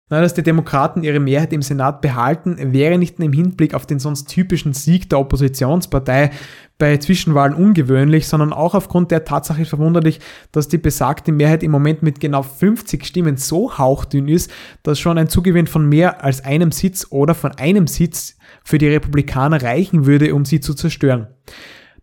Dass 0.08 0.32
die 0.32 0.42
Demokraten 0.42 1.02
ihre 1.02 1.20
Mehrheit 1.20 1.52
im 1.52 1.60
Senat 1.60 2.00
behalten, 2.00 2.56
wäre 2.72 2.96
nicht 2.96 3.20
im 3.20 3.32
Hinblick 3.32 3.74
auf 3.74 3.84
den 3.84 3.98
sonst 3.98 4.26
typischen 4.28 4.72
Sieg 4.72 5.10
der 5.10 5.18
Oppositionspartei 5.18 6.30
bei 6.78 6.96
Zwischenwahlen 6.96 7.54
ungewöhnlich, 7.54 8.26
sondern 8.26 8.52
auch 8.54 8.74
aufgrund 8.74 9.10
der 9.10 9.24
Tatsache 9.24 9.66
verwunderlich, 9.66 10.20
dass 10.52 10.68
die 10.68 10.78
besagte 10.78 11.32
Mehrheit 11.32 11.62
im 11.62 11.72
Moment 11.72 12.02
mit 12.02 12.20
genau 12.20 12.42
50 12.42 13.04
Stimmen 13.04 13.36
so 13.36 13.76
hauchdünn 13.76 14.28
ist, 14.28 14.50
dass 14.82 14.98
schon 14.98 15.18
ein 15.18 15.28
Zugewinn 15.28 15.66
von 15.66 15.86
mehr 15.86 16.24
als 16.24 16.42
einem 16.42 16.72
Sitz 16.72 17.08
oder 17.10 17.34
von 17.34 17.52
einem 17.52 17.86
Sitz 17.86 18.36
für 18.64 18.78
die 18.78 18.88
Republikaner 18.88 19.62
reichen 19.62 20.06
würde, 20.06 20.34
um 20.34 20.44
sie 20.44 20.60
zu 20.60 20.72
zerstören. 20.72 21.26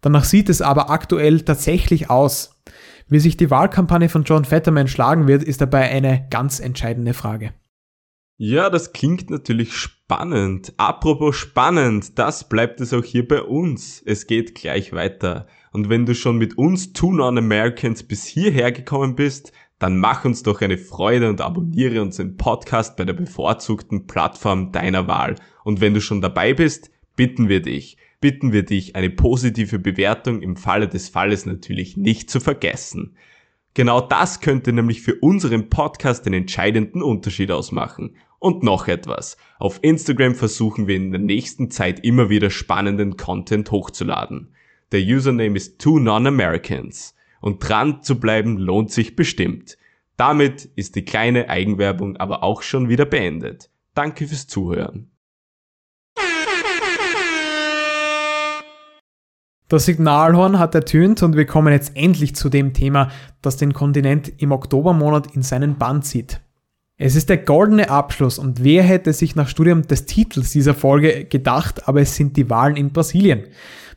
Danach 0.01 0.25
sieht 0.25 0.49
es 0.49 0.61
aber 0.61 0.91
aktuell 0.91 1.41
tatsächlich 1.41 2.11
aus. 2.11 2.61
Wie 3.07 3.19
sich 3.19 3.37
die 3.37 3.49
Wahlkampagne 3.49 4.09
von 4.09 4.23
John 4.23 4.45
Fetterman 4.45 4.87
schlagen 4.87 5.27
wird, 5.27 5.41
ist 5.41 5.61
dabei 5.61 5.89
eine 5.89 6.27
ganz 6.29 6.59
entscheidende 6.59 7.13
Frage. 7.13 7.53
Ja, 8.37 8.69
das 8.69 8.91
klingt 8.91 9.29
natürlich 9.29 9.73
spannend. 9.73 10.73
Apropos 10.75 11.37
spannend, 11.37 12.19
das 12.19 12.49
bleibt 12.49 12.81
es 12.81 12.93
auch 12.93 13.05
hier 13.05 13.25
bei 13.25 13.41
uns. 13.41 14.03
Es 14.05 14.27
geht 14.27 14.55
gleich 14.55 14.91
weiter. 14.91 15.47
Und 15.71 15.87
wenn 15.87 16.05
du 16.05 16.13
schon 16.13 16.37
mit 16.37 16.57
uns 16.57 16.91
Two 16.91 17.13
Non-Americans 17.13 18.03
bis 18.03 18.25
hierher 18.25 18.73
gekommen 18.73 19.15
bist, 19.15 19.53
dann 19.79 19.97
mach 19.97 20.25
uns 20.25 20.43
doch 20.43 20.59
eine 20.59 20.77
Freude 20.77 21.29
und 21.29 21.39
abonniere 21.39 22.01
unseren 22.01 22.35
Podcast 22.35 22.97
bei 22.97 23.05
der 23.05 23.13
bevorzugten 23.13 24.05
Plattform 24.05 24.73
deiner 24.73 25.07
Wahl. 25.07 25.35
Und 25.63 25.79
wenn 25.79 25.93
du 25.93 26.01
schon 26.01 26.19
dabei 26.19 26.53
bist, 26.53 26.91
bitten 27.15 27.47
wir 27.47 27.61
dich, 27.61 27.95
bitten 28.19 28.51
wir 28.51 28.63
dich, 28.63 28.97
eine 28.97 29.11
positive 29.11 29.79
Bewertung 29.79 30.41
im 30.41 30.57
Falle 30.57 30.89
des 30.89 31.07
Falles 31.07 31.45
natürlich 31.45 31.95
nicht 31.95 32.29
zu 32.29 32.41
vergessen. 32.41 33.15
Genau 33.75 33.99
das 33.99 34.39
könnte 34.39 34.71
nämlich 34.71 35.01
für 35.01 35.15
unseren 35.15 35.69
Podcast 35.69 36.25
den 36.25 36.33
entscheidenden 36.33 37.03
Unterschied 37.03 37.51
ausmachen. 37.51 38.15
Und 38.45 38.61
noch 38.61 38.87
etwas. 38.87 39.37
Auf 39.57 39.79
Instagram 39.81 40.35
versuchen 40.35 40.85
wir 40.85 40.95
in 40.97 41.09
der 41.09 41.19
nächsten 41.19 41.71
Zeit 41.71 42.01
immer 42.05 42.29
wieder 42.29 42.51
spannenden 42.51 43.17
Content 43.17 43.71
hochzuladen. 43.71 44.53
Der 44.91 44.99
Username 44.99 45.57
ist 45.57 45.81
Two 45.81 45.97
Non-Americans. 45.97 47.15
Und 47.41 47.67
dran 47.67 48.03
zu 48.03 48.19
bleiben 48.19 48.59
lohnt 48.59 48.91
sich 48.91 49.15
bestimmt. 49.15 49.79
Damit 50.15 50.65
ist 50.75 50.95
die 50.95 51.03
kleine 51.03 51.49
Eigenwerbung 51.49 52.17
aber 52.17 52.43
auch 52.43 52.61
schon 52.61 52.87
wieder 52.87 53.05
beendet. 53.05 53.71
Danke 53.95 54.27
fürs 54.27 54.45
Zuhören. 54.45 55.09
Das 59.69 59.85
Signalhorn 59.85 60.59
hat 60.59 60.75
ertönt 60.75 61.23
und 61.23 61.35
wir 61.35 61.47
kommen 61.47 61.73
jetzt 61.73 61.97
endlich 61.97 62.35
zu 62.35 62.49
dem 62.49 62.73
Thema, 62.73 63.09
das 63.41 63.57
den 63.57 63.73
Kontinent 63.73 64.39
im 64.39 64.51
Oktobermonat 64.51 65.35
in 65.35 65.41
seinen 65.41 65.79
Bann 65.79 66.03
zieht. 66.03 66.44
Es 66.97 67.17
ist 67.17 67.27
der 67.27 67.39
goldene 67.39 67.89
Abschluss 67.89 68.39
und 68.39 68.63
wer 68.63 68.81
hätte 68.81 69.11
sich 69.11 69.35
nach 69.35 69.49
Studium 69.49 69.81
des 69.81 70.05
Titels 70.05 70.51
dieser 70.51 70.73
Folge 70.73 71.25
gedacht, 71.25 71.89
aber 71.89 71.99
es 71.99 72.15
sind 72.15 72.37
die 72.37 72.49
Wahlen 72.49 72.77
in 72.77 72.93
Brasilien. 72.93 73.43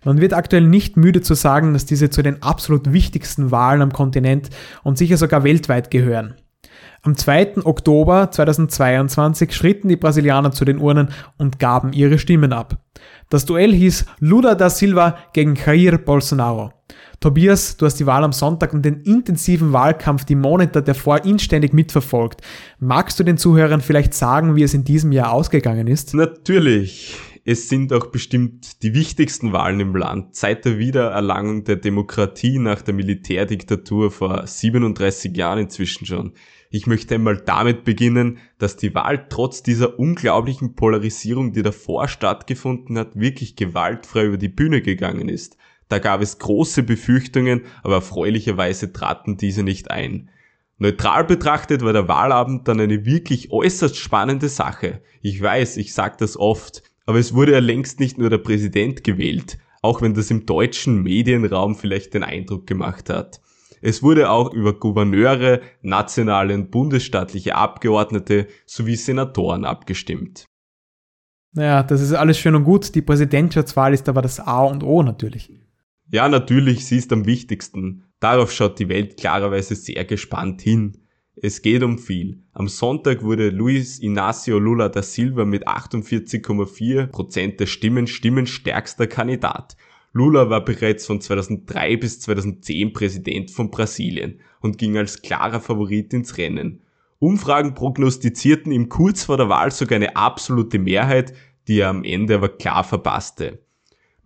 Man 0.05 0.21
wird 0.21 0.35
aktuell 0.35 0.65
nicht 0.65 0.97
müde 0.97 1.21
zu 1.21 1.35
sagen, 1.35 1.73
dass 1.75 1.87
diese 1.87 2.11
zu 2.11 2.23
den 2.23 2.43
absolut 2.43 2.93
wichtigsten 2.93 3.53
Wahlen 3.53 3.83
am 3.83 3.93
Kontinent 3.93 4.51
und 4.83 4.99
sicher 4.99 5.17
sogar 5.17 5.45
weltweit 5.45 5.93
gehören. 5.93 6.35
Am 7.03 7.17
2. 7.17 7.59
Oktober 7.65 8.33
2022 8.33 9.55
schritten 9.55 9.89
die 9.89 9.97
Brasilianer 9.97 10.51
zu 10.51 10.65
den 10.65 10.79
Urnen 10.79 11.11
und 11.37 11.61
gaben 11.61 11.93
ihre 11.93 12.19
Stimmen 12.19 12.53
ab. 12.53 12.79
Das 13.31 13.45
Duell 13.45 13.73
hieß 13.73 14.07
Lula 14.19 14.57
da 14.57 14.71
Silva 14.71 15.19
gegen 15.33 15.55
Jair 15.55 15.99
Bolsonaro. 15.99 16.73
Tobias, 17.21 17.77
du 17.77 17.87
hast 17.87 17.97
die 17.97 18.07
Wahl 18.07 18.23
am 18.23 18.33
Sonntag 18.33 18.73
und 18.73 18.85
den 18.85 19.01
intensiven 19.01 19.73
Wahlkampf, 19.73 20.25
die 20.25 20.37
Monitor 20.37 20.83
davor 20.83 21.25
inständig 21.25 21.73
mitverfolgt. 21.73 22.43
Magst 22.79 23.19
du 23.19 23.25
den 23.25 23.37
Zuhörern 23.37 23.81
vielleicht 23.81 24.15
sagen, 24.15 24.55
wie 24.55 24.63
es 24.63 24.73
in 24.73 24.85
diesem 24.85 25.11
Jahr 25.11 25.33
ausgegangen 25.33 25.89
ist? 25.89 26.15
Natürlich. 26.15 27.17
Es 27.45 27.69
sind 27.69 27.93
auch 27.95 28.07
bestimmt 28.09 28.83
die 28.83 28.95
wichtigsten 28.95 29.53
Wahlen 29.53 29.81
im 29.81 29.97
Land 29.97 30.37
seit 30.37 30.67
der 30.67 30.79
Wiedererlangung 30.79 31.65
der 31.65 31.77
Demokratie 31.77 32.59
nach 32.59 32.83
der 32.83 32.93
Militärdiktatur 32.93 34.11
vor 34.11 34.47
37 34.47 35.35
Jahren 35.35 35.61
inzwischen 35.61 36.05
schon. 36.05 36.33
Ich 36.71 36.87
möchte 36.87 37.15
einmal 37.15 37.39
damit 37.39 37.85
beginnen, 37.85 38.39
dass 38.59 38.77
die 38.77 38.95
Wahl 38.95 39.27
trotz 39.31 39.63
dieser 39.63 39.99
unglaublichen 39.99 40.75
Polarisierung, 40.75 41.53
die 41.55 41.63
davor 41.63 42.07
stattgefunden 42.07 42.99
hat, 42.99 43.19
wirklich 43.19 43.57
gewaltfrei 43.57 44.27
über 44.27 44.37
die 44.37 44.49
Bühne 44.49 44.83
gegangen 44.83 45.31
ist. 45.31 45.57
Da 45.89 45.99
gab 45.99 46.21
es 46.21 46.39
große 46.39 46.83
Befürchtungen, 46.83 47.63
aber 47.83 47.97
erfreulicherweise 47.97 48.93
traten 48.93 49.37
diese 49.37 49.63
nicht 49.63 49.91
ein. 49.91 50.31
Neutral 50.79 51.25
betrachtet 51.25 51.83
war 51.83 51.93
der 51.93 52.07
Wahlabend 52.07 52.69
dann 52.69 52.81
eine 52.81 53.05
wirklich 53.05 53.51
äußerst 53.51 53.97
spannende 53.97 54.49
Sache. 54.49 55.03
Ich 55.23 55.43
weiß, 55.43 55.77
ich 55.77 55.93
sag 55.93 56.19
das 56.19 56.37
oft, 56.37 56.83
aber 57.05 57.19
es 57.19 57.35
wurde 57.35 57.53
ja 57.53 57.59
längst 57.59 57.99
nicht 57.99 58.19
nur 58.19 58.31
der 58.31 58.39
Präsident 58.39 59.03
gewählt, 59.03 59.59
auch 59.83 60.03
wenn 60.03 60.15
das 60.15 60.31
im 60.31 60.47
deutschen 60.47 61.03
Medienraum 61.03 61.75
vielleicht 61.75 62.15
den 62.15 62.23
Eindruck 62.23 62.67
gemacht 62.67 63.11
hat. 63.11 63.41
Es 63.81 64.03
wurde 64.03 64.31
auch 64.31 64.53
über 64.53 64.79
Gouverneure, 64.79 65.61
nationale 65.83 66.55
und 66.55 66.71
bundesstaatliche 66.71 67.55
Abgeordnete 67.55 68.47
sowie 68.67 68.97
Senatoren 68.97 69.65
abgestimmt. 69.65 70.45
Naja, 71.53 71.83
das 71.83 72.01
ist 72.01 72.13
alles 72.13 72.39
schön 72.39 72.55
und 72.55 72.65
gut. 72.65 72.95
Die 72.95 73.03
Präsidentschaftswahl 73.03 73.95
ist 73.95 74.09
aber 74.09 74.23
das 74.23 74.39
A 74.39 74.65
und 74.65 74.83
O 74.83 75.03
natürlich. 75.03 75.53
Ja, 76.11 76.29
natürlich, 76.29 76.87
sie 76.87 76.97
ist 76.97 77.13
am 77.13 77.27
wichtigsten. 77.27 78.05
Darauf 78.19 78.51
schaut 78.51 78.79
die 78.79 78.89
Welt 78.89 79.19
klarerweise 79.19 79.75
sehr 79.75 80.07
gespannt 80.07 80.63
hin. 80.63 81.03
Es 81.37 81.61
geht 81.61 81.83
um 81.83 81.99
viel. 81.99 82.43
Am 82.53 82.67
Sonntag 82.67 83.23
wurde 83.23 83.51
Luis 83.51 84.01
Inácio 84.01 84.59
Lula 84.59 84.89
da 84.89 85.03
Silva 85.03 85.45
mit 85.45 85.69
48,4% 85.69 87.57
der 87.57 87.67
Stimmen 87.67 88.07
stimmenstärkster 88.07 89.07
Kandidat. 89.07 89.77
Lula 90.13 90.49
war 90.49 90.65
bereits 90.65 91.05
von 91.07 91.21
2003 91.21 91.99
bis 91.99 92.21
2010 92.21 92.95
Präsident 92.95 93.51
von 93.51 93.71
Brasilien 93.71 94.41
und 94.61 94.79
ging 94.79 94.97
als 94.97 95.21
klarer 95.21 95.61
Favorit 95.61 96.15
ins 96.15 96.39
Rennen. 96.39 96.81
Umfragen 97.19 97.75
prognostizierten 97.75 98.73
ihm 98.73 98.89
kurz 98.89 99.25
vor 99.25 99.37
der 99.37 99.49
Wahl 99.49 99.71
sogar 99.71 99.97
eine 99.97 100.17
absolute 100.17 100.79
Mehrheit, 100.79 101.35
die 101.69 101.81
er 101.81 101.91
am 101.91 102.03
Ende 102.03 102.37
aber 102.37 102.49
klar 102.49 102.83
verpasste. 102.83 103.63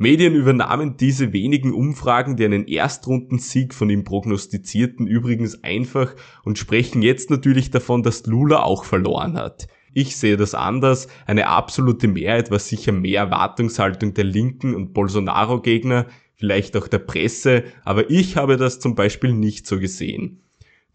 Medien 0.03 0.35
übernahmen 0.35 0.97
diese 0.97 1.33
wenigen 1.33 1.73
Umfragen, 1.73 2.37
die 2.37 2.45
einen 2.45 2.67
Erstrundensieg 2.67 3.73
von 3.73 3.89
ihm 3.89 4.03
prognostizierten, 4.03 5.07
übrigens 5.07 5.63
einfach 5.63 6.15
und 6.43 6.59
sprechen 6.59 7.03
jetzt 7.03 7.31
natürlich 7.31 7.71
davon, 7.71 8.03
dass 8.03 8.27
Lula 8.27 8.65
auch 8.65 8.85
verloren 8.85 9.37
hat. 9.39 9.69
Ich 9.95 10.17
sehe 10.17 10.37
das 10.37 10.55
anders. 10.55 11.07
Eine 11.25 11.47
absolute 11.47 12.09
Mehrheit 12.09 12.51
war 12.51 12.59
sicher 12.59 12.91
mehr 12.91 13.21
Erwartungshaltung 13.21 14.13
der 14.13 14.25
Linken 14.25 14.75
und 14.75 14.93
Bolsonaro-Gegner, 14.93 16.07
vielleicht 16.35 16.77
auch 16.77 16.89
der 16.89 16.99
Presse, 16.99 17.63
aber 17.85 18.11
ich 18.11 18.37
habe 18.37 18.57
das 18.57 18.81
zum 18.81 18.97
Beispiel 18.97 19.33
nicht 19.33 19.69
so 19.69 19.79
gesehen. 19.79 20.43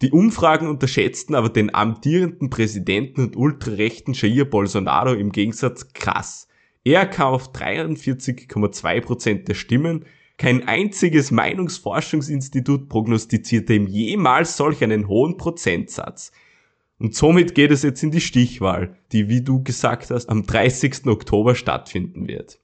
Die 0.02 0.10
Umfragen 0.10 0.68
unterschätzten 0.68 1.34
aber 1.34 1.48
den 1.48 1.74
amtierenden 1.74 2.50
Präsidenten 2.50 3.22
und 3.22 3.36
ultrarechten 3.36 4.12
Jair 4.12 4.44
Bolsonaro 4.44 5.14
im 5.14 5.32
Gegensatz 5.32 5.94
krass. 5.94 6.47
Er 6.84 7.06
kam 7.06 7.34
auf 7.34 7.52
43,2% 7.52 9.44
der 9.44 9.54
Stimmen, 9.54 10.04
kein 10.38 10.68
einziges 10.68 11.32
Meinungsforschungsinstitut 11.32 12.88
prognostizierte 12.88 13.74
ihm 13.74 13.88
jemals 13.88 14.56
solch 14.56 14.84
einen 14.84 15.08
hohen 15.08 15.36
Prozentsatz. 15.36 16.30
Und 17.00 17.14
somit 17.14 17.54
geht 17.56 17.72
es 17.72 17.82
jetzt 17.82 18.02
in 18.02 18.12
die 18.12 18.20
Stichwahl, 18.20 18.96
die, 19.12 19.28
wie 19.28 19.42
du 19.42 19.62
gesagt 19.62 20.10
hast, 20.10 20.28
am 20.28 20.44
30. 20.46 21.06
Oktober 21.06 21.56
stattfinden 21.56 22.28
wird. 22.28 22.60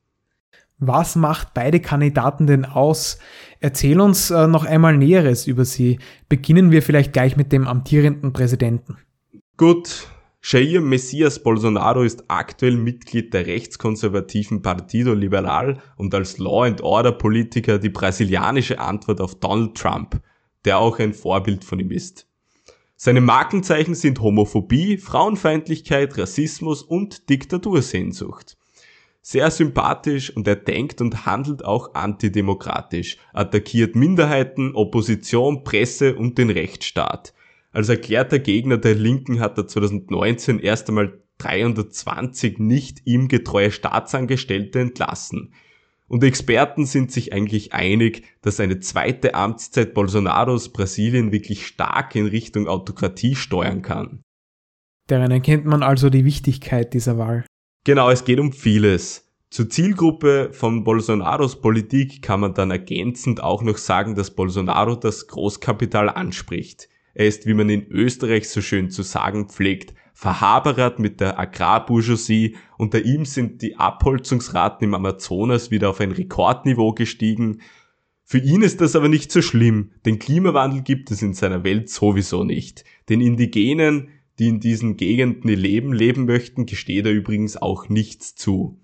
Was 0.79 1.17
macht 1.17 1.55
beide 1.55 1.81
Kandidaten 1.81 2.47
denn 2.47 2.65
aus? 2.65 3.19
Erzähl 3.61 4.01
uns 4.01 4.31
äh, 4.31 4.47
noch 4.47 4.65
einmal 4.65 4.97
Näheres 4.97 5.47
über 5.47 5.65
sie. 5.65 5.99
Beginnen 6.29 6.71
wir 6.73 6.83
vielleicht 6.83 7.13
gleich 7.13 7.37
mit 7.37 7.53
dem 7.53 7.67
amtierenden 7.67 8.33
Präsidenten. 8.33 8.99
Gut, 9.57 10.09
Jair 10.47 10.83
Messias 10.83 11.43
Bolsonaro 11.43 12.03
ist 12.03 12.25
aktuell 12.29 12.77
Mitglied 12.77 13.33
der 13.33 13.47
rechtskonservativen 13.47 14.61
Partido 14.61 15.15
Liberal 15.15 15.81
und 15.97 16.15
als 16.15 16.37
Law 16.37 16.67
and 16.67 16.83
Order 16.83 17.13
Politiker 17.13 17.79
die 17.79 17.89
brasilianische 17.89 18.79
Antwort 18.79 19.23
auf 19.23 19.37
Donald 19.37 19.75
Trump, 19.75 20.21
der 20.67 20.81
auch 20.81 20.99
ein 20.99 21.15
Vorbild 21.15 21.65
von 21.65 21.81
ihm 21.81 21.91
ist. 21.91 22.29
Seine 22.95 23.23
Markenzeichen 23.23 23.95
sind 23.95 24.21
Homophobie, 24.21 24.99
Frauenfeindlichkeit, 24.99 26.19
Rassismus 26.19 26.83
und 26.83 27.31
Diktatursehnsucht. 27.31 28.59
Sehr 29.23 29.51
sympathisch 29.51 30.29
und 30.37 30.47
er 30.47 30.57
denkt 30.57 31.01
und 31.01 31.25
handelt 31.25 31.65
auch 31.65 31.95
antidemokratisch, 31.95 33.17
attackiert 33.33 33.97
Minderheiten, 33.97 34.75
Opposition, 34.75 35.65
Presse 35.65 36.15
und 36.15 36.37
den 36.37 36.51
Rechtsstaat. 36.51 37.33
Als 37.75 37.89
erklärter 37.89 38.39
Gegner 38.39 38.79
der 38.79 38.95
Linken 38.95 39.41
hat 39.41 39.59
er 39.59 39.67
2019 39.67 40.61
erst 40.61 40.89
einmal 40.89 41.21
320 41.39 42.61
nicht 42.61 43.03
ihm 43.05 43.27
getreue 43.27 43.73
Staatsangestellte 43.73 44.79
entlassen. 44.79 45.53
Und 46.07 46.23
Experten 46.23 46.87
sind 46.87 47.11
sich 47.11 47.33
eigentlich 47.33 47.73
einig, 47.73 48.23
dass 48.43 48.61
eine 48.61 48.79
zweite 48.79 49.35
Amtszeit 49.35 49.93
Bolsonaros 49.93 50.73
Brasilien 50.73 51.33
wirklich 51.33 51.67
stark 51.67 52.15
in 52.15 52.27
Richtung 52.27 52.69
Autokratie 52.69 53.35
steuern 53.35 53.83
kann. 53.83 54.23
Daran 55.09 55.33
erkennt 55.33 55.65
man 55.65 55.83
also 55.83 56.11
die 56.11 56.25
Wichtigkeit 56.25 56.95
dieser 56.95 57.19
Wahl. 57.19 57.45
Genau, 57.83 58.09
es 58.09 58.25
geht 58.25 58.39
um 58.39 58.53
vieles. 58.53 59.33
Zur 59.51 59.69
Zielgruppe 59.69 60.51
von 60.53 60.85
Bolsonaros 60.85 61.61
Politik 61.61 62.23
kann 62.23 62.39
man 62.39 62.55
dann 62.55 62.71
ergänzend 62.71 63.43
auch 63.43 63.63
noch 63.63 63.79
sagen, 63.79 64.15
dass 64.15 64.31
Bolsonaro 64.31 64.95
das 64.95 65.27
Großkapital 65.27 66.09
anspricht. 66.09 66.89
Er 67.15 67.27
ist, 67.27 67.47
wie 67.47 67.55
man 67.55 67.69
in 67.71 67.87
Österreich 67.89 68.49
so 68.49 68.61
schön 68.61 68.91
zu 68.91 69.03
sagen 69.03 69.49
pflegt, 69.49 69.95
verhaberert 70.13 70.99
mit 70.99 71.21
der 71.21 71.39
Agrarbourgeoisie. 71.39 72.57
Unter 72.77 73.05
ihm 73.05 73.25
sind 73.25 73.63
die 73.63 73.77
Abholzungsraten 73.77 74.85
im 74.85 74.95
Amazonas 74.95 75.71
wieder 75.71 75.91
auf 75.91 76.01
ein 76.01 76.13
Rekordniveau 76.13 76.93
gestiegen. 76.93 77.61
Für 78.25 78.39
ihn 78.39 78.63
ist 78.63 78.81
das 78.81 78.97
aber 78.97 79.09
nicht 79.09 79.31
so 79.31 79.43
schlimm, 79.43 79.91
denn 80.05 80.19
Klimawandel 80.19 80.83
gibt 80.83 81.11
es 81.11 81.23
in 81.23 81.35
seiner 81.35 81.63
Welt 81.63 81.91
sowieso 81.91 82.43
nicht. 82.43 82.85
Den 83.09 83.21
Indigenen, 83.21 84.09
die 84.39 84.49
in 84.49 84.61
diesen 84.61 84.97
Gegenden 84.97 85.51
ihr 85.51 85.57
Leben 85.57 85.93
leben 85.93 86.25
möchten, 86.25 86.67
gesteht 86.67 87.07
er 87.07 87.13
übrigens 87.13 87.57
auch 87.57 87.89
nichts 87.89 88.35
zu. 88.35 88.81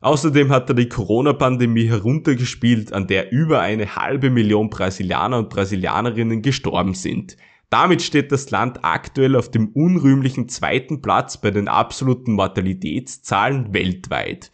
Außerdem 0.00 0.50
hat 0.50 0.68
er 0.68 0.74
die 0.74 0.88
Corona-Pandemie 0.88 1.86
heruntergespielt, 1.86 2.92
an 2.92 3.06
der 3.06 3.32
über 3.32 3.60
eine 3.60 3.96
halbe 3.96 4.28
Million 4.28 4.68
Brasilianer 4.68 5.38
und 5.38 5.48
Brasilianerinnen 5.48 6.42
gestorben 6.42 6.92
sind. 6.92 7.38
Damit 7.74 8.02
steht 8.02 8.30
das 8.30 8.52
Land 8.52 8.84
aktuell 8.84 9.34
auf 9.34 9.50
dem 9.50 9.66
unrühmlichen 9.66 10.48
zweiten 10.48 11.02
Platz 11.02 11.38
bei 11.38 11.50
den 11.50 11.66
absoluten 11.66 12.30
Mortalitätszahlen 12.30 13.74
weltweit. 13.74 14.52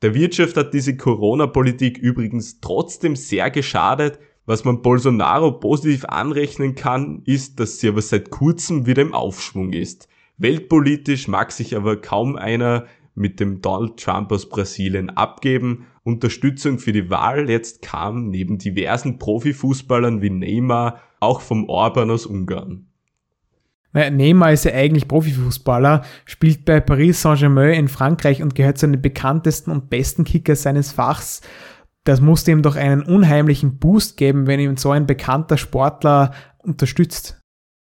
Der 0.00 0.14
Wirtschaft 0.14 0.56
hat 0.56 0.72
diese 0.72 0.96
Corona-Politik 0.96 1.98
übrigens 1.98 2.62
trotzdem 2.62 3.16
sehr 3.16 3.50
geschadet. 3.50 4.18
Was 4.46 4.64
man 4.64 4.80
Bolsonaro 4.80 5.52
positiv 5.52 6.06
anrechnen 6.06 6.74
kann, 6.74 7.20
ist, 7.26 7.60
dass 7.60 7.80
sie 7.80 7.88
aber 7.88 8.00
seit 8.00 8.30
kurzem 8.30 8.86
wieder 8.86 9.02
im 9.02 9.12
Aufschwung 9.12 9.74
ist. 9.74 10.08
Weltpolitisch 10.38 11.28
mag 11.28 11.52
sich 11.52 11.76
aber 11.76 12.00
kaum 12.00 12.34
einer 12.34 12.86
mit 13.14 13.40
dem 13.40 13.60
Donald 13.60 13.98
Trump 13.98 14.32
aus 14.32 14.48
Brasilien 14.48 15.10
abgeben. 15.10 15.84
Unterstützung 16.04 16.78
für 16.78 16.92
die 16.92 17.10
Wahl 17.10 17.48
jetzt 17.48 17.82
kam 17.82 18.28
neben 18.28 18.58
diversen 18.58 19.18
Profifußballern 19.18 20.20
wie 20.20 20.30
Neymar 20.30 21.00
auch 21.18 21.40
vom 21.40 21.68
Orban 21.68 22.10
aus 22.10 22.26
Ungarn. 22.26 22.86
Neymar 23.94 24.52
ist 24.52 24.64
ja 24.64 24.72
eigentlich 24.72 25.08
Profifußballer, 25.08 26.04
spielt 26.24 26.64
bei 26.64 26.80
Paris 26.80 27.22
Saint-Germain 27.22 27.74
in 27.74 27.88
Frankreich 27.88 28.42
und 28.42 28.54
gehört 28.54 28.76
zu 28.76 28.88
den 28.88 29.00
bekanntesten 29.00 29.70
und 29.70 29.88
besten 29.88 30.24
Kickers 30.24 30.62
seines 30.62 30.92
Fachs. 30.92 31.42
Das 32.02 32.20
musste 32.20 32.50
ihm 32.50 32.62
doch 32.62 32.76
einen 32.76 33.02
unheimlichen 33.02 33.78
Boost 33.78 34.16
geben, 34.16 34.46
wenn 34.46 34.60
ihm 34.60 34.76
so 34.76 34.90
ein 34.90 35.06
bekannter 35.06 35.56
Sportler 35.56 36.34
unterstützt. 36.58 37.40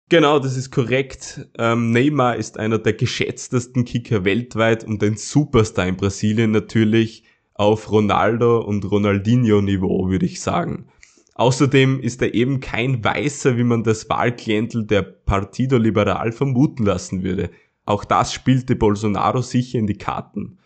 Genau, 0.10 0.40
das 0.40 0.58
ist 0.58 0.72
korrekt. 0.72 1.48
Ähm, 1.58 1.92
Neymar 1.92 2.36
ist 2.36 2.60
einer 2.60 2.78
der 2.78 2.94
geschätztesten 2.94 3.86
Kicker 3.86 4.26
weltweit 4.26 4.84
und 4.84 5.02
ein 5.02 5.16
Superstar 5.16 5.88
in 5.88 5.96
Brasilien 5.96 6.52
natürlich 6.52 7.24
auf 7.62 7.92
Ronaldo 7.92 8.60
und 8.60 8.90
Ronaldinho 8.90 9.62
Niveau, 9.62 10.10
würde 10.10 10.26
ich 10.26 10.42
sagen. 10.42 10.88
Außerdem 11.36 12.00
ist 12.00 12.20
er 12.24 12.34
eben 12.34 12.60
kein 12.60 13.04
Weißer, 13.04 13.56
wie 13.56 13.64
man 13.64 13.84
das 13.84 14.10
Wahlklientel 14.10 14.88
der 14.88 15.04
Partido 15.04 15.78
Liberal 15.78 16.32
vermuten 16.32 16.84
lassen 16.84 17.22
würde. 17.22 17.52
Auch 17.86 18.04
das 18.04 18.34
spielte 18.34 18.76
Bolsonaro 18.76 19.44
sicher 19.44 19.78
in 19.78 19.86
die 19.86 20.00
Karten. 20.00 20.58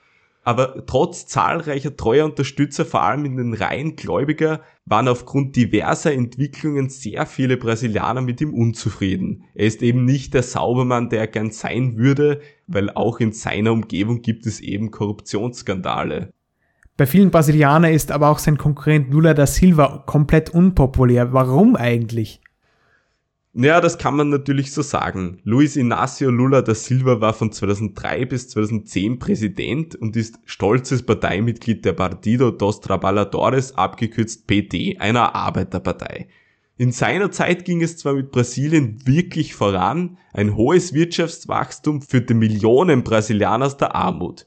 Aber 0.44 0.86
trotz 0.86 1.28
zahlreicher 1.28 1.98
treuer 1.98 2.24
Unterstützer, 2.24 2.86
vor 2.86 3.02
allem 3.02 3.26
in 3.26 3.36
den 3.36 3.54
Reihen 3.54 3.98
Gläubiger, 3.98 4.62
waren 4.86 5.10
aufgrund 5.10 5.58
diverser 5.58 6.14
Entwicklungen 6.14 6.88
sehr 6.88 7.26
viele 7.26 7.58
Brasilianer 7.58 8.22
mit 8.22 8.40
ihm 8.40 8.54
unzufrieden. 8.54 9.44
Er 9.54 9.66
ist 9.66 9.84
eben 9.84 10.06
nicht 10.06 10.34
der 10.34 10.44
Saubermann, 10.44 11.10
der 11.10 11.20
er 11.20 11.28
gern 11.28 11.52
sein 11.52 11.98
würde, 11.98 12.40
weil 12.68 12.90
auch 12.90 13.20
in 13.20 13.34
seiner 13.34 13.74
Umgebung 13.74 14.22
gibt 14.22 14.46
es 14.46 14.62
eben 14.62 14.92
Korruptionsskandale. 14.92 16.32
Bei 16.98 17.06
vielen 17.06 17.30
Brasilianern 17.30 17.92
ist 17.92 18.12
aber 18.12 18.30
auch 18.30 18.40
sein 18.40 18.58
Konkurrent 18.58 19.12
Lula 19.12 19.34
da 19.34 19.46
Silva 19.46 20.04
komplett 20.06 20.52
unpopulär. 20.52 21.34
Warum 21.34 21.76
eigentlich? 21.76 22.40
Ja, 23.58 23.82
das 23.82 23.98
kann 23.98 24.16
man 24.16 24.30
natürlich 24.30 24.72
so 24.72 24.82
sagen. 24.82 25.40
Luis 25.44 25.76
Inácio 25.76 26.30
Lula 26.30 26.62
da 26.62 26.74
Silva 26.74 27.22
war 27.22 27.34
von 27.34 27.52
2003 27.52 28.26
bis 28.26 28.50
2010 28.50 29.20
Präsident 29.20 29.96
und 29.96 30.16
ist 30.16 30.40
stolzes 30.46 31.04
Parteimitglied 31.04 31.84
der 31.84 31.94
Partido 31.94 32.52
dos 32.52 32.80
Trabalhadores, 32.80 33.78
abgekürzt 33.78 34.48
PT, 34.48 35.00
einer 35.00 35.36
Arbeiterpartei. 35.36 36.28
In 36.78 36.92
seiner 36.92 37.32
Zeit 37.32 37.64
ging 37.64 37.82
es 37.82 37.98
zwar 37.98 38.14
mit 38.14 38.32
Brasilien 38.32 39.06
wirklich 39.06 39.56
voran, 39.56 40.18
ein 40.34 40.58
hohes 40.58 40.94
Wirtschaftswachstum 40.94 42.02
führte 42.02 42.34
Millionen 42.34 43.04
Brasilianer 43.04 43.68
aus 43.68 43.78
der 43.78 43.96
Armut. 43.96 44.46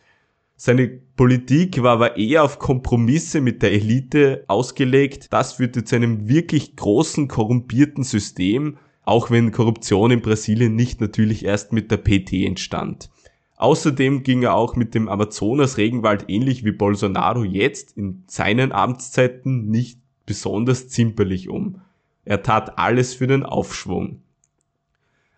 Seine 0.60 0.88
Politik 0.88 1.82
war 1.82 1.92
aber 1.92 2.16
eher 2.18 2.44
auf 2.44 2.58
Kompromisse 2.58 3.40
mit 3.40 3.62
der 3.62 3.72
Elite 3.72 4.44
ausgelegt. 4.46 5.28
Das 5.30 5.54
führte 5.54 5.84
zu 5.84 5.96
einem 5.96 6.28
wirklich 6.28 6.76
großen 6.76 7.28
korrumpierten 7.28 8.04
System 8.04 8.76
auch 9.08 9.30
wenn 9.30 9.52
Korruption 9.52 10.10
in 10.10 10.20
Brasilien 10.20 10.76
nicht 10.76 11.00
natürlich 11.00 11.42
erst 11.42 11.72
mit 11.72 11.90
der 11.90 11.96
PT 11.96 12.44
entstand. 12.44 13.08
Außerdem 13.56 14.22
ging 14.22 14.42
er 14.42 14.52
auch 14.52 14.76
mit 14.76 14.94
dem 14.94 15.08
Amazonas-Regenwald 15.08 16.26
ähnlich 16.28 16.62
wie 16.62 16.72
Bolsonaro 16.72 17.42
jetzt 17.42 17.96
in 17.96 18.24
seinen 18.26 18.70
Amtszeiten 18.70 19.70
nicht 19.70 19.98
besonders 20.26 20.90
zimperlich 20.90 21.48
um. 21.48 21.80
Er 22.26 22.42
tat 22.42 22.78
alles 22.78 23.14
für 23.14 23.26
den 23.26 23.44
Aufschwung. 23.44 24.20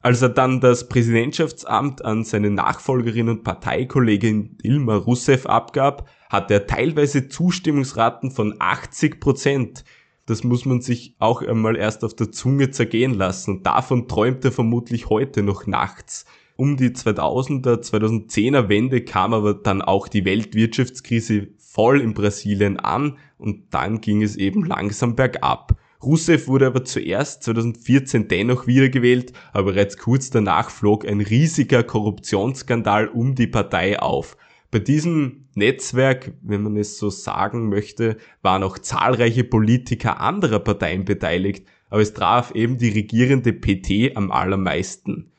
Als 0.02 0.22
er 0.22 0.30
dann 0.30 0.60
das 0.60 0.88
Präsidentschaftsamt 0.88 2.04
an 2.04 2.24
seine 2.24 2.50
Nachfolgerin 2.50 3.28
und 3.28 3.44
Parteikollegin 3.44 4.56
Dilma 4.56 4.96
Rousseff 4.96 5.44
abgab, 5.44 6.08
hatte 6.30 6.54
er 6.54 6.66
teilweise 6.66 7.28
Zustimmungsraten 7.28 8.30
von 8.30 8.54
80 8.58 9.20
Prozent, 9.20 9.84
das 10.24 10.44
muss 10.44 10.64
man 10.64 10.80
sich 10.80 11.16
auch 11.18 11.42
einmal 11.42 11.76
erst 11.76 12.04
auf 12.04 12.14
der 12.14 12.30
Zunge 12.30 12.70
zergehen 12.70 13.14
lassen. 13.14 13.56
Und 13.56 13.66
davon 13.66 14.06
träumt 14.06 14.44
er 14.44 14.52
vermutlich 14.52 15.10
heute 15.10 15.42
noch 15.42 15.66
nachts. 15.66 16.24
Um 16.56 16.76
die 16.76 16.90
2000er, 16.90 17.80
2010er 17.82 18.68
Wende 18.68 19.02
kam 19.04 19.34
aber 19.34 19.54
dann 19.54 19.82
auch 19.82 20.08
die 20.08 20.24
Weltwirtschaftskrise 20.24 21.48
voll 21.58 22.00
in 22.00 22.14
Brasilien 22.14 22.78
an 22.78 23.18
und 23.38 23.74
dann 23.74 24.00
ging 24.00 24.22
es 24.22 24.36
eben 24.36 24.64
langsam 24.64 25.16
bergab. 25.16 25.79
Rousseff 26.02 26.48
wurde 26.48 26.66
aber 26.66 26.84
zuerst 26.84 27.42
2014 27.42 28.28
dennoch 28.28 28.66
wiedergewählt, 28.66 29.32
aber 29.52 29.72
bereits 29.72 29.98
kurz 29.98 30.30
danach 30.30 30.70
flog 30.70 31.06
ein 31.06 31.20
riesiger 31.20 31.82
Korruptionsskandal 31.82 33.08
um 33.08 33.34
die 33.34 33.46
Partei 33.46 33.98
auf. 34.00 34.36
Bei 34.70 34.78
diesem 34.78 35.48
Netzwerk, 35.54 36.32
wenn 36.42 36.62
man 36.62 36.76
es 36.76 36.98
so 36.98 37.10
sagen 37.10 37.68
möchte, 37.68 38.16
waren 38.40 38.62
auch 38.62 38.78
zahlreiche 38.78 39.44
Politiker 39.44 40.20
anderer 40.20 40.60
Parteien 40.60 41.04
beteiligt, 41.04 41.66
aber 41.90 42.00
es 42.00 42.14
traf 42.14 42.52
eben 42.52 42.78
die 42.78 42.90
regierende 42.90 43.52
PT 43.52 44.16
am 44.16 44.30
allermeisten. 44.30 45.32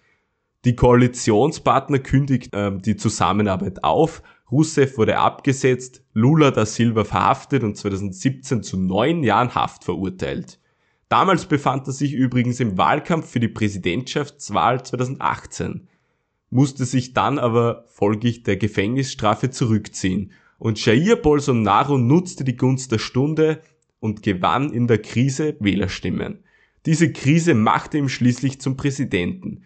Die 0.65 0.75
Koalitionspartner 0.75 1.99
kündigten 1.99 2.77
äh, 2.77 2.81
die 2.81 2.97
Zusammenarbeit 2.97 3.83
auf, 3.83 4.21
Rousseff 4.51 4.97
wurde 4.97 5.17
abgesetzt, 5.17 6.03
Lula 6.13 6.51
da 6.51 6.65
Silva 6.65 7.03
verhaftet 7.03 7.63
und 7.63 7.77
2017 7.77 8.63
zu 8.63 8.77
neun 8.77 9.23
Jahren 9.23 9.55
Haft 9.55 9.85
verurteilt. 9.85 10.59
Damals 11.07 11.45
befand 11.45 11.87
er 11.87 11.93
sich 11.93 12.13
übrigens 12.13 12.59
im 12.59 12.77
Wahlkampf 12.77 13.29
für 13.29 13.39
die 13.39 13.47
Präsidentschaftswahl 13.47 14.83
2018 14.83 15.87
musste 16.51 16.85
sich 16.85 17.13
dann 17.13 17.39
aber 17.39 17.85
folglich 17.87 18.43
der 18.43 18.57
Gefängnisstrafe 18.57 19.49
zurückziehen 19.49 20.31
und 20.59 20.85
Jair 20.85 21.15
Bolsonaro 21.15 21.97
nutzte 21.97 22.43
die 22.43 22.57
Gunst 22.57 22.91
der 22.91 22.99
Stunde 22.99 23.61
und 23.99 24.21
gewann 24.21 24.71
in 24.71 24.85
der 24.85 25.01
Krise 25.01 25.55
Wählerstimmen. 25.59 26.43
Diese 26.85 27.11
Krise 27.11 27.55
machte 27.55 27.97
ihn 27.97 28.09
schließlich 28.09 28.59
zum 28.59 28.77
Präsidenten. 28.77 29.63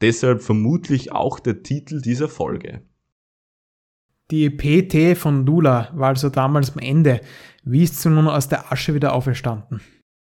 Deshalb 0.00 0.42
vermutlich 0.42 1.12
auch 1.12 1.40
der 1.40 1.62
Titel 1.62 2.00
dieser 2.00 2.28
Folge. 2.28 2.82
Die 4.30 4.48
PT 4.48 5.18
von 5.18 5.44
Lula 5.44 5.90
war 5.92 6.08
also 6.08 6.28
damals 6.28 6.72
am 6.72 6.78
Ende. 6.78 7.20
Wie 7.64 7.82
ist 7.82 8.00
sie 8.00 8.10
nun 8.10 8.28
aus 8.28 8.48
der 8.48 8.70
Asche 8.70 8.94
wieder 8.94 9.12
auferstanden? 9.12 9.80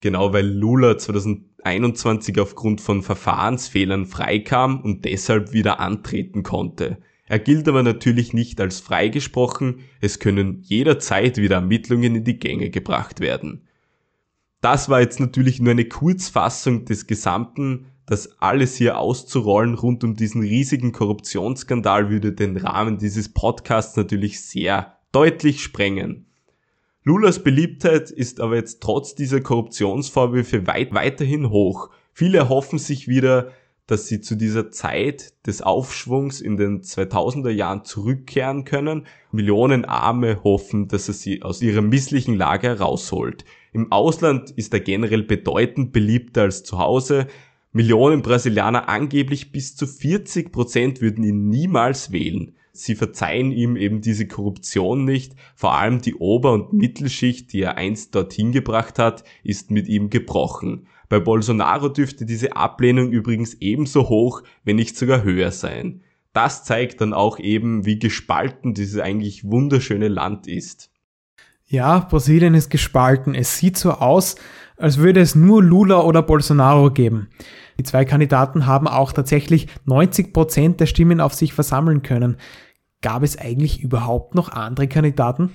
Genau, 0.02 0.32
weil 0.32 0.48
Lula 0.48 0.98
2021 0.98 2.40
aufgrund 2.40 2.80
von 2.80 3.04
Verfahrensfehlern 3.04 4.06
freikam 4.06 4.80
und 4.80 5.04
deshalb 5.04 5.52
wieder 5.52 5.82
antreten 5.82 6.44
konnte. 6.44 7.00
Er 7.26 7.40
gilt 7.40 7.68
aber 7.68 7.84
natürlich 7.84 8.34
nicht 8.34 8.62
als 8.62 8.80
freigesprochen, 8.80 9.82
es 10.00 10.20
können 10.20 10.62
jederzeit 10.62 11.38
wieder 11.38 11.58
Ermittlungen 11.58 12.16
in 12.16 12.24
die 12.24 12.40
Gänge 12.40 12.70
gebracht 12.70 13.20
werden. 13.20 13.68
Das 14.62 14.90
war 14.90 15.02
jetzt 15.02 15.20
natürlich 15.20 15.60
nur 15.60 15.72
eine 15.72 15.86
Kurzfassung 15.86 16.86
des 16.86 17.06
Gesamten, 17.06 17.89
das 18.10 18.42
alles 18.42 18.76
hier 18.76 18.98
auszurollen 18.98 19.76
rund 19.76 20.04
um 20.04 20.16
diesen 20.16 20.42
riesigen 20.42 20.92
Korruptionsskandal 20.92 22.10
würde 22.10 22.34
den 22.34 22.58
Rahmen 22.58 22.98
dieses 22.98 23.32
Podcasts 23.32 23.96
natürlich 23.96 24.42
sehr 24.42 24.98
deutlich 25.12 25.62
sprengen. 25.62 26.26
Lulas 27.04 27.44
Beliebtheit 27.44 28.10
ist 28.10 28.40
aber 28.40 28.56
jetzt 28.56 28.82
trotz 28.82 29.14
dieser 29.14 29.42
Korruptionsvorwürfe 29.42 30.66
weit 30.66 30.92
weiterhin 30.92 31.52
hoch. 31.52 31.92
Viele 32.12 32.50
hoffen 32.50 32.80
sich 32.80 33.08
wieder, 33.08 33.52
dass 33.86 34.08
sie 34.08 34.22
zu 34.22 34.36
dieser 34.36 34.72
Zeit 34.72 35.34
des 35.46 35.62
Aufschwungs 35.62 36.42
in 36.42 36.58
den 36.58 36.82
2000er 36.82 37.50
Jahren 37.52 37.86
zurückkehren 37.86 38.66
können. 38.66 39.06
Millionen 39.32 39.86
Arme 39.86 40.44
hoffen, 40.44 40.88
dass 40.88 41.08
er 41.08 41.14
sie 41.14 41.44
aus 41.44 41.62
ihrer 41.62 41.82
misslichen 41.82 42.36
Lage 42.36 42.68
herausholt. 42.68 43.46
Im 43.72 43.92
Ausland 43.92 44.50
ist 44.52 44.74
er 44.74 44.80
generell 44.80 45.24
bedeutend 45.24 45.92
beliebter 45.92 46.42
als 46.44 46.64
zu 46.64 46.80
Hause. 46.80 47.28
Millionen 47.72 48.22
Brasilianer 48.22 48.90
angeblich 48.90 49.52
bis 49.52 49.76
zu 49.76 49.86
40 49.86 50.52
Prozent 50.52 51.02
würden 51.02 51.24
ihn 51.24 51.50
niemals 51.50 52.12
wählen 52.12 52.56
sie 52.80 52.96
verzeihen 52.96 53.52
ihm 53.52 53.76
eben 53.76 54.02
diese 54.02 54.28
Korruption 54.28 55.06
nicht. 55.06 55.36
Vor 55.56 55.74
allem 55.78 56.02
die 56.02 56.16
Ober- 56.16 56.54
und 56.54 56.74
Mittelschicht, 56.74 57.52
die 57.54 57.62
er 57.62 57.78
einst 57.78 58.16
dorthin 58.16 58.52
gebracht 58.52 59.00
hat, 59.00 59.24
ist 59.44 59.72
mit 59.72 59.88
ihm 59.88 60.10
gebrochen. 60.10 60.88
Bei 61.10 61.20
Bolsonaro 61.20 61.90
dürfte 61.90 62.26
diese 62.26 62.56
Ablehnung 62.56 63.12
übrigens 63.12 63.56
ebenso 63.56 64.10
hoch, 64.10 64.44
wenn 64.64 64.76
nicht 64.76 64.96
sogar 64.96 65.24
höher 65.24 65.52
sein. 65.52 66.02
Das 66.34 66.64
zeigt 66.64 67.02
dann 67.02 67.14
auch 67.14 67.40
eben, 67.40 67.86
wie 67.86 67.98
gespalten 67.98 68.76
dieses 68.76 69.02
eigentlich 69.02 69.44
wunderschöne 69.44 70.08
Land 70.08 70.48
ist. 70.48 70.92
Ja, 71.66 72.00
Brasilien 72.00 72.54
ist 72.54 72.70
gespalten. 72.70 73.36
Es 73.36 73.58
sieht 73.58 73.78
so 73.78 73.92
aus, 73.92 74.36
als 74.80 74.98
würde 74.98 75.20
es 75.20 75.36
nur 75.36 75.62
Lula 75.62 76.02
oder 76.02 76.24
Bolsonaro 76.24 76.92
geben. 76.92 77.28
Die 77.78 77.84
zwei 77.84 78.06
Kandidaten 78.06 78.66
haben 78.66 78.88
auch 78.88 79.12
tatsächlich 79.12 79.68
90 79.86 80.34
Prozent 80.34 80.80
der 80.80 80.86
Stimmen 80.86 81.22
auf 81.22 81.34
sich 81.34 81.54
versammeln 81.54 82.02
können. 82.02 82.38
Gab 83.02 83.24
es 83.24 83.38
eigentlich 83.38 83.82
überhaupt 83.82 84.36
noch 84.36 84.50
andere 84.50 84.88
Kandidaten? 84.88 85.52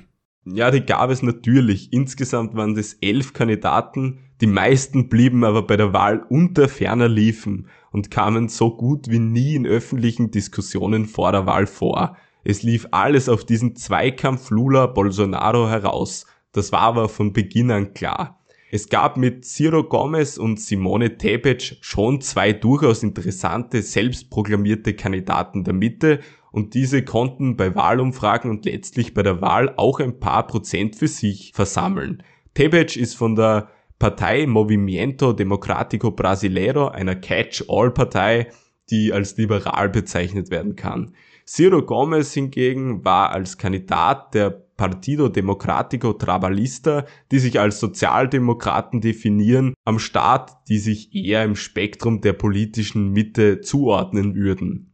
Ja, 0.46 0.70
die 0.70 0.84
gab 0.84 1.10
es 1.10 1.22
natürlich. 1.22 1.92
Insgesamt 1.92 2.54
waren 2.54 2.76
es 2.76 2.94
elf 3.00 3.32
Kandidaten. 3.32 4.20
Die 4.40 4.46
meisten 4.46 5.08
blieben 5.08 5.44
aber 5.44 5.66
bei 5.66 5.76
der 5.76 5.92
Wahl 5.92 6.24
unter 6.28 6.68
ferner 6.68 7.08
Liefen 7.08 7.68
und 7.92 8.10
kamen 8.10 8.48
so 8.48 8.76
gut 8.76 9.08
wie 9.08 9.18
nie 9.18 9.54
in 9.54 9.66
öffentlichen 9.66 10.30
Diskussionen 10.30 11.06
vor 11.06 11.32
der 11.32 11.46
Wahl 11.46 11.66
vor. 11.66 12.16
Es 12.42 12.62
lief 12.62 12.88
alles 12.90 13.30
auf 13.30 13.44
diesen 13.44 13.74
Zweikampf 13.74 14.50
Lula-Bolsonaro 14.50 15.68
heraus. 15.68 16.26
Das 16.52 16.72
war 16.72 16.80
aber 16.80 17.08
von 17.08 17.32
Beginn 17.32 17.70
an 17.70 17.94
klar. 17.94 18.43
Es 18.74 18.88
gab 18.88 19.16
mit 19.16 19.44
Ciro 19.44 19.84
Gomez 19.84 20.36
und 20.36 20.58
Simone 20.58 21.16
Tepec 21.16 21.76
schon 21.80 22.20
zwei 22.20 22.52
durchaus 22.52 23.04
interessante, 23.04 23.82
selbstproklamierte 23.82 24.94
Kandidaten 24.94 25.62
der 25.62 25.74
Mitte 25.74 26.18
und 26.50 26.74
diese 26.74 27.04
konnten 27.04 27.56
bei 27.56 27.76
Wahlumfragen 27.76 28.50
und 28.50 28.64
letztlich 28.64 29.14
bei 29.14 29.22
der 29.22 29.40
Wahl 29.40 29.72
auch 29.76 30.00
ein 30.00 30.18
paar 30.18 30.48
Prozent 30.48 30.96
für 30.96 31.06
sich 31.06 31.52
versammeln. 31.54 32.24
Tebet 32.54 32.96
ist 32.96 33.14
von 33.14 33.36
der 33.36 33.68
Partei 34.00 34.44
Movimento 34.48 35.30
Democrático 35.30 36.10
Brasileiro, 36.10 36.88
einer 36.88 37.14
Catch-all-Partei, 37.14 38.48
die 38.90 39.12
als 39.12 39.36
liberal 39.36 39.88
bezeichnet 39.88 40.50
werden 40.50 40.74
kann. 40.74 41.14
Ciro 41.46 41.80
Gomes 41.80 42.34
hingegen 42.34 43.04
war 43.04 43.30
als 43.30 43.56
Kandidat 43.56 44.34
der 44.34 44.63
Partido 44.76 45.28
Democrático 45.28 46.12
Trabalhista, 46.14 47.06
die 47.30 47.38
sich 47.38 47.60
als 47.60 47.80
Sozialdemokraten 47.80 49.00
definieren, 49.00 49.74
am 49.84 49.98
Start, 49.98 50.52
die 50.68 50.78
sich 50.78 51.14
eher 51.14 51.44
im 51.44 51.56
Spektrum 51.56 52.20
der 52.20 52.32
politischen 52.32 53.10
Mitte 53.10 53.60
zuordnen 53.60 54.34
würden. 54.34 54.90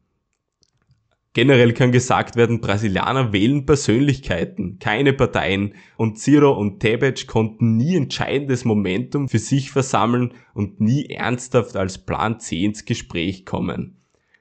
Generell 1.33 1.73
kann 1.75 1.93
gesagt 1.93 2.35
werden, 2.35 2.61
Brasilianer 2.61 3.33
wählen 3.33 3.64
Persönlichkeiten, 3.64 4.81
keine 4.81 5.12
Parteien 5.12 5.75
und 5.97 6.19
Ciro 6.19 6.51
und 6.53 6.81
Tebet 6.81 7.29
konnten 7.29 7.77
nie 7.77 7.95
entscheidendes 7.95 8.64
Momentum 8.64 9.29
für 9.29 9.38
sich 9.38 9.71
versammeln 9.71 10.35
und 10.55 10.81
nie 10.81 11.07
ernsthaft 11.07 11.77
als 11.77 11.99
Plan 11.99 12.40
C 12.40 12.64
ins 12.64 12.85
Gespräch 12.85 13.47
kommen. 13.47 13.97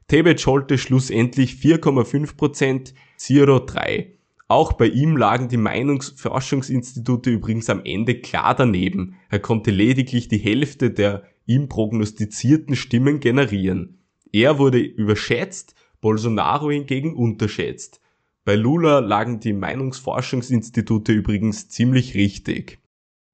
Tebet 0.07 0.43
holte 0.47 0.79
schlussendlich 0.79 1.53
4,5%, 1.53 2.95
Ciro 3.15 3.59
3. 3.59 4.18
Auch 4.51 4.73
bei 4.73 4.87
ihm 4.87 5.15
lagen 5.15 5.47
die 5.47 5.57
Meinungsforschungsinstitute 5.57 7.29
übrigens 7.29 7.69
am 7.69 7.81
Ende 7.85 8.19
klar 8.19 8.55
daneben. 8.55 9.15
Er 9.29 9.39
konnte 9.39 9.69
lediglich 9.69 10.27
die 10.27 10.39
Hälfte 10.39 10.89
der 10.89 11.23
ihm 11.45 11.69
prognostizierten 11.69 12.75
Stimmen 12.75 13.19
generieren. 13.19 13.99
Er 14.31 14.57
wurde 14.57 14.79
überschätzt, 14.79 15.75
Bolsonaro 16.01 16.71
hingegen 16.71 17.15
unterschätzt. 17.15 18.01
Bei 18.43 18.55
Lula 18.55 18.99
lagen 18.99 19.39
die 19.39 19.53
Meinungsforschungsinstitute 19.53 21.11
übrigens 21.11 21.69
ziemlich 21.69 22.15
richtig. 22.15 22.79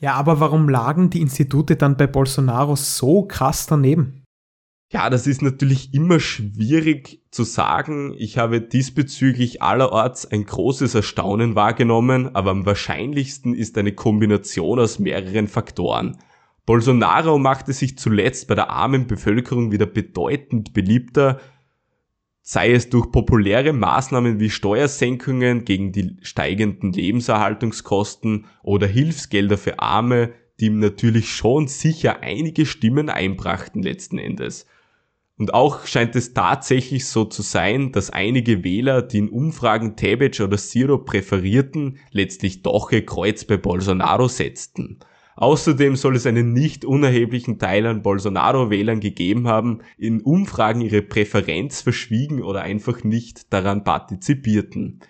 Ja, 0.01 0.15
aber 0.15 0.41
warum 0.41 0.67
lagen 0.67 1.09
die 1.09 1.21
Institute 1.21 1.77
dann 1.77 1.95
bei 1.95 2.07
Bolsonaro 2.07 2.75
so 2.75 3.23
krass 3.23 3.67
daneben? 3.67 4.24
Ja, 4.91 5.09
das 5.09 5.25
ist 5.25 5.41
natürlich 5.41 5.93
immer 5.93 6.19
schwierig 6.19 7.21
zu 7.31 7.43
sagen. 7.43 8.13
Ich 8.17 8.37
habe 8.37 8.61
diesbezüglich 8.61 9.61
allerorts 9.61 10.25
ein 10.27 10.45
großes 10.45 10.93
Erstaunen 10.93 11.55
wahrgenommen, 11.55 12.35
aber 12.35 12.51
am 12.51 12.65
wahrscheinlichsten 12.65 13.55
ist 13.55 13.77
eine 13.79 13.93
Kombination 13.93 14.79
aus 14.79 14.99
mehreren 14.99 15.47
Faktoren. 15.47 16.17
Bolsonaro 16.67 17.39
machte 17.39 17.73
sich 17.73 17.97
zuletzt 17.97 18.47
bei 18.47 18.55
der 18.55 18.69
armen 18.69 19.07
Bevölkerung 19.07 19.71
wieder 19.71 19.87
bedeutend 19.87 20.73
beliebter, 20.73 21.39
sei 22.41 22.71
es 22.71 22.89
durch 22.89 23.11
populäre 23.11 23.73
Maßnahmen 23.73 24.39
wie 24.39 24.51
Steuersenkungen 24.51 25.65
gegen 25.65 25.93
die 25.93 26.17
steigenden 26.21 26.93
Lebenserhaltungskosten 26.93 28.45
oder 28.61 28.85
Hilfsgelder 28.85 29.57
für 29.57 29.79
Arme, 29.79 30.31
die 30.59 30.67
ihm 30.67 30.79
natürlich 30.79 31.33
schon 31.33 31.67
sicher 31.67 32.21
einige 32.21 32.67
Stimmen 32.67 33.09
einbrachten 33.09 33.81
letzten 33.81 34.19
Endes. 34.19 34.67
Und 35.37 35.53
auch 35.53 35.85
scheint 35.85 36.15
es 36.15 36.33
tatsächlich 36.33 37.07
so 37.07 37.25
zu 37.25 37.41
sein, 37.41 37.91
dass 37.91 38.09
einige 38.09 38.63
Wähler, 38.63 39.01
die 39.01 39.17
in 39.17 39.29
Umfragen 39.29 39.97
Tabec 39.97 40.39
oder 40.39 40.57
Siro 40.57 40.97
präferierten, 40.97 41.97
letztlich 42.11 42.61
doch 42.61 42.91
ihr 42.91 43.05
Kreuz 43.05 43.43
bei 43.43 43.57
Bolsonaro 43.57 44.29
setzten. 44.29 44.99
Außerdem 45.35 45.97
soll 45.97 46.15
es 46.15 46.25
einen 46.25 46.53
nicht 46.53 46.85
unerheblichen 46.85 47.59
Teil 47.59 47.85
an 47.85 48.01
Bolsonaro-Wählern 48.01 49.01
gegeben 49.01 49.49
haben, 49.49 49.81
in 49.97 50.21
Umfragen 50.21 50.79
ihre 50.79 51.01
Präferenz 51.01 51.81
verschwiegen 51.81 52.41
oder 52.41 52.61
einfach 52.61 53.03
nicht 53.03 53.51
daran 53.51 53.83
partizipierten. 53.83 55.01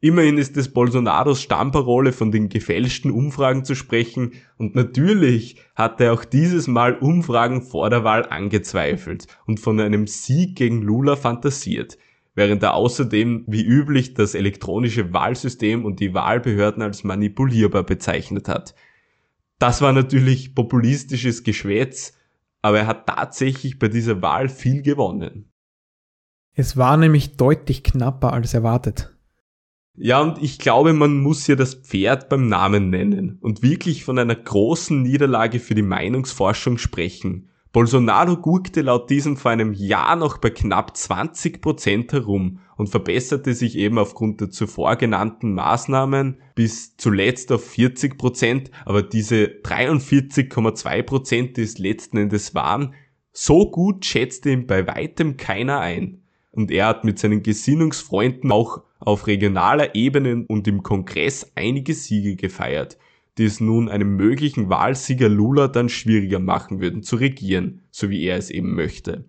Immerhin 0.00 0.38
ist 0.38 0.56
es 0.56 0.72
Bolsonaros 0.72 1.42
Stammparole 1.42 2.12
von 2.12 2.32
den 2.32 2.48
gefälschten 2.48 3.10
Umfragen 3.10 3.64
zu 3.64 3.74
sprechen 3.74 4.32
und 4.56 4.74
natürlich 4.74 5.56
hat 5.74 6.00
er 6.00 6.14
auch 6.14 6.24
dieses 6.24 6.66
Mal 6.66 6.96
Umfragen 6.96 7.62
vor 7.62 7.90
der 7.90 8.02
Wahl 8.02 8.26
angezweifelt 8.28 9.26
und 9.46 9.60
von 9.60 9.78
einem 9.78 10.06
Sieg 10.06 10.56
gegen 10.56 10.80
Lula 10.80 11.16
fantasiert, 11.16 11.98
während 12.34 12.62
er 12.62 12.74
außerdem 12.74 13.44
wie 13.46 13.62
üblich 13.62 14.14
das 14.14 14.34
elektronische 14.34 15.12
Wahlsystem 15.12 15.84
und 15.84 16.00
die 16.00 16.14
Wahlbehörden 16.14 16.82
als 16.82 17.04
manipulierbar 17.04 17.84
bezeichnet 17.84 18.48
hat– 18.48 18.74
das 19.60 19.82
war 19.82 19.92
natürlich 19.92 20.54
populistisches 20.54 21.44
Geschwätz, 21.44 22.14
aber 22.62 22.78
er 22.78 22.86
hat 22.86 23.06
tatsächlich 23.06 23.78
bei 23.78 23.88
dieser 23.88 24.22
Wahl 24.22 24.48
viel 24.48 24.80
gewonnen. 24.80 25.52
Es 26.54 26.78
war 26.78 26.96
nämlich 26.96 27.36
deutlich 27.36 27.84
knapper 27.84 28.32
als 28.32 28.54
erwartet. 28.54 29.14
Ja, 29.96 30.20
und 30.20 30.42
ich 30.42 30.58
glaube, 30.58 30.92
man 30.92 31.18
muss 31.18 31.46
ja 31.46 31.56
das 31.56 31.74
Pferd 31.74 32.28
beim 32.28 32.48
Namen 32.48 32.90
nennen 32.90 33.38
und 33.40 33.62
wirklich 33.62 34.04
von 34.04 34.18
einer 34.18 34.34
großen 34.34 35.02
Niederlage 35.02 35.60
für 35.60 35.74
die 35.74 35.82
Meinungsforschung 35.82 36.78
sprechen. 36.78 37.50
Bolsonaro 37.72 38.36
gurkte 38.36 38.82
laut 38.82 39.10
diesem 39.10 39.36
vor 39.36 39.52
einem 39.52 39.72
Jahr 39.72 40.16
noch 40.16 40.38
bei 40.38 40.50
knapp 40.50 40.96
20 40.96 41.60
Prozent 41.60 42.12
herum 42.12 42.58
und 42.76 42.88
verbesserte 42.88 43.54
sich 43.54 43.76
eben 43.76 43.96
aufgrund 43.98 44.40
der 44.40 44.50
zuvor 44.50 44.96
genannten 44.96 45.54
Maßnahmen 45.54 46.40
bis 46.56 46.96
zuletzt 46.96 47.52
auf 47.52 47.64
40 47.64 48.18
Prozent, 48.18 48.72
aber 48.84 49.02
diese 49.02 49.44
43,2 49.44 51.02
Prozent, 51.02 51.56
die 51.56 51.62
es 51.62 51.78
letzten 51.78 52.16
Endes 52.16 52.56
waren, 52.56 52.94
so 53.32 53.70
gut 53.70 54.04
schätzte 54.04 54.50
ihn 54.50 54.66
bei 54.66 54.88
weitem 54.88 55.36
keiner 55.36 55.78
ein. 55.78 56.22
Und 56.50 56.72
er 56.72 56.86
hat 56.86 57.04
mit 57.04 57.20
seinen 57.20 57.44
Gesinnungsfreunden 57.44 58.50
auch 58.50 58.82
auf 59.00 59.26
regionaler 59.26 59.94
Ebene 59.94 60.44
und 60.46 60.68
im 60.68 60.82
Kongress 60.82 61.50
einige 61.56 61.94
Siege 61.94 62.36
gefeiert 62.36 62.98
die 63.40 63.46
es 63.46 63.58
nun 63.58 63.88
einem 63.88 64.16
möglichen 64.16 64.68
Wahlsieger 64.68 65.30
Lula 65.30 65.66
dann 65.66 65.88
schwieriger 65.88 66.38
machen 66.38 66.80
würden 66.80 67.02
zu 67.02 67.16
regieren, 67.16 67.80
so 67.90 68.10
wie 68.10 68.22
er 68.24 68.36
es 68.36 68.50
eben 68.50 68.74
möchte. 68.74 69.24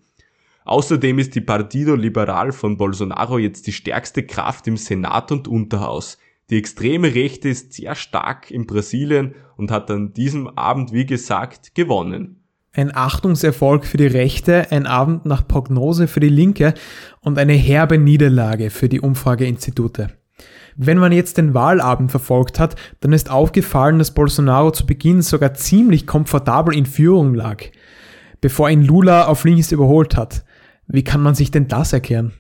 Außerdem 0.66 1.18
ist 1.18 1.34
die 1.34 1.42
Partido 1.42 1.96
Liberal 1.96 2.52
von 2.52 2.76
Bolsonaro 2.76 3.38
jetzt 3.38 3.68
die 3.68 3.72
stärkste 3.72 4.24
Kraft 4.24 4.68
im 4.68 4.76
Senat 4.76 5.32
und 5.32 5.48
Unterhaus. 5.48 6.18
Die 6.50 6.58
extreme 6.58 7.16
Rechte 7.16 7.48
ist 7.48 7.72
sehr 7.72 7.96
stark 7.96 8.52
in 8.52 8.68
Brasilien 8.68 9.34
und 9.56 9.72
hat 9.72 9.90
an 9.90 10.14
diesem 10.14 10.48
Abend, 10.58 10.92
wie 10.92 11.06
gesagt, 11.06 11.74
gewonnen. 11.74 12.41
Ein 12.74 12.96
Achtungserfolg 12.96 13.86
für 13.86 13.98
die 13.98 14.08
Rechte, 14.08 14.72
ein 14.72 14.86
Abend 14.86 15.26
nach 15.26 15.46
Prognose 15.46 16.08
für 16.08 16.22
die 16.22 16.30
Linke 16.30 16.74
und 17.20 17.38
eine 17.38 17.52
herbe 17.52 17.98
Niederlage 17.98 18.70
für 18.70 18.88
die 18.88 19.02
Umfrageinstitute. 19.02 20.12
Wenn 20.78 20.98
man 20.98 21.12
jetzt 21.12 21.38
den 21.38 21.54
Wahlabend 21.54 22.12
verfolgt 22.12 22.60
hat, 22.60 22.78
dann 23.02 23.12
ist 23.12 23.30
aufgefallen, 23.30 24.00
dass 24.00 24.14
Bolsonaro 24.14 24.72
zu 24.72 24.86
Beginn 24.86 25.22
sogar 25.22 25.54
ziemlich 25.54 26.08
komfortabel 26.08 26.74
in 26.74 26.86
Führung 26.86 27.34
lag, 27.34 27.62
bevor 28.40 28.70
ihn 28.70 28.84
Lula 28.84 29.28
auf 29.28 29.44
links 29.44 29.74
überholt 29.74 30.16
hat. 30.16 30.46
Wie 30.88 31.04
kann 31.04 31.22
man 31.22 31.36
sich 31.36 31.52
denn 31.52 31.68
das 31.68 31.92
erklären? 31.92 32.32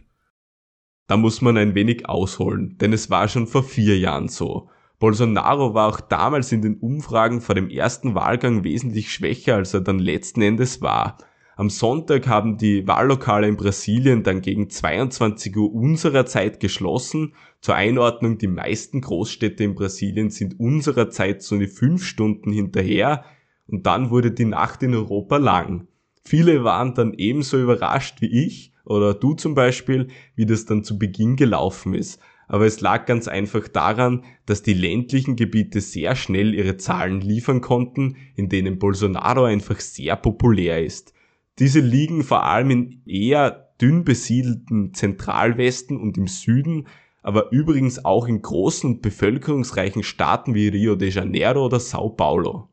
Da 1.08 1.18
muss 1.18 1.42
man 1.42 1.58
ein 1.58 1.76
wenig 1.76 2.08
ausholen, 2.08 2.78
denn 2.80 2.94
es 2.94 3.10
war 3.10 3.28
schon 3.28 3.48
vor 3.48 3.64
vier 3.64 4.00
Jahren 4.00 4.30
so. 4.30 4.70
Bolsonaro 5.02 5.74
war 5.74 5.90
auch 5.90 6.00
damals 6.00 6.52
in 6.52 6.62
den 6.62 6.76
Umfragen 6.76 7.42
vor 7.42 7.56
dem 7.56 7.72
ersten 7.72 8.14
Wahlgang 8.14 8.64
wesentlich 8.64 9.12
schwächer, 9.12 9.56
als 9.56 9.74
er 9.74 9.82
dann 9.82 9.98
letzten 9.98 10.44
Endes 10.44 10.80
war. 10.80 11.18
Am 11.56 11.72
Sonntag 11.72 12.28
haben 12.28 12.58
die 12.58 12.88
Wahllokale 12.88 13.48
in 13.48 13.58
Brasilien 13.58 14.22
dann 14.22 14.42
gegen 14.42 14.70
22 14.70 15.58
Uhr 15.58 15.74
unserer 15.74 16.28
Zeit 16.28 16.60
geschlossen. 16.60 17.34
Zur 17.62 17.74
Einordnung, 17.74 18.38
die 18.38 18.48
meisten 18.48 19.02
Großstädte 19.02 19.64
in 19.64 19.74
Brasilien 19.74 20.30
sind 20.30 20.60
unserer 20.60 21.10
Zeit 21.10 21.42
so 21.42 21.56
eine 21.56 21.68
fünf 21.68 22.06
Stunden 22.06 22.52
hinterher 22.52 23.26
und 23.66 23.88
dann 23.88 24.12
wurde 24.12 24.30
die 24.30 24.46
Nacht 24.46 24.84
in 24.84 24.94
Europa 24.94 25.38
lang. 25.38 25.88
Viele 26.24 26.64
waren 26.64 26.94
dann 26.94 27.16
ebenso 27.16 27.60
überrascht 27.60 28.22
wie 28.22 28.46
ich 28.46 28.72
oder 28.86 29.16
du 29.16 29.34
zum 29.34 29.56
Beispiel, 29.56 30.10
wie 30.36 30.46
das 30.46 30.66
dann 30.66 30.84
zu 30.84 31.00
Beginn 31.00 31.38
gelaufen 31.38 31.96
ist. 31.96 32.22
Aber 32.52 32.66
es 32.66 32.82
lag 32.82 33.06
ganz 33.06 33.30
einfach 33.30 33.70
daran, 33.70 34.26
dass 34.46 34.62
die 34.62 34.74
ländlichen 34.74 35.38
Gebiete 35.38 35.80
sehr 35.80 36.18
schnell 36.18 36.54
ihre 36.54 36.76
Zahlen 36.76 37.22
liefern 37.22 37.62
konnten, 37.62 38.18
in 38.36 38.50
denen 38.50 38.78
Bolsonaro 38.78 39.46
einfach 39.46 39.80
sehr 39.80 40.18
populär 40.18 40.84
ist. 40.84 41.14
Diese 41.60 41.80
liegen 41.80 42.24
vor 42.24 42.44
allem 42.44 42.70
in 42.72 43.02
eher 43.06 43.70
dünn 43.80 44.04
besiedelten 44.04 44.94
Zentralwesten 44.94 45.98
und 45.98 46.18
im 46.18 46.28
Süden, 46.28 46.88
aber 47.22 47.54
übrigens 47.54 48.04
auch 48.04 48.28
in 48.28 48.42
großen 48.42 48.96
und 48.96 49.02
bevölkerungsreichen 49.02 50.04
Staaten 50.04 50.54
wie 50.54 50.68
Rio 50.68 50.98
de 50.98 51.10
Janeiro 51.10 51.66
oder 51.66 51.80
Sao 51.80 52.10
Paulo. 52.10 52.68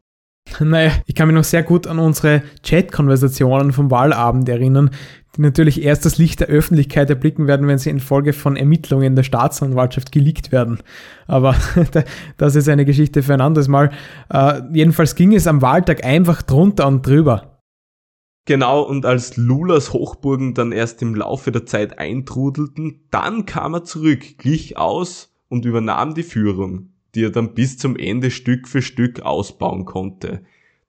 Naja, 0.60 0.92
ich 1.06 1.14
kann 1.14 1.28
mich 1.28 1.34
noch 1.34 1.44
sehr 1.44 1.62
gut 1.62 1.86
an 1.86 1.98
unsere 1.98 2.42
Chat-Konversationen 2.62 3.72
vom 3.72 3.90
Wahlabend 3.90 4.48
erinnern, 4.48 4.90
die 5.36 5.42
natürlich 5.42 5.82
erst 5.82 6.04
das 6.04 6.18
Licht 6.18 6.40
der 6.40 6.48
Öffentlichkeit 6.48 7.10
erblicken 7.10 7.46
werden, 7.46 7.68
wenn 7.68 7.78
sie 7.78 7.90
infolge 7.90 8.32
von 8.32 8.56
Ermittlungen 8.56 9.14
der 9.14 9.22
Staatsanwaltschaft 9.22 10.12
geleakt 10.12 10.52
werden. 10.52 10.78
Aber 11.26 11.54
das 12.36 12.56
ist 12.56 12.68
eine 12.68 12.84
Geschichte 12.84 13.22
für 13.22 13.34
ein 13.34 13.40
anderes 13.40 13.68
Mal. 13.68 13.90
Äh, 14.30 14.62
jedenfalls 14.72 15.14
ging 15.14 15.34
es 15.34 15.46
am 15.46 15.62
Wahltag 15.62 16.04
einfach 16.04 16.42
drunter 16.42 16.86
und 16.86 17.06
drüber. 17.06 17.58
Genau, 18.48 18.80
und 18.80 19.04
als 19.04 19.36
Lulas 19.36 19.92
Hochburgen 19.92 20.54
dann 20.54 20.72
erst 20.72 21.02
im 21.02 21.14
Laufe 21.14 21.52
der 21.52 21.66
Zeit 21.66 21.98
eintrudelten, 21.98 23.06
dann 23.10 23.44
kam 23.44 23.74
er 23.74 23.84
zurück, 23.84 24.38
glich 24.38 24.78
aus 24.78 25.34
und 25.48 25.66
übernahm 25.66 26.14
die 26.14 26.22
Führung, 26.22 26.94
die 27.18 27.24
er 27.24 27.30
dann 27.30 27.52
bis 27.52 27.76
zum 27.76 27.96
Ende 27.96 28.30
Stück 28.30 28.68
für 28.68 28.80
Stück 28.80 29.22
ausbauen 29.22 29.84
konnte. 29.84 30.44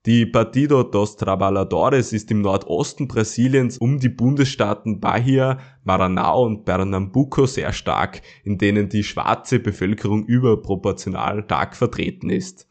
Die 0.06 0.28
Partido 0.28 0.84
dos 0.84 1.18
Trabalhadores 1.18 2.14
ist 2.14 2.30
im 2.30 2.42
Nordosten 2.42 3.08
Brasiliens 3.08 3.80
um 3.80 3.98
die 3.98 4.10
Bundesstaaten 4.10 5.00
Bahia, 5.00 5.58
Maranhão 5.84 6.46
und 6.46 6.66
Pernambuco 6.66 7.48
sehr 7.48 7.74
stark, 7.74 8.22
in 8.44 8.60
denen 8.60 8.90
die 8.90 9.04
schwarze 9.04 9.58
Bevölkerung 9.58 10.24
überproportional 10.28 11.46
stark 11.46 11.76
vertreten 11.76 12.30
ist. 12.30 12.68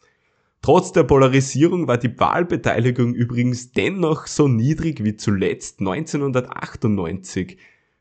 Trotz 0.63 0.93
der 0.93 1.03
Polarisierung 1.03 1.89
war 1.89 1.99
die 1.99 2.17
Wahlbeteiligung 2.17 3.13
übrigens 3.13 3.73
dennoch 3.73 4.29
so 4.29 4.47
niedrig 4.47 5.03
wie 5.03 5.17
zuletzt 5.17 5.81
1998. 5.81 7.59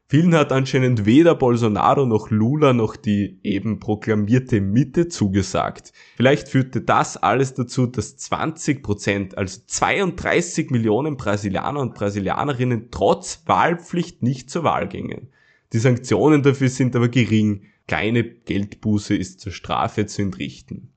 Vielen 0.09 0.33
hat 0.35 0.53
anscheinend 0.53 1.05
weder 1.05 1.35
Bolsonaro 1.35 2.05
noch 2.05 2.29
Lula 2.31 2.71
noch 2.71 2.95
die 2.95 3.41
eben 3.43 3.81
proklamierte 3.81 4.61
Mitte 4.61 5.09
zugesagt. 5.09 5.91
Vielleicht 6.15 6.47
führte 6.47 6.79
das 6.79 7.17
alles 7.17 7.55
dazu, 7.55 7.87
dass 7.87 8.15
20 8.15 8.83
Prozent, 8.83 9.37
also 9.37 9.59
32 9.67 10.69
Millionen 10.69 11.17
Brasilianer 11.17 11.81
und 11.81 11.93
Brasilianerinnen 11.93 12.87
trotz 12.89 13.43
Wahlpflicht 13.47 14.23
nicht 14.23 14.49
zur 14.49 14.63
Wahl 14.63 14.87
gingen. 14.87 15.27
Die 15.73 15.79
Sanktionen 15.79 16.41
dafür 16.41 16.69
sind 16.69 16.95
aber 16.95 17.09
gering. 17.09 17.63
Kleine 17.85 18.23
Geldbuße 18.23 19.13
ist 19.13 19.41
zur 19.41 19.51
Strafe 19.51 20.05
zu 20.05 20.21
entrichten. 20.21 20.93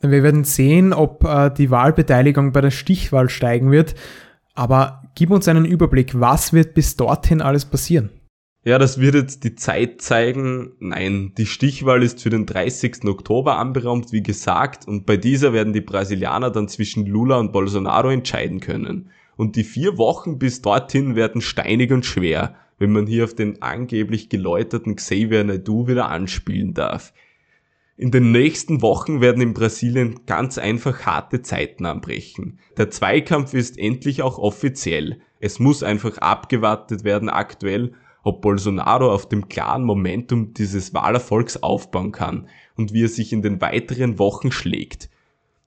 Wir 0.00 0.24
werden 0.24 0.42
sehen, 0.42 0.92
ob 0.92 1.22
äh, 1.22 1.50
die 1.50 1.70
Wahlbeteiligung 1.70 2.50
bei 2.50 2.62
der 2.62 2.72
Stichwahl 2.72 3.28
steigen 3.28 3.70
wird. 3.70 3.94
Aber 4.54 5.04
gib 5.14 5.30
uns 5.30 5.46
einen 5.46 5.64
Überblick, 5.64 6.18
was 6.18 6.52
wird 6.52 6.74
bis 6.74 6.96
dorthin 6.96 7.42
alles 7.42 7.64
passieren? 7.64 8.10
Ja, 8.62 8.78
das 8.78 9.00
wird 9.00 9.14
jetzt 9.14 9.44
die 9.44 9.54
Zeit 9.54 10.02
zeigen. 10.02 10.72
Nein, 10.80 11.32
die 11.38 11.46
Stichwahl 11.46 12.02
ist 12.02 12.22
für 12.22 12.28
den 12.28 12.44
30. 12.44 13.04
Oktober 13.06 13.56
anberaumt, 13.56 14.12
wie 14.12 14.22
gesagt, 14.22 14.86
und 14.86 15.06
bei 15.06 15.16
dieser 15.16 15.54
werden 15.54 15.72
die 15.72 15.80
Brasilianer 15.80 16.50
dann 16.50 16.68
zwischen 16.68 17.06
Lula 17.06 17.38
und 17.38 17.52
Bolsonaro 17.52 18.10
entscheiden 18.10 18.60
können. 18.60 19.10
Und 19.36 19.56
die 19.56 19.64
vier 19.64 19.96
Wochen 19.96 20.38
bis 20.38 20.60
dorthin 20.60 21.16
werden 21.16 21.40
steinig 21.40 21.90
und 21.90 22.04
schwer, 22.04 22.54
wenn 22.78 22.92
man 22.92 23.06
hier 23.06 23.24
auf 23.24 23.34
den 23.34 23.62
angeblich 23.62 24.28
geläuterten 24.28 24.96
Xavier 24.96 25.42
Naidu 25.42 25.86
wieder 25.88 26.10
anspielen 26.10 26.74
darf. 26.74 27.14
In 27.96 28.10
den 28.10 28.30
nächsten 28.30 28.82
Wochen 28.82 29.22
werden 29.22 29.40
in 29.40 29.54
Brasilien 29.54 30.20
ganz 30.26 30.58
einfach 30.58 31.06
harte 31.06 31.40
Zeiten 31.40 31.86
anbrechen. 31.86 32.58
Der 32.76 32.90
Zweikampf 32.90 33.54
ist 33.54 33.78
endlich 33.78 34.20
auch 34.20 34.36
offiziell. 34.36 35.20
Es 35.38 35.58
muss 35.58 35.82
einfach 35.82 36.18
abgewartet 36.18 37.04
werden 37.04 37.30
aktuell, 37.30 37.94
ob 38.22 38.42
Bolsonaro 38.42 39.12
auf 39.12 39.28
dem 39.28 39.48
klaren 39.48 39.84
Momentum 39.84 40.54
dieses 40.54 40.94
Wahlerfolgs 40.94 41.62
aufbauen 41.62 42.12
kann 42.12 42.48
und 42.76 42.92
wie 42.92 43.04
er 43.04 43.08
sich 43.08 43.32
in 43.32 43.42
den 43.42 43.60
weiteren 43.60 44.18
Wochen 44.18 44.52
schlägt. 44.52 45.10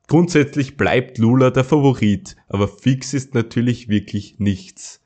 Grundsätzlich 0.08 0.78
bleibt 0.78 1.18
Lula 1.18 1.49
der 1.49 1.64
Favorit, 1.64 2.36
aber 2.47 2.68
fix 2.68 3.14
ist 3.14 3.34
natürlich 3.34 3.88
wirklich 3.89 4.39
nichts. 4.39 5.01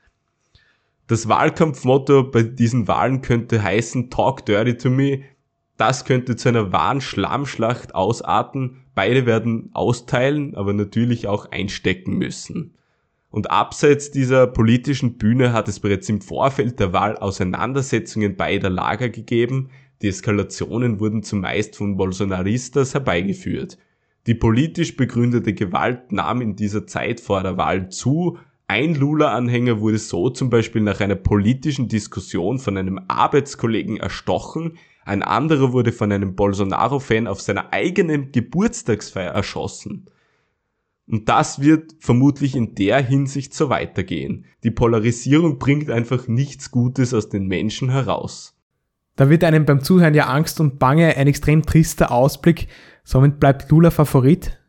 Das 1.07 1.29
Wahlkampfmotto 1.29 2.23
bei 2.23 2.43
diesen 2.43 2.87
Wahlen 2.87 3.21
könnte 3.21 3.63
heißen 3.63 4.09
Talk 4.09 4.45
Dirty 4.45 4.77
to 4.77 4.89
Me, 4.89 5.21
das 5.77 6.05
könnte 6.05 6.35
zu 6.35 6.49
einer 6.49 6.71
wahren 6.71 7.01
Schlammschlacht 7.01 7.93
ausarten. 7.93 8.83
Beide 8.95 9.27
werden 9.27 9.69
austeilen, 9.73 10.55
aber 10.55 10.73
natürlich 10.73 11.27
auch 11.27 11.51
einstecken 11.51 12.17
müssen. 12.17 12.73
Und 13.29 13.51
abseits 13.51 14.11
dieser 14.11 14.47
politischen 14.47 15.17
Bühne 15.17 15.53
hat 15.53 15.67
es 15.67 15.79
bereits 15.79 16.07
im 16.09 16.21
Vorfeld 16.21 16.79
der 16.79 16.93
Wahl 16.93 17.17
Auseinandersetzungen 17.17 18.35
beider 18.35 18.69
Lager 18.69 19.09
gegeben. 19.09 19.69
Die 20.01 20.07
Eskalationen 20.07 20.99
wurden 20.99 21.23
zumeist 21.23 21.75
von 21.75 21.97
Bolsonaristas 21.97 22.93
herbeigeführt. 22.93 23.77
Die 24.27 24.35
politisch 24.35 24.95
begründete 24.95 25.53
Gewalt 25.53 26.11
nahm 26.11 26.41
in 26.41 26.55
dieser 26.55 26.87
Zeit 26.87 27.19
vor 27.19 27.43
der 27.43 27.57
Wahl 27.57 27.89
zu. 27.89 28.37
Ein 28.67 28.95
Lula-Anhänger 28.95 29.79
wurde 29.79 29.97
so 29.97 30.29
zum 30.29 30.49
Beispiel 30.49 30.81
nach 30.81 30.99
einer 30.99 31.15
politischen 31.15 31.87
Diskussion 31.87 32.59
von 32.59 32.77
einem 32.77 32.99
Arbeitskollegen 33.07 33.97
erstochen, 33.97 34.77
ein 35.07 35.23
anderer 35.23 35.71
wurde 35.71 35.93
von 35.93 36.11
einem 36.11 36.35
Bolsonaro-Fan 36.35 37.27
auf 37.27 37.39
seiner 37.39 37.71
eigenen 37.71 38.33
Geburtstagsfeier 38.33 39.31
erschossen. 39.31 40.09
Und 41.09 41.29
das 41.29 41.61
wird 41.61 41.95
vermutlich 41.99 42.55
in 42.55 42.75
der 42.75 43.01
Hinsicht 43.01 43.53
so 43.53 43.69
weitergehen. 43.69 44.45
Die 44.63 44.71
Polarisierung 44.71 45.57
bringt 45.57 45.89
einfach 45.89 46.27
nichts 46.27 46.69
Gutes 46.69 47.13
aus 47.13 47.29
den 47.29 47.47
Menschen 47.47 47.89
heraus. 47.89 48.55
Da 49.15 49.29
wird 49.29 49.43
einem 49.43 49.65
beim 49.65 49.81
Zuhören 49.81 50.13
ja 50.13 50.27
Angst 50.27 50.59
und 50.59 50.79
Bange 50.79 51.15
ein 51.15 51.27
extrem 51.27 51.65
trister 51.65 52.11
Ausblick. 52.11 52.67
Somit 53.03 53.39
bleibt 53.39 53.71
Lula 53.71 53.89
Favorit. 53.89 54.59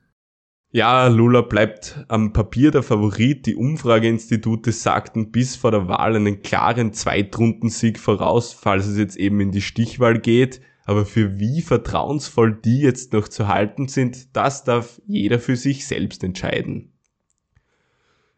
Ja, 0.70 1.08
Lula 1.08 1.40
bleibt 1.40 2.04
am 2.08 2.32
Papier 2.32 2.70
der 2.70 2.82
Favorit. 2.82 3.46
Die 3.46 3.56
Umfrageinstitute 3.56 4.70
sagten 4.70 5.32
bis 5.32 5.56
vor 5.56 5.70
der 5.70 5.88
Wahl 5.88 6.14
einen 6.14 6.42
klaren 6.42 6.92
Zweitrundensieg 6.92 7.98
voraus, 7.98 8.52
falls 8.52 8.86
es 8.86 8.96
jetzt 8.96 9.16
eben 9.16 9.40
in 9.40 9.50
die 9.50 9.62
Stichwahl 9.62 10.18
geht. 10.18 10.60
Aber 10.88 11.04
für 11.04 11.38
wie 11.38 11.60
vertrauensvoll 11.60 12.54
die 12.64 12.80
jetzt 12.80 13.12
noch 13.12 13.28
zu 13.28 13.46
halten 13.46 13.88
sind, 13.88 14.34
das 14.34 14.64
darf 14.64 15.02
jeder 15.06 15.38
für 15.38 15.54
sich 15.54 15.86
selbst 15.86 16.24
entscheiden. 16.24 16.94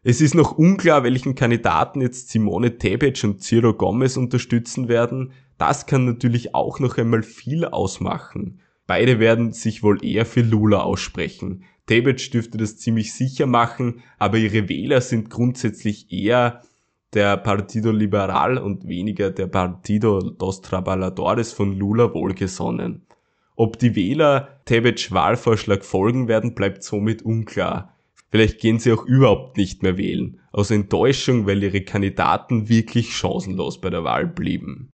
Es 0.03 0.19
ist 0.19 0.35
noch 0.35 0.57
unklar, 0.57 1.03
welchen 1.03 1.33
Kandidaten 1.33 2.01
jetzt 2.01 2.27
Simone 2.27 2.77
Tebec 2.77 3.23
und 3.23 3.41
Ciro 3.41 3.73
Gomez 3.73 4.17
unterstützen 4.17 4.89
werden. 4.89 5.31
Das 5.57 5.85
kann 5.85 6.03
natürlich 6.03 6.53
auch 6.53 6.81
noch 6.81 6.97
einmal 6.97 7.23
viel 7.23 7.63
ausmachen. 7.63 8.59
Beide 8.85 9.21
werden 9.21 9.53
sich 9.53 9.81
wohl 9.81 10.03
eher 10.03 10.25
für 10.25 10.41
Lula 10.41 10.81
aussprechen. 10.81 11.63
Tabbage 11.85 12.31
dürfte 12.31 12.57
das 12.57 12.75
ziemlich 12.75 13.13
sicher 13.13 13.45
machen, 13.45 14.01
aber 14.19 14.37
ihre 14.37 14.67
Wähler 14.67 14.99
sind 14.99 15.29
grundsätzlich 15.29 16.11
eher 16.11 16.63
der 17.13 17.37
Partido 17.37 17.91
Liberal 17.91 18.57
und 18.57 18.87
weniger 18.87 19.31
der 19.31 19.47
Partido 19.47 20.21
dos 20.21 20.61
Trabalhadores 20.61 21.51
von 21.51 21.77
Lula 21.77 22.13
wohlgesonnen. 22.13 23.01
Ob 23.55 23.77
die 23.79 23.95
Wähler 23.95 24.61
Tabbage 24.65 25.11
Wahlvorschlag 25.11 25.83
folgen 25.83 26.27
werden, 26.27 26.55
bleibt 26.55 26.83
somit 26.83 27.21
unklar. 27.21 27.95
Vielleicht 28.29 28.59
gehen 28.59 28.79
sie 28.79 28.93
auch 28.93 29.05
überhaupt 29.05 29.57
nicht 29.57 29.83
mehr 29.83 29.97
wählen, 29.97 30.39
aus 30.53 30.71
Enttäuschung, 30.71 31.45
weil 31.45 31.61
ihre 31.61 31.81
Kandidaten 31.81 32.69
wirklich 32.69 33.13
chancenlos 33.13 33.81
bei 33.81 33.89
der 33.89 34.05
Wahl 34.05 34.25
blieben. 34.25 34.89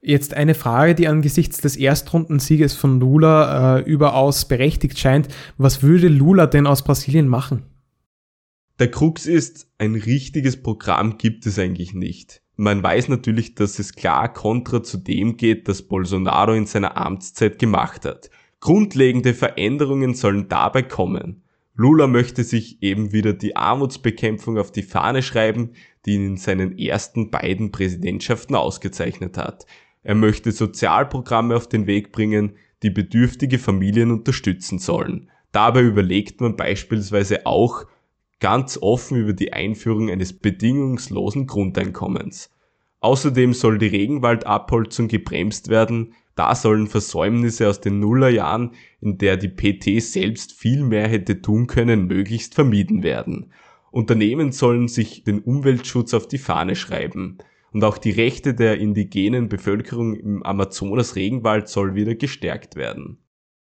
Jetzt 0.00 0.34
eine 0.34 0.54
Frage, 0.54 0.94
die 0.94 1.08
angesichts 1.08 1.60
des 1.60 1.76
Erstrundensieges 1.76 2.74
von 2.74 3.00
Lula 3.00 3.78
äh, 3.78 3.82
überaus 3.82 4.46
berechtigt 4.46 4.98
scheint. 4.98 5.28
Was 5.58 5.82
würde 5.82 6.08
Lula 6.08 6.46
denn 6.46 6.66
aus 6.66 6.82
Brasilien 6.82 7.28
machen? 7.28 7.64
Der 8.78 8.90
Krux 8.90 9.24
ist, 9.24 9.70
ein 9.78 9.94
richtiges 9.94 10.62
Programm 10.62 11.16
gibt 11.16 11.46
es 11.46 11.58
eigentlich 11.58 11.94
nicht. 11.94 12.42
Man 12.56 12.82
weiß 12.82 13.08
natürlich, 13.08 13.54
dass 13.54 13.78
es 13.78 13.94
klar 13.94 14.30
kontra 14.30 14.82
zu 14.82 14.98
dem 14.98 15.38
geht, 15.38 15.66
das 15.66 15.80
Bolsonaro 15.80 16.52
in 16.52 16.66
seiner 16.66 16.98
Amtszeit 16.98 17.58
gemacht 17.58 18.04
hat. 18.04 18.28
Grundlegende 18.60 19.32
Veränderungen 19.32 20.12
sollen 20.12 20.48
dabei 20.48 20.82
kommen. 20.82 21.42
Lula 21.74 22.06
möchte 22.06 22.44
sich 22.44 22.82
eben 22.82 23.12
wieder 23.12 23.32
die 23.32 23.56
Armutsbekämpfung 23.56 24.58
auf 24.58 24.72
die 24.72 24.82
Fahne 24.82 25.22
schreiben, 25.22 25.72
die 26.04 26.14
ihn 26.14 26.26
in 26.26 26.36
seinen 26.36 26.78
ersten 26.78 27.30
beiden 27.30 27.72
Präsidentschaften 27.72 28.56
ausgezeichnet 28.56 29.38
hat. 29.38 29.64
Er 30.02 30.14
möchte 30.14 30.52
Sozialprogramme 30.52 31.56
auf 31.56 31.66
den 31.66 31.86
Weg 31.86 32.12
bringen, 32.12 32.56
die 32.82 32.90
bedürftige 32.90 33.58
Familien 33.58 34.10
unterstützen 34.10 34.78
sollen. 34.78 35.30
Dabei 35.52 35.80
überlegt 35.80 36.42
man 36.42 36.56
beispielsweise 36.56 37.46
auch 37.46 37.86
ganz 38.40 38.78
offen 38.80 39.16
über 39.18 39.32
die 39.32 39.52
Einführung 39.52 40.10
eines 40.10 40.38
bedingungslosen 40.38 41.46
Grundeinkommens. 41.46 42.50
Außerdem 43.00 43.52
soll 43.52 43.78
die 43.78 43.86
Regenwaldabholzung 43.86 45.08
gebremst 45.08 45.68
werden, 45.68 46.14
da 46.34 46.54
sollen 46.54 46.86
Versäumnisse 46.86 47.68
aus 47.68 47.80
den 47.80 47.98
Nullerjahren, 47.98 48.72
in 49.00 49.16
der 49.16 49.38
die 49.38 49.48
PT 49.48 50.02
selbst 50.02 50.52
viel 50.52 50.84
mehr 50.84 51.08
hätte 51.08 51.40
tun 51.40 51.66
können, 51.66 52.06
möglichst 52.06 52.54
vermieden 52.54 53.02
werden. 53.02 53.52
Unternehmen 53.90 54.52
sollen 54.52 54.88
sich 54.88 55.24
den 55.24 55.38
Umweltschutz 55.40 56.12
auf 56.12 56.28
die 56.28 56.38
Fahne 56.38 56.76
schreiben. 56.76 57.38
und 57.72 57.84
auch 57.84 57.98
die 57.98 58.10
Rechte 58.10 58.54
der 58.54 58.78
indigenen 58.78 59.50
Bevölkerung 59.50 60.14
im 60.14 60.42
Amazonas-Regenwald 60.42 61.68
soll 61.68 61.94
wieder 61.94 62.14
gestärkt 62.14 62.74
werden. 62.74 63.18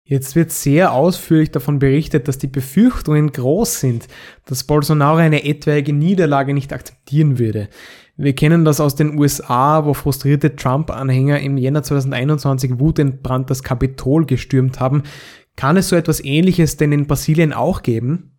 Jetzt 0.05 0.35
wird 0.35 0.51
sehr 0.51 0.91
ausführlich 0.91 1.51
davon 1.51 1.79
berichtet, 1.79 2.27
dass 2.27 2.37
die 2.37 2.47
Befürchtungen 2.47 3.31
groß 3.31 3.79
sind, 3.79 4.07
dass 4.45 4.65
Bolsonaro 4.65 5.17
eine 5.17 5.45
etwaige 5.45 5.93
Niederlage 5.93 6.53
nicht 6.53 6.73
akzeptieren 6.73 7.39
würde. 7.39 7.69
Wir 8.17 8.35
kennen 8.35 8.65
das 8.65 8.81
aus 8.81 8.95
den 8.95 9.17
USA, 9.17 9.85
wo 9.85 9.93
frustrierte 9.93 10.55
Trump-Anhänger 10.55 11.39
im 11.39 11.57
Jänner 11.57 11.83
2021 11.83 12.79
wutentbrannt 12.79 13.49
das 13.49 13.63
Kapitol 13.63 14.25
gestürmt 14.25 14.79
haben. 14.79 15.03
Kann 15.55 15.77
es 15.77 15.89
so 15.89 15.95
etwas 15.95 16.23
Ähnliches 16.23 16.77
denn 16.77 16.91
in 16.91 17.07
Brasilien 17.07 17.53
auch 17.53 17.81
geben? 17.81 18.37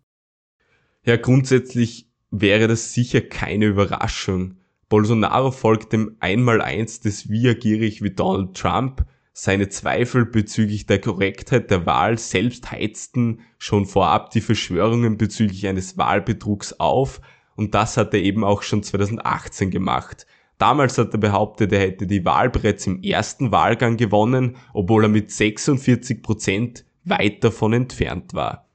Ja, 1.03 1.17
grundsätzlich 1.17 2.09
wäre 2.31 2.67
das 2.67 2.93
sicher 2.93 3.21
keine 3.21 3.65
Überraschung. 3.65 4.57
Bolsonaro 4.87 5.51
folgt 5.51 5.93
dem 5.93 6.15
Einmaleins 6.19 6.99
des 6.99 7.29
Via 7.29 7.53
gierig 7.53 8.01
wie 8.01 8.11
Donald 8.11 8.55
Trump. 8.55 9.05
Seine 9.37 9.67
Zweifel 9.67 10.25
bezüglich 10.25 10.85
der 10.85 11.01
Korrektheit 11.01 11.69
der 11.69 11.85
Wahl 11.85 12.17
selbst 12.17 12.71
heizten 12.71 13.41
schon 13.57 13.85
vorab 13.85 14.29
die 14.29 14.39
Verschwörungen 14.39 15.17
bezüglich 15.17 15.67
eines 15.67 15.97
Wahlbetrugs 15.97 16.79
auf 16.79 17.19
und 17.57 17.75
das 17.75 17.97
hat 17.97 18.13
er 18.13 18.21
eben 18.21 18.45
auch 18.45 18.61
schon 18.61 18.81
2018 18.81 19.71
gemacht. 19.71 20.25
Damals 20.57 20.97
hat 20.97 21.11
er 21.11 21.19
behauptet, 21.19 21.73
er 21.73 21.81
hätte 21.81 22.07
die 22.07 22.23
Wahl 22.23 22.49
bereits 22.49 22.87
im 22.87 23.03
ersten 23.03 23.51
Wahlgang 23.51 23.97
gewonnen, 23.97 24.55
obwohl 24.73 25.03
er 25.03 25.09
mit 25.09 25.31
46 25.31 26.23
Prozent 26.23 26.85
weit 27.03 27.43
davon 27.43 27.73
entfernt 27.73 28.33
war. 28.33 28.69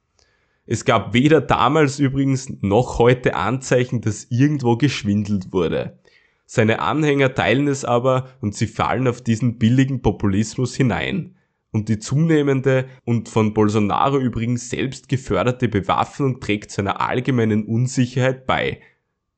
Es 0.66 0.84
gab 0.84 1.14
weder 1.14 1.40
damals 1.40 1.98
übrigens 1.98 2.52
noch 2.60 2.98
heute 2.98 3.34
Anzeichen, 3.34 4.02
dass 4.02 4.26
irgendwo 4.28 4.76
geschwindelt 4.76 5.54
wurde. 5.54 5.99
Seine 6.52 6.80
Anhänger 6.80 7.32
teilen 7.32 7.68
es 7.68 7.84
aber 7.84 8.30
und 8.40 8.56
sie 8.56 8.66
fallen 8.66 9.06
auf 9.06 9.20
diesen 9.20 9.58
billigen 9.58 10.02
Populismus 10.02 10.74
hinein. 10.74 11.36
Und 11.70 11.88
die 11.88 12.00
zunehmende 12.00 12.86
und 13.04 13.28
von 13.28 13.54
Bolsonaro 13.54 14.18
übrigens 14.18 14.68
selbst 14.68 15.08
geförderte 15.08 15.68
Bewaffnung 15.68 16.40
trägt 16.40 16.72
zu 16.72 16.80
einer 16.80 17.00
allgemeinen 17.00 17.66
Unsicherheit 17.66 18.48
bei, 18.48 18.80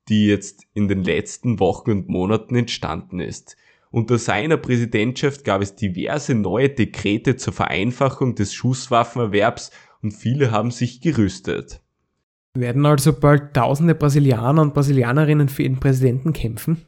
die 0.09 0.27
jetzt 0.27 0.63
in 0.73 0.89
den 0.89 1.05
letzten 1.05 1.61
Wochen 1.61 1.91
und 1.91 2.09
Monaten 2.09 2.57
entstanden 2.57 3.21
ist. 3.21 3.59
Unter 3.91 4.17
seiner 4.17 4.57
Präsidentschaft 4.57 5.45
gab 5.45 5.61
es 5.61 5.77
diverse 5.77 6.35
neue 6.35 6.71
Dekrete 6.71 7.37
zur 7.37 7.53
Vereinfachung 7.53 8.37
des 8.37 8.55
Schusswaffenerwerbs 8.55 9.71
und 10.01 10.13
viele 10.13 10.51
haben 10.51 10.71
sich 10.71 11.03
gerüstet. 11.03 11.83
Werden 12.55 12.87
also 12.87 13.13
bald 13.13 13.53
tausende 13.53 13.95
Brasilianer 13.95 14.63
und 14.63 14.73
Brasilianerinnen 14.73 15.51
für 15.51 15.65
ihren 15.65 15.79
Präsidenten 15.79 16.33
kämpfen? 16.33 16.87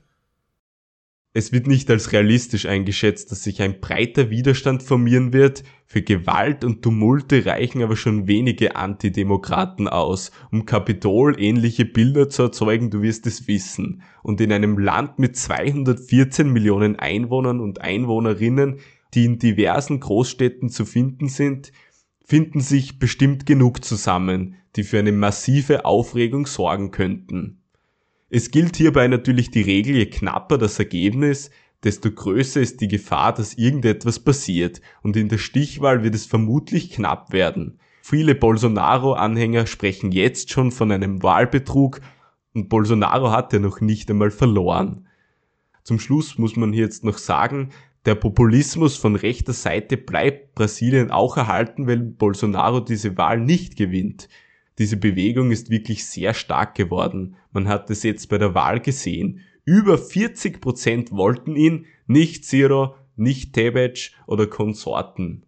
Es 1.37 1.51
wird 1.51 1.67
nicht 1.67 1.91
als 1.91 2.13
realistisch 2.13 2.67
eingeschätzt, 2.67 3.33
dass 3.33 3.43
sich 3.43 3.61
ein 3.61 3.81
breiter 3.81 4.31
Widerstand 4.31 4.85
formieren 4.85 5.33
wird. 5.33 5.65
Für 5.85 6.01
Gewalt 6.01 6.63
und 6.63 6.83
Tumulte 6.83 7.45
reichen 7.45 7.83
aber 7.83 7.97
schon 7.97 8.29
wenige 8.29 8.77
Antidemokraten 8.77 9.89
aus, 9.89 10.31
um 10.53 10.65
Kapitol 10.65 11.35
ähnliche 11.41 11.87
Bilder 11.87 12.29
zu 12.29 12.45
erzeugen, 12.45 12.91
du 12.91 13.03
wirst 13.03 13.27
es 13.27 13.49
wissen. 13.49 14.03
Und 14.23 14.41
in 14.41 14.53
einem 14.53 14.79
Land 14.79 15.19
mit 15.19 15.37
214 15.37 16.49
Millionen 16.49 17.01
Einwohnern 17.01 17.59
und 17.59 17.81
Einwohnerinnen, 17.81 18.79
die 19.15 19.25
in 19.25 19.41
diversen 19.41 19.99
Großstädten 19.99 20.69
zu 20.69 20.85
finden 20.85 21.29
sind, 21.29 21.73
finden 22.25 22.61
sich 22.61 23.01
bestimmt 23.01 23.45
genug 23.45 23.85
zusammen, 23.85 24.55
die 24.77 24.85
für 24.85 25.01
eine 25.01 25.11
massive 25.11 25.85
Aufregung 25.85 26.47
sorgen 26.47 26.93
könnten. 26.93 27.64
Es 28.37 28.51
gilt 28.51 28.75
hierbei 28.75 29.07
natürlich 29.07 29.53
die 29.53 29.63
Regel, 29.63 29.95
je 29.95 30.07
knapper 30.07 30.59
das 30.59 30.81
Ergebnis, 30.81 31.53
desto 31.85 32.11
größer 32.11 32.61
ist 32.61 32.81
die 32.81 32.89
Gefahr, 32.89 33.33
dass 33.33 33.55
irgendetwas 33.55 34.19
passiert, 34.19 34.81
und 35.03 35.17
in 35.17 35.29
der 35.29 35.39
Stichwahl 35.39 36.03
wird 36.03 36.17
es 36.17 36.27
vermutlich 36.27 36.91
knapp 36.91 37.33
werden. 37.33 37.79
Viele 38.03 38.35
Bolsonaro-Anhänger 38.35 39.69
sprechen 39.69 40.11
jetzt 40.11 40.51
schon 40.51 40.73
von 40.73 40.91
einem 40.91 41.23
Wahlbetrug, 41.23 42.01
und 42.55 42.69
Bolsonaro 42.69 43.31
hat 43.31 43.53
ja 43.53 43.61
noch 43.61 43.81
nicht 43.81 44.11
einmal 44.11 44.33
verloren. 44.33 45.07
Zum 45.85 46.01
Schluss 46.01 46.37
muss 46.37 46.57
man 46.57 46.73
hier 46.73 46.87
jetzt 46.87 47.05
noch 47.05 47.19
sagen, 47.19 47.69
der 48.05 48.17
Populismus 48.17 48.97
von 48.97 49.15
rechter 49.15 49.53
Seite 49.53 49.97
bleibt 49.97 50.57
Brasilien 50.57 51.13
auch 51.13 51.37
erhalten, 51.37 51.87
weil 51.87 51.99
Bolsonaro 51.99 52.81
diese 52.81 53.17
Wahl 53.17 53.39
nicht 53.39 53.77
gewinnt. 53.77 54.29
Diese 54.79 54.97
Bewegung 54.97 55.51
ist 55.51 55.71
wirklich 55.71 56.07
sehr 56.07 56.35
stark 56.35 56.75
geworden. 56.75 57.37
Man 57.53 57.69
hat 57.69 57.91
es 57.91 58.03
jetzt 58.03 58.29
bei 58.29 58.39
der 58.39 58.55
Wahl 58.55 58.81
gesehen. 58.81 59.41
Über 59.65 59.99
40 59.99 60.61
Prozent 60.61 61.13
wollten 61.13 61.57
ihn, 61.57 61.87
nicht 62.07 62.45
Ciro, 62.45 62.95
nicht 63.17 63.53
Tebet 63.53 64.13
oder 64.27 64.47
Konsorten. 64.47 65.47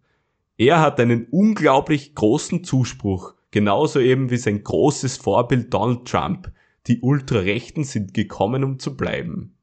Er 0.57 0.81
hat 0.81 1.01
einen 1.01 1.27
unglaublich 1.31 2.15
großen 2.15 2.65
Zuspruch, 2.65 3.35
genauso 3.51 4.01
eben 4.01 4.31
wie 4.31 4.39
sein 4.39 4.63
großes 4.63 5.19
Vorbild 5.19 5.75
Donald 5.75 6.07
Trump. 6.07 6.51
Die 6.87 7.01
Ultrarechten 7.01 7.85
sind 7.85 8.15
gekommen, 8.15 8.65
um 8.65 8.79
zu 8.79 8.97
bleiben. 8.97 9.57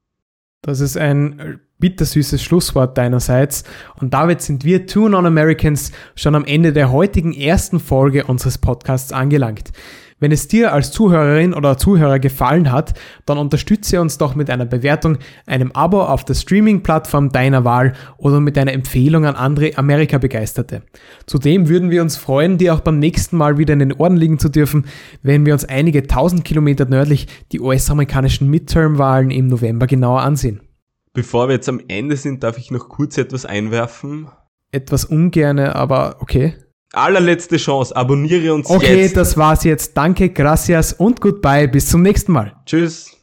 Das 0.60 0.80
ist 0.80 0.96
ein 0.96 1.60
bittersüßes 1.84 2.42
Schlusswort 2.42 2.96
deinerseits. 2.96 3.62
Und 4.00 4.14
damit 4.14 4.40
sind 4.40 4.64
wir 4.64 4.86
Two 4.86 5.10
Non-Americans 5.10 5.92
schon 6.16 6.34
am 6.34 6.46
Ende 6.46 6.72
der 6.72 6.90
heutigen 6.90 7.34
ersten 7.34 7.78
Folge 7.78 8.24
unseres 8.24 8.56
Podcasts 8.56 9.12
angelangt. 9.12 9.70
Wenn 10.18 10.32
es 10.32 10.48
dir 10.48 10.72
als 10.72 10.92
Zuhörerin 10.92 11.52
oder 11.52 11.76
Zuhörer 11.76 12.18
gefallen 12.18 12.72
hat, 12.72 12.94
dann 13.26 13.36
unterstütze 13.36 14.00
uns 14.00 14.16
doch 14.16 14.34
mit 14.34 14.48
einer 14.48 14.64
Bewertung, 14.64 15.18
einem 15.44 15.72
Abo 15.72 16.02
auf 16.02 16.24
der 16.24 16.32
Streaming-Plattform 16.32 17.28
deiner 17.28 17.66
Wahl 17.66 17.92
oder 18.16 18.40
mit 18.40 18.56
einer 18.56 18.72
Empfehlung 18.72 19.26
an 19.26 19.34
andere 19.34 19.76
Amerika-Begeisterte. 19.76 20.84
Zudem 21.26 21.68
würden 21.68 21.90
wir 21.90 22.00
uns 22.00 22.16
freuen, 22.16 22.56
dir 22.56 22.72
auch 22.72 22.80
beim 22.80 22.98
nächsten 22.98 23.36
Mal 23.36 23.58
wieder 23.58 23.74
in 23.74 23.80
den 23.80 23.92
Ohren 23.92 24.16
liegen 24.16 24.38
zu 24.38 24.48
dürfen, 24.48 24.86
wenn 25.22 25.44
wir 25.44 25.52
uns 25.52 25.66
einige 25.66 26.06
tausend 26.06 26.46
Kilometer 26.46 26.86
nördlich 26.86 27.26
die 27.52 27.60
US-amerikanischen 27.60 28.48
Midterm-Wahlen 28.48 29.30
im 29.30 29.48
November 29.48 29.86
genauer 29.86 30.22
ansehen. 30.22 30.62
Bevor 31.14 31.48
wir 31.48 31.54
jetzt 31.54 31.68
am 31.68 31.80
Ende 31.86 32.16
sind, 32.16 32.42
darf 32.42 32.58
ich 32.58 32.72
noch 32.72 32.88
kurz 32.88 33.16
etwas 33.18 33.46
einwerfen. 33.46 34.28
Etwas 34.72 35.04
ungerne, 35.04 35.76
aber 35.76 36.16
okay. 36.18 36.56
Allerletzte 36.92 37.56
Chance, 37.56 37.94
abonniere 37.94 38.52
uns 38.52 38.68
okay, 38.68 38.96
jetzt. 38.96 39.10
Okay, 39.10 39.14
das 39.14 39.36
war's 39.36 39.62
jetzt. 39.62 39.96
Danke, 39.96 40.30
gracias 40.30 40.92
und 40.92 41.20
goodbye. 41.20 41.68
Bis 41.68 41.88
zum 41.88 42.02
nächsten 42.02 42.32
Mal. 42.32 42.56
Tschüss. 42.66 43.16